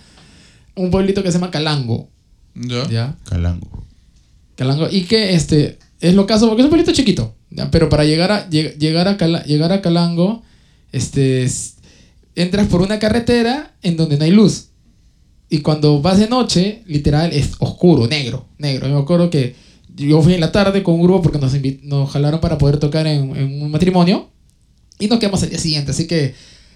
[0.75, 2.09] Un pueblito que se llama Calango,
[2.55, 2.87] Ya.
[2.89, 3.15] ¿ya?
[3.29, 3.83] Calango.
[4.55, 4.87] Calango.
[4.91, 7.33] Y que este es lo caso porque es un pueblito chiquito.
[7.49, 7.71] ¿ya?
[7.71, 10.43] Pero para llegar a, lleg- llegar a, Cala- llegar a Calango,
[10.91, 11.49] este,
[12.35, 14.67] entras por una carretera en donde no hay luz.
[15.49, 18.87] Y cuando vas de noche, literal, es oscuro, negro, negro.
[18.87, 19.55] Yo me acuerdo que
[19.95, 21.53] yo fui en la tarde con un grupo porque nos,
[21.83, 23.29] nos jalaron para poder tocar en,
[23.61, 24.29] un matrimonio.
[24.99, 25.91] Y nos quedamos al día siguiente.
[25.91, 26.33] Así que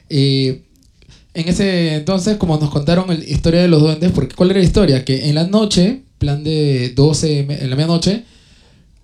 [0.09, 0.63] eh,
[1.33, 4.65] en ese entonces, como nos contaron la historia de los duendes, porque ¿cuál era la
[4.65, 5.05] historia?
[5.05, 8.23] Que en la noche, plan de 12, me- en la medianoche,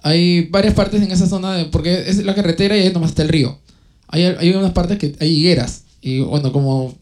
[0.01, 3.29] hay varias partes en esa zona, porque es la carretera y ahí nomás está el
[3.29, 3.57] río.
[4.07, 5.83] Hay, hay unas partes que hay higueras.
[6.01, 6.93] Y bueno, como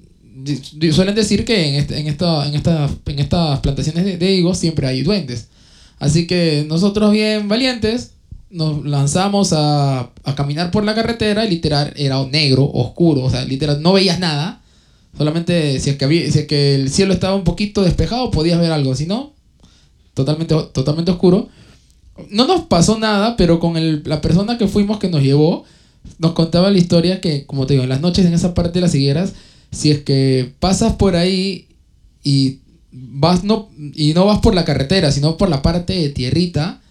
[0.91, 4.57] suelen decir que en, este- en, esta, en, esta, en estas plantaciones de, de higos
[4.57, 5.47] siempre hay duendes.
[6.03, 8.11] Así que nosotros bien valientes
[8.49, 13.45] nos lanzamos a, a caminar por la carretera y literal era negro, oscuro, o sea,
[13.45, 14.61] literal no veías nada.
[15.17, 18.59] Solamente si es que, había, si es que el cielo estaba un poquito despejado podías
[18.59, 19.31] ver algo, si no,
[20.13, 21.47] totalmente, totalmente oscuro.
[22.29, 25.63] No nos pasó nada, pero con el- la persona que fuimos que nos llevó,
[26.19, 28.81] nos contaba la historia que, como te digo, en las noches en esa parte de
[28.81, 29.33] las higueras,
[29.71, 31.69] si es que pasas por ahí
[32.25, 32.59] y
[32.93, 36.81] vas no, y no vas por la carretera, sino por la parte de tierrita,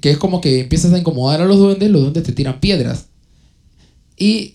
[0.00, 3.06] que es como que empiezas a incomodar a los duendes, los duendes te tiran piedras.
[4.16, 4.54] Y,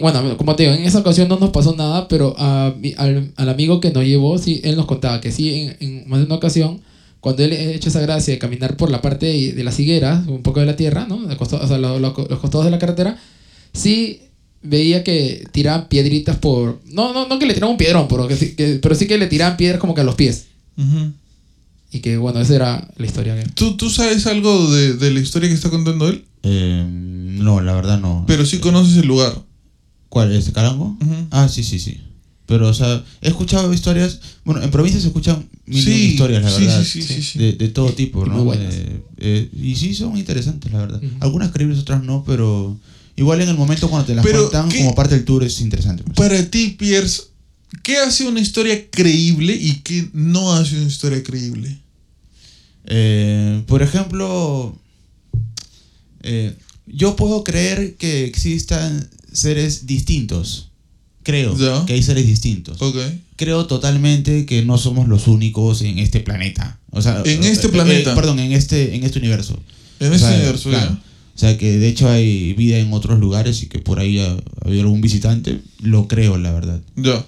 [0.00, 3.48] bueno, como te digo, en esa ocasión no nos pasó nada, pero a al, al
[3.48, 6.80] amigo que nos llevó, sí, él nos contaba que sí, en, más de una ocasión,
[7.20, 10.26] cuando él ha hecho esa gracia de caminar por la parte de, de las higueras,
[10.28, 11.18] un poco de la tierra, ¿no?
[11.18, 13.18] Los costados de la carretera,
[13.72, 14.20] sí
[14.64, 16.80] veía que tiraban piedritas por...
[16.86, 19.18] No, no, no que le tiraban un piedrón, pero, que, sí- que- pero sí que
[19.18, 20.46] le tiraban piedras como que a los pies.
[20.76, 21.12] Ujú.
[21.92, 23.36] Y que, bueno, esa era la historia.
[23.40, 26.24] que- ¿Tú, ¿Tú sabes algo de, de la historia que está contando él?
[26.42, 28.24] Eh, no, la verdad no.
[28.26, 29.32] Pero sí conoces el lugar.
[30.08, 30.32] ¿Cuál?
[30.34, 30.96] ¿Este Calango?
[31.00, 31.14] Ujú.
[31.30, 32.00] Ah, sí, sí, sí.
[32.46, 34.20] Pero, o sea, he escuchado historias.
[34.44, 36.84] Bueno, en provincia se escuchan mil Sí, historias, la sí, verdad.
[36.84, 37.38] sí, sí, sí, sí.
[37.38, 38.34] De, de todo tipo, Y ¿no?
[38.36, 38.74] muy buenas.
[38.74, 41.02] Eh, eh, y sí, son interesantes, la verdad.
[41.02, 41.14] Ujú.
[41.20, 42.76] Algunas creíbles, otras no, pero
[43.16, 44.78] igual en el momento cuando te las Pero, cuentan ¿qué?
[44.78, 46.02] como parte del tour es interesante.
[46.04, 46.16] pues.
[46.16, 47.22] Para ti, Pierce,
[47.82, 51.78] ¿qué hace una historia creíble y qué no hace una historia creíble?
[52.86, 54.76] Eh, por ejemplo,
[56.22, 56.54] eh,
[56.86, 60.68] yo puedo creer que existan seres distintos,
[61.22, 62.78] creo que hay seres distintos.
[63.36, 66.78] Creo totalmente que no somos los únicos en este planeta.
[66.90, 68.14] O sea, En este eh, planeta.
[68.14, 69.58] perdón, en este, en este universo.
[69.98, 70.92] En O este sea, universo, claro.
[70.92, 71.02] ya.
[71.34, 74.32] O sea, que de hecho hay vida en otros lugares y que por ahí ha,
[74.32, 75.60] ha habido algún visitante.
[75.82, 76.80] Lo creo, la verdad.
[76.96, 77.24] Ya.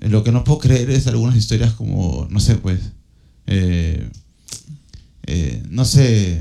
[0.00, 2.78] Lo que no puedo creer es algunas historias como, no sé, pues,
[3.48, 4.08] eh,
[5.26, 6.40] eh, no sé,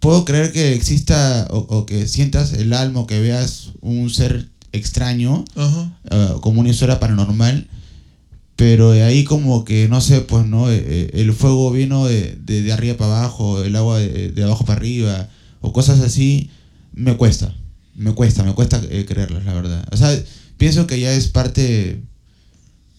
[0.00, 4.48] puedo creer que exista o, o que sientas el alma o que veas un ser
[4.72, 5.98] extraño Ajá.
[6.10, 7.66] eh, como una historia paranormal,
[8.56, 10.70] pero de ahí como que, no sé, pues, ¿no?
[10.70, 14.44] Eh, eh, el fuego vino de, de, de arriba para abajo, el agua de, de
[14.44, 15.28] abajo para arriba,
[15.60, 16.50] o cosas así,
[16.92, 17.54] me cuesta,
[17.94, 19.86] me cuesta, me cuesta eh, creerlas, la verdad.
[19.92, 20.16] O sea,
[20.56, 22.02] pienso que ya es parte,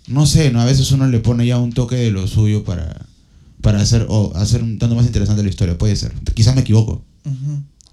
[0.08, 0.62] no sé, ¿no?
[0.62, 3.06] A veces uno le pone ya un toque de lo suyo para,
[3.62, 6.14] para hacer, o hacer un tanto más interesante la historia, puede ser.
[6.34, 7.04] Quizás me equivoco.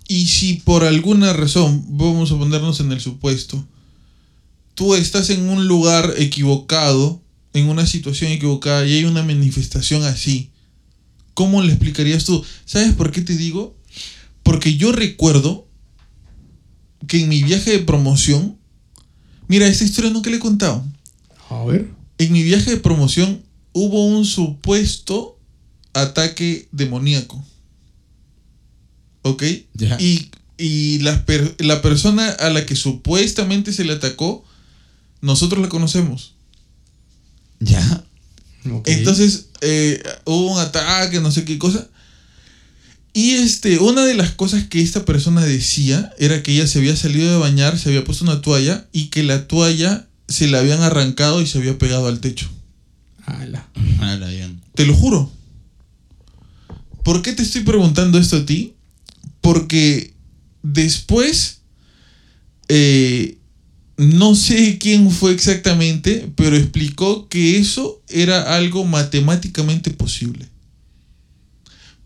[0.08, 3.66] Y si por alguna razón, vamos a ponernos en el supuesto,
[4.74, 7.20] tú estás en un lugar equivocado,
[7.52, 10.50] en una situación equivocada y hay una manifestación así,
[11.34, 12.44] ¿cómo le explicarías tú?
[12.64, 13.76] ¿Sabes por qué te digo?
[14.46, 15.66] Porque yo recuerdo
[17.08, 18.56] que en mi viaje de promoción,
[19.48, 20.82] mira, esta historia nunca le he contado.
[21.50, 21.90] A ver.
[22.18, 23.42] En mi viaje de promoción
[23.72, 25.38] hubo un supuesto
[25.92, 27.44] ataque demoníaco.
[29.22, 29.42] ¿Ok?
[29.74, 29.96] Ya.
[30.00, 34.44] Y, y la, per- la persona a la que supuestamente se le atacó,
[35.20, 36.34] nosotros la conocemos.
[37.60, 38.04] Ya.
[38.86, 41.88] Entonces, eh, hubo un ataque, no sé qué cosa.
[43.16, 46.94] Y este, una de las cosas que esta persona decía era que ella se había
[46.96, 50.82] salido de bañar, se había puesto una toalla y que la toalla se la habían
[50.82, 52.50] arrancado y se había pegado al techo.
[53.24, 53.66] Ala.
[54.00, 54.60] Ahora bien.
[54.74, 55.32] Te lo juro.
[57.04, 58.74] ¿Por qué te estoy preguntando esto a ti?
[59.40, 60.12] Porque
[60.62, 61.60] después,
[62.68, 63.38] eh,
[63.96, 70.50] no sé quién fue exactamente, pero explicó que eso era algo matemáticamente posible.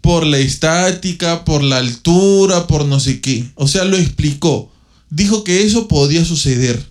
[0.01, 3.47] Por la estática, por la altura, por no sé qué.
[3.55, 4.73] O sea, lo explicó.
[5.11, 6.85] Dijo que eso podía suceder.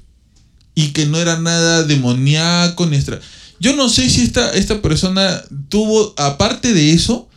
[0.75, 3.19] Y que no era nada demoníaco ni extra.
[3.59, 7.27] Yo no sé si esta, esta persona tuvo, aparte de eso,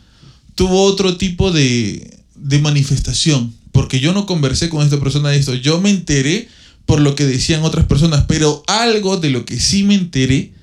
[0.55, 3.53] tuvo otro tipo de, de manifestación.
[3.71, 5.55] Porque yo no conversé con esta persona de esto.
[5.55, 6.47] Yo me enteré
[6.85, 8.25] por lo que decían otras personas.
[8.27, 10.53] Pero algo de lo que sí me enteré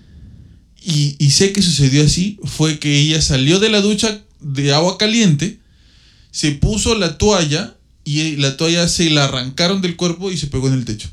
[0.83, 4.99] y, y sé que sucedió así fue que ella salió de la ducha de agua
[4.99, 5.59] caliente,
[6.31, 10.69] se puso la toalla y la toalla se la arrancaron del cuerpo y se pegó
[10.69, 11.11] en el techo.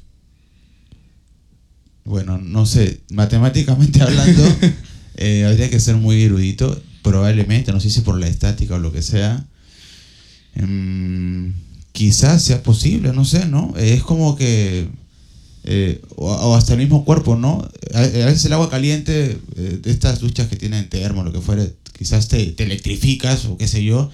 [2.06, 4.44] Bueno, no sé, matemáticamente hablando,
[5.18, 8.94] eh, habría que ser muy erudito, probablemente, no sé si por la estática o lo
[8.94, 9.46] que sea.
[10.56, 11.54] Em,
[11.92, 13.74] quizás sea posible, no sé, ¿no?
[13.78, 14.88] Eh, es como que.
[15.70, 17.70] Eh, o, o hasta el mismo cuerpo, ¿no?
[17.94, 21.68] A, veces el agua caliente, eh, de estas duchas que tienen termo, lo que fuera,
[21.98, 24.10] quizás te, te electrificas o qué sé yo.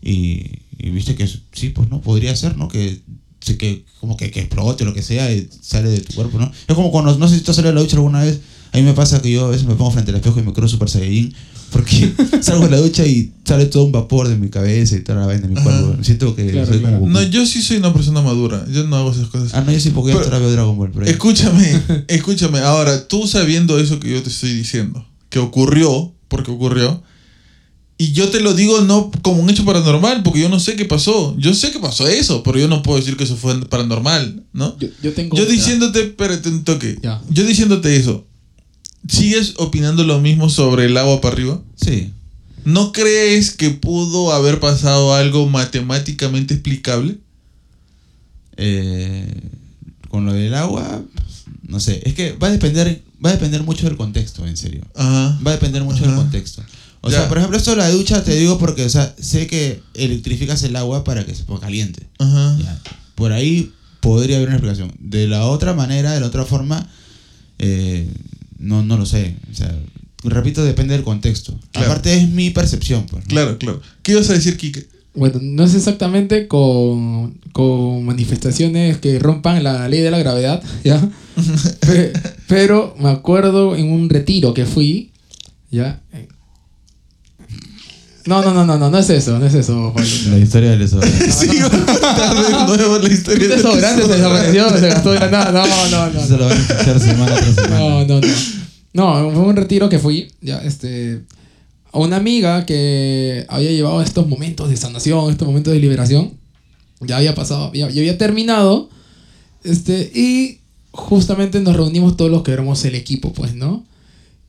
[0.00, 2.68] Y, viste que sí, pues no, podría ser, ¿no?
[2.68, 3.00] Que,
[3.40, 6.52] que como que, que explote, lo que sea, y sale de tu cuerpo, ¿no?
[6.68, 8.38] Es como cuando, no sé si tú has de la ducha alguna vez,
[8.70, 10.52] a mí me pasa que yo a veces me pongo frente al espejo y me
[10.52, 11.34] creo super saiyajin,
[11.72, 12.12] porque
[12.42, 15.26] salgo de la ducha y sale todo un vapor de mi cabeza y toda la
[15.26, 15.64] vaina de mi Ajá.
[15.64, 16.04] cuerpo.
[16.04, 17.00] Siento que Claro, soy claro.
[17.00, 17.10] como...
[17.12, 18.64] No, yo sí soy una persona madura.
[18.70, 19.54] Yo no hago esas cosas.
[19.54, 20.90] Ah, no, yo sí, porque yo Pero- ahora veo Dragon Ball.
[20.92, 21.06] Pero.
[21.06, 22.58] Escúchame, escúchame.
[22.60, 27.02] Ahora, tú sabiendo eso que yo te estoy diciendo, que ocurrió, porque ocurrió,
[27.98, 30.84] y yo te lo digo no como un hecho paranormal, porque yo no sé qué
[30.84, 31.36] pasó.
[31.38, 34.76] Yo sé que pasó eso, pero yo no puedo decir que eso fue paranormal, ¿no?
[34.78, 35.36] Yo, yo tengo.
[35.36, 36.98] Yo diciéndote, espérate un toque.
[37.02, 37.22] Ya.
[37.30, 38.26] Yo diciéndote eso,
[39.08, 41.60] ¿sigues opinando lo mismo sobre el agua para arriba?
[41.76, 42.12] Sí.
[42.64, 47.18] ¿No crees que pudo haber pasado algo matemáticamente explicable?
[48.56, 49.34] Eh,
[50.08, 51.02] con lo del agua,
[51.66, 52.02] no sé.
[52.04, 54.82] Es que va a depender, va a depender mucho del contexto, en serio.
[54.94, 55.38] Ajá.
[55.44, 56.06] Va a depender mucho Ajá.
[56.08, 56.62] del contexto.
[57.00, 57.18] O Ya.
[57.20, 60.62] sea, por ejemplo, esto de la ducha te digo porque, o sea, sé que electrificas
[60.62, 62.06] el agua para que se ponga caliente.
[62.18, 62.56] Ajá.
[62.62, 62.80] Ya.
[63.16, 64.94] Por ahí podría haber una explicación.
[65.00, 66.88] De la otra manera, de la otra forma,
[67.58, 68.08] eh,
[68.62, 69.36] no, no lo sé.
[69.50, 69.76] O sea,
[70.24, 71.58] repito, depende del contexto.
[71.72, 71.88] Claro.
[71.90, 73.06] Aparte es mi percepción.
[73.06, 73.28] Pues, ¿no?
[73.28, 73.80] Claro, claro.
[74.02, 74.86] ¿Qué ibas a decir, Kike?
[75.14, 81.06] Bueno, no es exactamente con, con manifestaciones que rompan la ley de la gravedad, ¿ya?
[81.80, 82.12] Pe-
[82.48, 85.10] Pero me acuerdo en un retiro que fui,
[85.70, 86.00] ¿ya?
[88.24, 90.08] No, no, no, no, no, no es eso, no es eso, Pablo.
[90.30, 91.32] La historia del desodorante.
[91.32, 95.14] Sí, va a contar de nuevo la historia Un del desodorante se desapareció, se gastó.
[95.14, 96.20] No, no, no, no.
[96.20, 97.78] Eso lo van a escuchar semana tras semana.
[97.78, 98.28] No, no, no.
[98.94, 101.22] No, fue un retiro que fui, ya, este,
[101.92, 106.34] a una amiga que había llevado estos momentos de sanación, estos momentos de liberación.
[107.00, 108.88] Ya había pasado, ya, ya había terminado,
[109.64, 110.60] este, y
[110.92, 113.84] justamente nos reunimos todos los que éramos el equipo, pues, ¿no?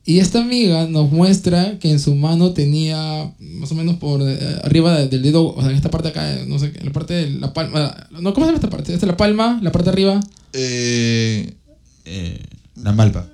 [0.06, 4.38] Y esta amiga nos muestra que en su mano tenía más o menos por eh,
[4.62, 7.14] arriba de- del dedo, o sea, en esta parte acá, no sé, en la parte
[7.14, 7.94] de la palma.
[8.10, 8.92] No, ¿cómo se llama esta parte?
[8.92, 10.20] Esta es la palma, la parte de arriba.
[10.52, 11.54] Eh,
[12.06, 12.38] Eh,
[12.82, 13.26] la malpa.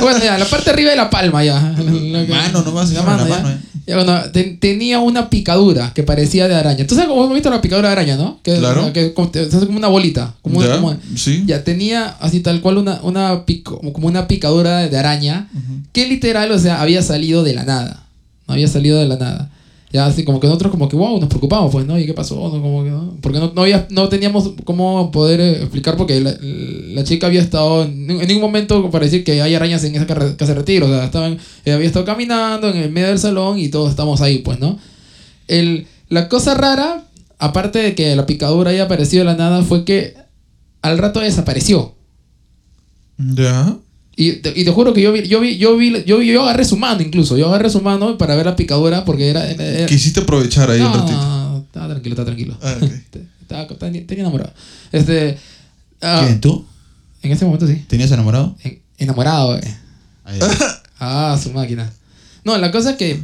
[0.00, 1.60] Bueno, ya, la parte de arriba de la palma ya.
[1.76, 3.28] La Mano nomás, la la mano, eh.
[3.42, 3.60] Ya,
[3.94, 4.20] bueno,
[4.60, 6.86] tenía una picadura que parecía de araña.
[6.86, 8.40] ¿Tú sabes cómo hemos visto la picadura de araña, no?
[8.42, 8.92] Que, Claro.
[8.92, 10.34] Que como- se hace como una bolita.
[10.42, 11.44] Como, ya, como- sí.
[11.46, 15.48] ya tenía así tal cual una, una pico- como una picadura de araña
[15.92, 18.04] que literal, o sea, había salido de la nada.
[18.46, 19.50] No había salido de la nada.
[19.90, 21.98] Ya así como que nosotros como que wow, nos preocupamos pues, ¿no?
[21.98, 22.34] ¿Y qué pasó?
[22.34, 23.16] No, como que, ¿no?
[23.22, 27.84] Porque no, no, había, no teníamos cómo poder eh, explicar porque la, chica había estado
[27.84, 30.86] en, ningún momento para decir que hay arañas en esa casa de retiro.
[30.86, 34.20] O sea, estaban, eh, había estado caminando en el medio del salón y todos estamos
[34.20, 34.78] ahí, pues, ¿no?
[35.46, 37.04] El, la cosa rara,
[37.38, 40.14] aparte de que la picadura haya aparecido de la nada, fue que
[40.82, 41.94] al rato desapareció.
[43.16, 43.78] Ya.
[44.20, 46.64] Y te, y te juro que yo vi, yo vi, yo vi, yo, yo agarré
[46.64, 49.46] su mano incluso, yo agarré su mano para ver la picadura porque era...
[49.86, 51.12] Quisiste aprovechar ahí un ratito.
[51.12, 52.56] no, estaba tranquilo, estaba tranquilo.
[52.60, 52.76] Ah.
[53.48, 54.52] Estaba, tenía enamorado.
[54.92, 55.38] Este,
[56.02, 56.40] ah, ¿Quién?
[56.40, 56.66] ¿Tú?
[57.22, 57.82] en ese momento sí.
[57.86, 58.54] ¿Tenías enamorado?
[58.64, 59.76] En- enamorado, eh.
[60.24, 60.38] Ahí.
[61.00, 61.88] Ah, su máquina.
[62.42, 63.20] No, la cosa es que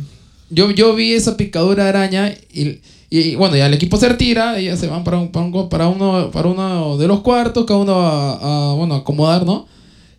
[0.48, 2.78] yo, yo vi esa picadura de araña y,
[3.10, 5.88] y, bueno, ya el equipo se retira, ellas se van para, un, para, un- para
[5.88, 9.66] uno, para uno de los cuartos, cada uno a, a, bueno, acomodar, ¿no?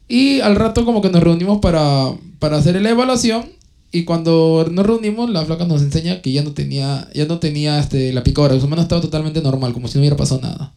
[0.07, 3.45] Y al rato como que nos reunimos para, para hacer la evaluación
[3.91, 7.79] y cuando nos reunimos la flaca nos enseña que ya no tenía, ya no tenía
[7.79, 10.73] este, la picadura, su mano estaba totalmente normal, como si no hubiera pasado nada.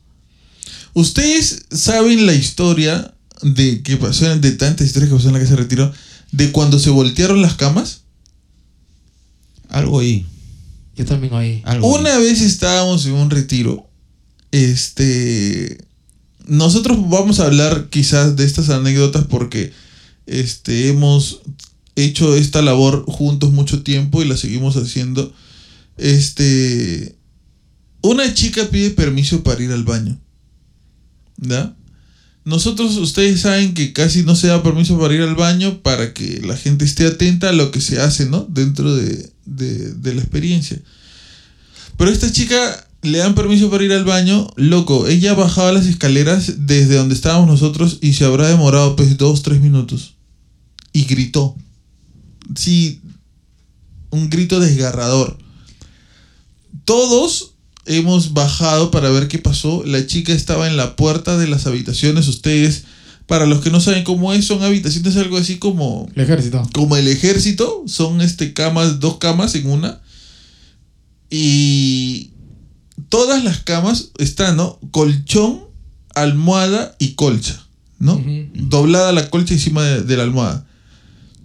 [0.94, 5.46] ¿Ustedes saben la historia de que pasó, de tantas historias que pasó en la que
[5.46, 5.92] se retiró,
[6.32, 8.02] de cuando se voltearon las camas?
[9.68, 10.24] Algo ahí.
[10.96, 11.34] Yo también.
[11.64, 12.00] Algo ahí.
[12.00, 13.88] Una vez estábamos en un retiro.
[14.50, 15.78] Este.
[16.48, 19.72] Nosotros vamos a hablar quizás de estas anécdotas porque
[20.26, 21.40] este, hemos
[21.94, 25.32] hecho esta labor juntos mucho tiempo y la seguimos haciendo.
[25.98, 27.16] Este.
[28.00, 30.18] Una chica pide permiso para ir al baño.
[31.36, 31.74] ¿Ya?
[32.44, 36.40] Nosotros, ustedes saben que casi no se da permiso para ir al baño para que
[36.42, 38.46] la gente esté atenta a lo que se hace, ¿no?
[38.48, 40.80] Dentro de, de- de la experiencia.
[41.98, 44.48] Pero esta chica le dan permiso para ir al baño.
[44.56, 49.42] Loco, ella bajaba las escaleras desde donde estábamos nosotros y se habrá demorado pues dos,
[49.42, 50.14] tres minutos.
[50.92, 51.56] Y gritó.
[52.54, 53.00] Sí,
[54.10, 55.38] un grito desgarrador.
[56.84, 57.54] Todos
[57.86, 59.82] hemos bajado para ver qué pasó.
[59.84, 62.28] La chica estaba en la puerta de las habitaciones.
[62.28, 62.84] Ustedes,
[63.26, 66.62] para los que no saben cómo es, son habitaciones algo así como El ejército.
[66.72, 70.00] como el ejército, son este camas, dos camas en una.
[71.30, 72.30] Y
[73.08, 74.78] todas las camas están, ¿no?
[74.90, 75.60] Colchón,
[76.14, 77.62] almohada y colcha,
[77.98, 78.22] ¿no?
[78.54, 80.66] Doblada la colcha encima de, de la almohada.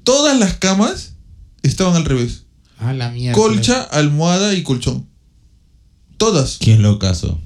[0.03, 1.13] Todas las camas
[1.61, 2.43] estaban al revés.
[2.79, 3.37] Ah, la mierda.
[3.39, 5.07] Colcha, almohada y colchón.
[6.17, 6.57] Todas.
[6.59, 7.39] ¿Quién lo casó?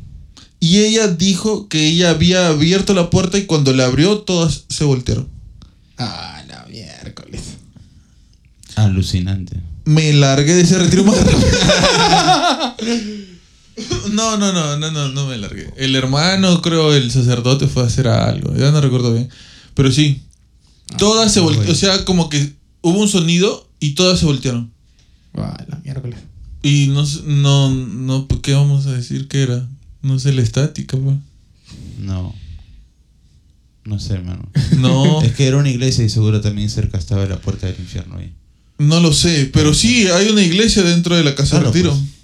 [0.60, 4.84] Y ella dijo que ella había abierto la puerta y cuando la abrió todas se
[4.86, 5.28] voltearon.
[6.00, 7.42] Ah, la miércoles.
[8.76, 9.62] Alucinante.
[9.86, 11.48] me largué de ese retiro más rápido.
[14.12, 15.72] No, no, no, no, no, no me largué.
[15.78, 18.56] El hermano, creo, el sacerdote fue a hacer algo.
[18.56, 19.30] Ya no recuerdo bien.
[19.76, 20.24] Pero sí.
[20.98, 21.72] Todas se voltearon.
[21.72, 24.72] O sea, como que hubo un sonido y todas se voltearon.
[25.36, 26.20] Ah, la miércoles.
[26.64, 29.68] Y no, sé- no, no, ¿qué vamos a decir que era?
[30.02, 31.18] No sé, la estática, pues.
[32.00, 32.34] No.
[33.86, 34.50] No sé, hermano.
[34.78, 38.18] No, Es que era una iglesia y seguro también cerca estaba la puerta del infierno
[38.18, 38.34] ahí.
[38.80, 39.50] no lo sé.
[39.54, 41.92] Pero sí, hay una iglesia dentro de la casa Claro, de retiro.
[41.94, 42.17] pues.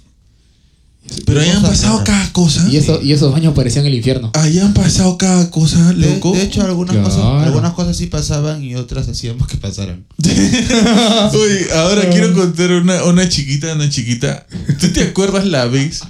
[1.26, 2.66] Pero ahí han pasado cada cosa.
[2.70, 4.30] Y, eso, y esos baños parecían el infierno.
[4.34, 6.32] Ahí han pasado cada cosa, De, loco.
[6.32, 7.08] de hecho, algunas, Claro.
[7.10, 10.04] cosas, algunas cosas sí pasaban y otras hacíamos que pasaran.
[10.18, 14.46] Uy, ahora quiero contar una, una chiquita, una chiquita.
[14.80, 16.00] ¿Tú te acuerdas la vez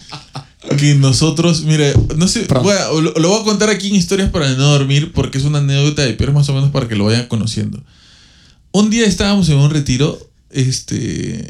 [0.79, 2.63] que nosotros, mira, no sé, Perdón.
[2.65, 5.45] voy a- lo, lo voy a contar aquí en historias para no dormir porque es
[5.45, 7.83] una anécdota de pero más o menos para que lo vayan conociendo.
[8.73, 10.19] Un día estábamos en un retiro,
[10.51, 11.49] este,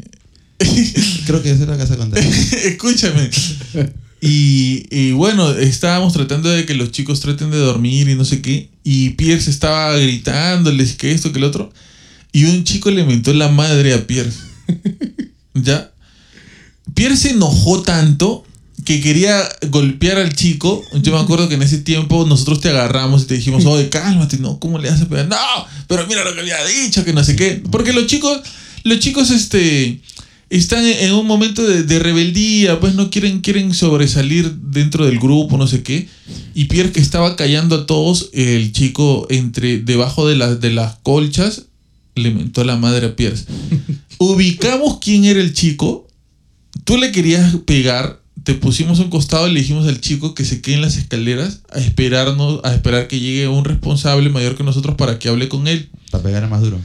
[1.25, 2.23] Creo que esa era la casa contar.
[2.63, 3.29] escúchame.
[4.21, 8.41] Y, y bueno, estábamos tratando de que los chicos traten de dormir y no sé
[8.41, 8.69] qué.
[8.83, 11.71] Y Pierce estaba gritándoles que esto, que el otro.
[12.31, 14.39] Y un chico le mentó la madre a Pierce.
[15.53, 15.91] ¿Ya?
[16.95, 18.45] Pierce se enojó tanto
[18.83, 20.83] que quería golpear al chico.
[21.01, 24.37] Yo me acuerdo que en ese tiempo nosotros te agarramos y te dijimos, oye, cálmate,
[24.37, 25.07] no, ¿cómo le haces?
[25.07, 25.27] pegar?
[25.27, 25.37] No,
[25.87, 27.61] pero mira lo que había dicho, que no sé qué.
[27.71, 28.41] Porque los chicos,
[28.83, 30.01] los chicos, este,
[30.49, 35.57] están en un momento de, de rebeldía, pues no quieren, quieren sobresalir dentro del grupo,
[35.57, 36.07] no sé qué.
[36.53, 40.97] Y Pierre que estaba callando a todos, el chico entre debajo de, las de las
[41.03, 41.65] colchas
[42.15, 43.45] le mentó la madre a Pierce.
[44.17, 46.07] Ubicamos quién era el chico.
[46.83, 50.45] Tú le querías pegar, te pusimos a un costado y le dijimos al chico que
[50.45, 54.63] se quede en las escaleras a esperarnos, a esperar que llegue un responsable mayor que
[54.63, 55.89] nosotros para que hable con él.
[56.11, 56.79] Para pegar más duro.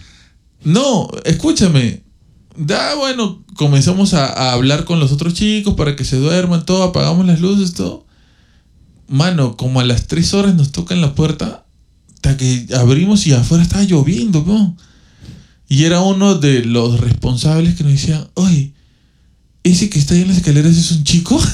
[0.65, 2.03] No, escúchame.
[2.62, 6.82] Da, bueno, comenzamos a, a hablar con los otros chicos para que se duerman, todo,
[6.82, 8.07] apagamos las luces, todo.
[9.09, 11.65] Mano, como a las 3 horas nos tocan la puerta,
[12.15, 14.77] hasta que abrimos y afuera estaba lloviendo, ¿no?
[15.70, 18.74] Y era uno de los responsables que nos decía, oye,
[19.62, 21.41] ¿ese que está ahí en las escaleras es un chico?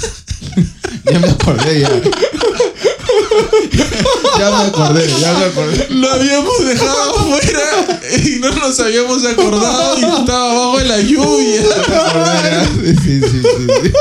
[1.08, 1.88] Ya me acordé, ya.
[4.38, 5.86] ya me acordé, ya me acordé.
[5.90, 11.62] Lo habíamos dejado afuera y no nos habíamos acordado y estaba abajo de la lluvia.
[12.86, 13.66] Sí, sí, sí.
[13.82, 13.92] Sí,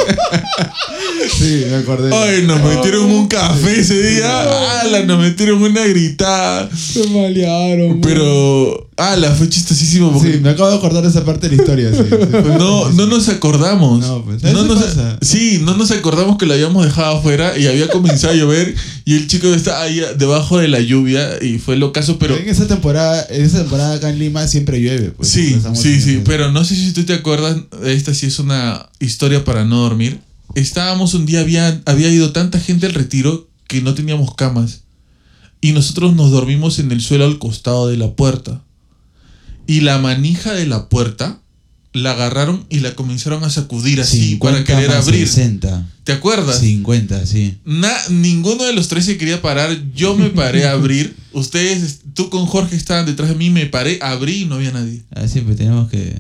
[1.38, 2.14] Sí, me acordé.
[2.16, 4.82] Ay, nos metieron un café ese día.
[4.82, 5.04] ¡Hala!
[5.06, 6.70] Nos metieron una gritada.
[6.76, 8.00] Se malearon.
[8.02, 8.88] Pero.
[8.98, 9.32] ¡Hala!
[9.32, 10.34] Fue chistosísimo porque.
[10.34, 11.92] Sí, me acabo de acordar de esa parte de la historia.
[11.92, 12.04] Sí,
[12.60, 14.02] No, no nos acordamos.
[14.02, 15.18] No, pues, No nos- pasa.
[15.22, 19.16] sí, no nos acordamos que lo habíamos dejado afuera y había comenzado a llover y
[19.16, 23.26] el chico ahí debajo de la lluvia y fue lo caso, pero en esa temporada,
[23.30, 25.12] en esa temporada acá en Lima siempre llueve.
[25.12, 28.90] Pues, sí, sí, sí, pero no sé si tú te acuerdas, esta sí es una
[29.00, 30.20] historia para no dormir.
[30.54, 34.82] Estábamos un día, había, había ido tanta gente al retiro que no teníamos camas
[35.62, 38.62] y nosotros nos dormimos en el suelo al costado de la puerta.
[39.68, 41.40] Y la manija de la puerta
[41.96, 45.28] la agarraron y la comenzaron a sacudir así para 50 querer más abrir.
[45.28, 45.88] 60.
[46.04, 46.60] ¿Te acuerdas?
[46.60, 47.58] 50, sí.
[47.66, 49.76] Na- ninguno de los tres se quería parar.
[49.96, 51.16] Yo me paré a abrir.
[51.34, 53.50] Ustedes, tú con Jorge estaban detrás de mí.
[53.50, 55.02] Me paré, abrí y no había nadie.
[55.16, 56.16] Ah, siempre tenemos que.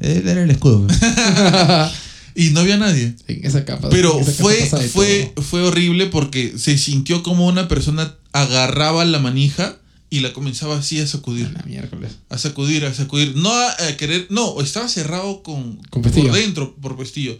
[0.00, 0.86] Él era el escudo.
[0.86, 0.98] pues.
[2.34, 3.14] Y no había nadie.
[3.26, 3.88] En esa capa.
[3.90, 5.44] Pero en esa capa fue, fue, todo.
[5.44, 9.76] fue horrible porque se sintió como una persona agarraba la manija
[10.10, 11.50] y la comenzaba así a sacudir.
[11.52, 12.18] La miércoles.
[12.28, 13.36] A sacudir, a sacudir.
[13.36, 14.26] No a, a querer.
[14.30, 17.38] No, estaba cerrado con, Con por dentro, por pestillo.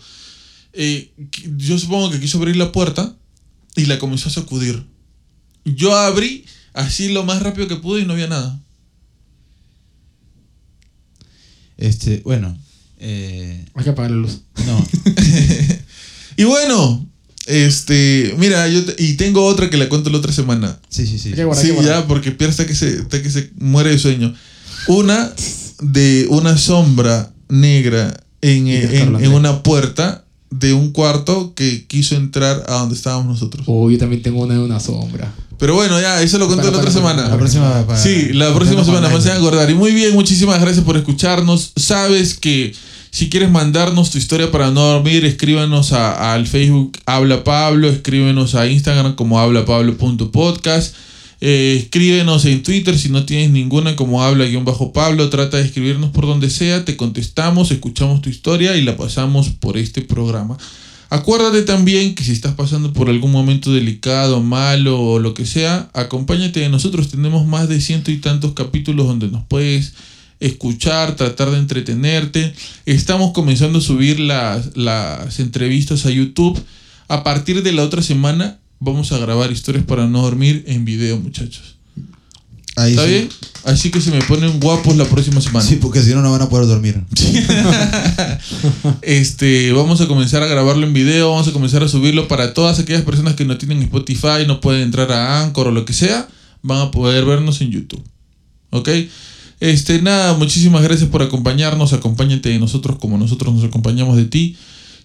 [0.73, 1.13] Eh,
[1.57, 3.17] yo supongo que quiso abrir la puerta
[3.75, 4.87] y la comenzó a sacudir.
[5.65, 8.61] Yo abrí así lo más rápido que pude y no había nada.
[11.77, 12.57] Este, bueno.
[12.99, 14.43] Eh, Hay que apagar la luz.
[14.67, 14.87] no.
[16.37, 17.07] Y bueno,
[17.47, 20.79] este, mira, yo te- y tengo otra que la cuento la otra semana.
[20.89, 21.33] Sí, sí, sí.
[21.43, 24.35] Guardar, Sí, ya, porque Pierre está que se, está que se muere de sueño.
[24.89, 25.33] Una
[25.81, 32.17] de una sombra negra en, eh, en, en una puerta de un cuarto que quiso
[32.17, 33.65] entrar a donde estábamos nosotros.
[33.69, 35.33] Oh, yo también tengo una de una sombra.
[35.59, 37.23] Pero bueno, ya, eso lo cuento Para, la otra para, semana.
[37.23, 37.87] para, La próxima.
[37.87, 39.71] para- Sí, la próxima para- semana me para- hacen acordar.
[39.71, 41.73] Y muy bien, muchísimas gracias por escucharnos.
[41.77, 42.73] Sabes que
[43.11, 48.55] si quieres mandarnos tu historia para no dormir, escríbenos a- al Facebook Habla Pablo, escríbenos
[48.55, 50.95] a Instagram como hablapablo.podcast.
[51.43, 55.31] Eh, escríbenos en Twitter si no tienes ninguna como habla-pablo.
[55.31, 59.77] Trata de escribirnos por donde sea, te contestamos, escuchamos tu historia y la pasamos por
[59.79, 60.59] este programa.
[61.09, 65.91] Acuérdate también que si estás pasando por algún momento delicado, malo o lo que sea,
[65.95, 67.09] acompáñate de nosotros.
[67.09, 69.95] Tenemos más de ciento y tantos capítulos donde nos puedes
[70.41, 72.55] escuchar, tratar de entretenerte.
[72.87, 76.61] Estamos comenzando a subir las, las entrevistas a YouTube.
[77.09, 81.19] A partir de la otra semana vamos a grabar historias para no dormir en video,
[81.19, 81.77] muchachos.
[82.77, 83.11] Ahí ¿Está sí.
[83.11, 83.29] bien?
[83.65, 85.67] Así que se me ponen guapos la próxima semana.
[85.67, 87.03] Sí, porque si no, no van a poder dormir.
[89.03, 92.79] este, vamos a comenzar a grabarlo en video, vamos a comenzar a subirlo para todas
[92.79, 96.27] aquellas personas que no tienen Spotify, no pueden entrar a Anchor o lo que sea,
[96.63, 98.03] van a poder vernos en YouTube.
[98.71, 98.89] ¿Ok?
[99.61, 104.57] Este, nada, muchísimas gracias por acompañarnos, acompáñate de nosotros como nosotros nos acompañamos de ti.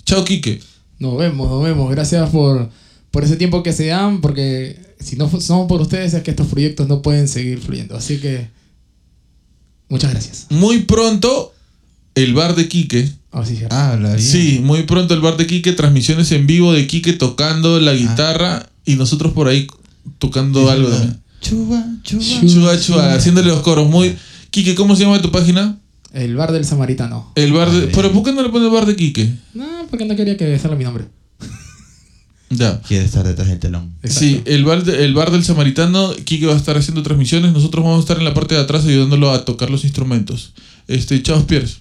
[0.06, 0.62] Chao, Quique.
[0.98, 1.92] Nos vemos, nos vemos.
[1.92, 2.70] Gracias por,
[3.12, 6.48] por ese tiempo que se dan, porque si no son por ustedes es que estos
[6.48, 7.98] proyectos no pueden seguir fluyendo.
[7.98, 8.48] Así que
[9.90, 10.48] muchas gracias.
[10.50, 11.54] Muy pronto,
[12.16, 13.12] el bar de Quique.
[13.32, 13.60] Ah, sí.
[13.70, 13.98] Ah.
[14.18, 18.70] Sí, muy pronto el bar de Quique, transmisiones en vivo de Quique tocando la guitarra
[18.86, 19.68] y nosotros por ahí
[20.20, 21.22] tocando algo también.
[21.42, 22.24] Chuba, chuba.
[22.24, 23.90] Chu- Chua, chua, haciéndole los coros.
[23.90, 24.16] Muy.
[24.56, 25.78] Quique, ¿cómo se llama tu página?
[26.14, 27.30] El bar del samaritano.
[27.36, 27.88] El bar de.
[27.88, 29.30] Ah, ¿Pero por qué no le pones bar de Quique?
[29.54, 31.04] No, porque no quería que salga mi nombre.
[32.50, 32.80] Ya.
[32.88, 33.92] Quiere estar detrás del telón.
[34.02, 34.20] Exacto.
[34.22, 37.52] Sí, el bar, de- el bar del Samaritano, Quique va a estar haciendo transmisiones.
[37.52, 40.54] Nosotros vamos a estar en la parte de atrás ayudándolo a tocar los instrumentos.
[40.88, 41.80] Este, chao, Pierce.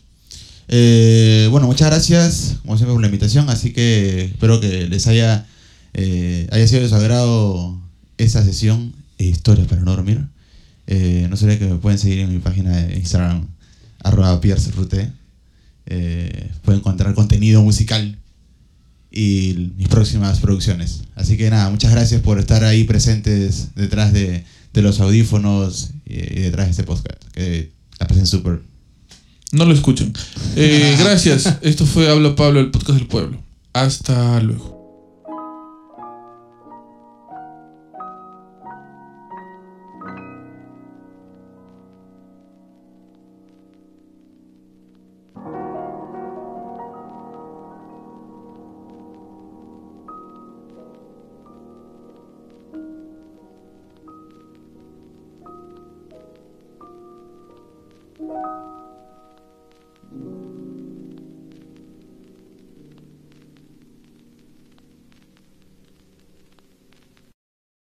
[0.66, 3.48] Eh, bueno, muchas gracias, como siempre, por la invitación.
[3.50, 5.46] Así que espero que les haya,
[5.92, 7.78] eh, haya sido de su agrado
[8.18, 10.22] esta sesión de Historias para no dormir.
[10.86, 13.46] Eh, no se olviden que me pueden seguir en mi página de Instagram,
[14.02, 15.10] arroba piercerrute.
[15.86, 18.18] Eh, pueden encontrar contenido musical
[19.10, 21.02] y mis próximas producciones.
[21.14, 26.14] Así que nada, muchas gracias por estar ahí presentes detrás de, de los audífonos y,
[26.14, 27.22] y detrás de este podcast.
[27.32, 27.70] Que
[28.00, 28.60] la pasen súper.
[29.52, 30.12] No lo escuchan.
[30.56, 31.58] Eh, gracias.
[31.62, 33.40] Esto fue Habla Pablo, el podcast del pueblo.
[33.72, 34.73] Hasta luego.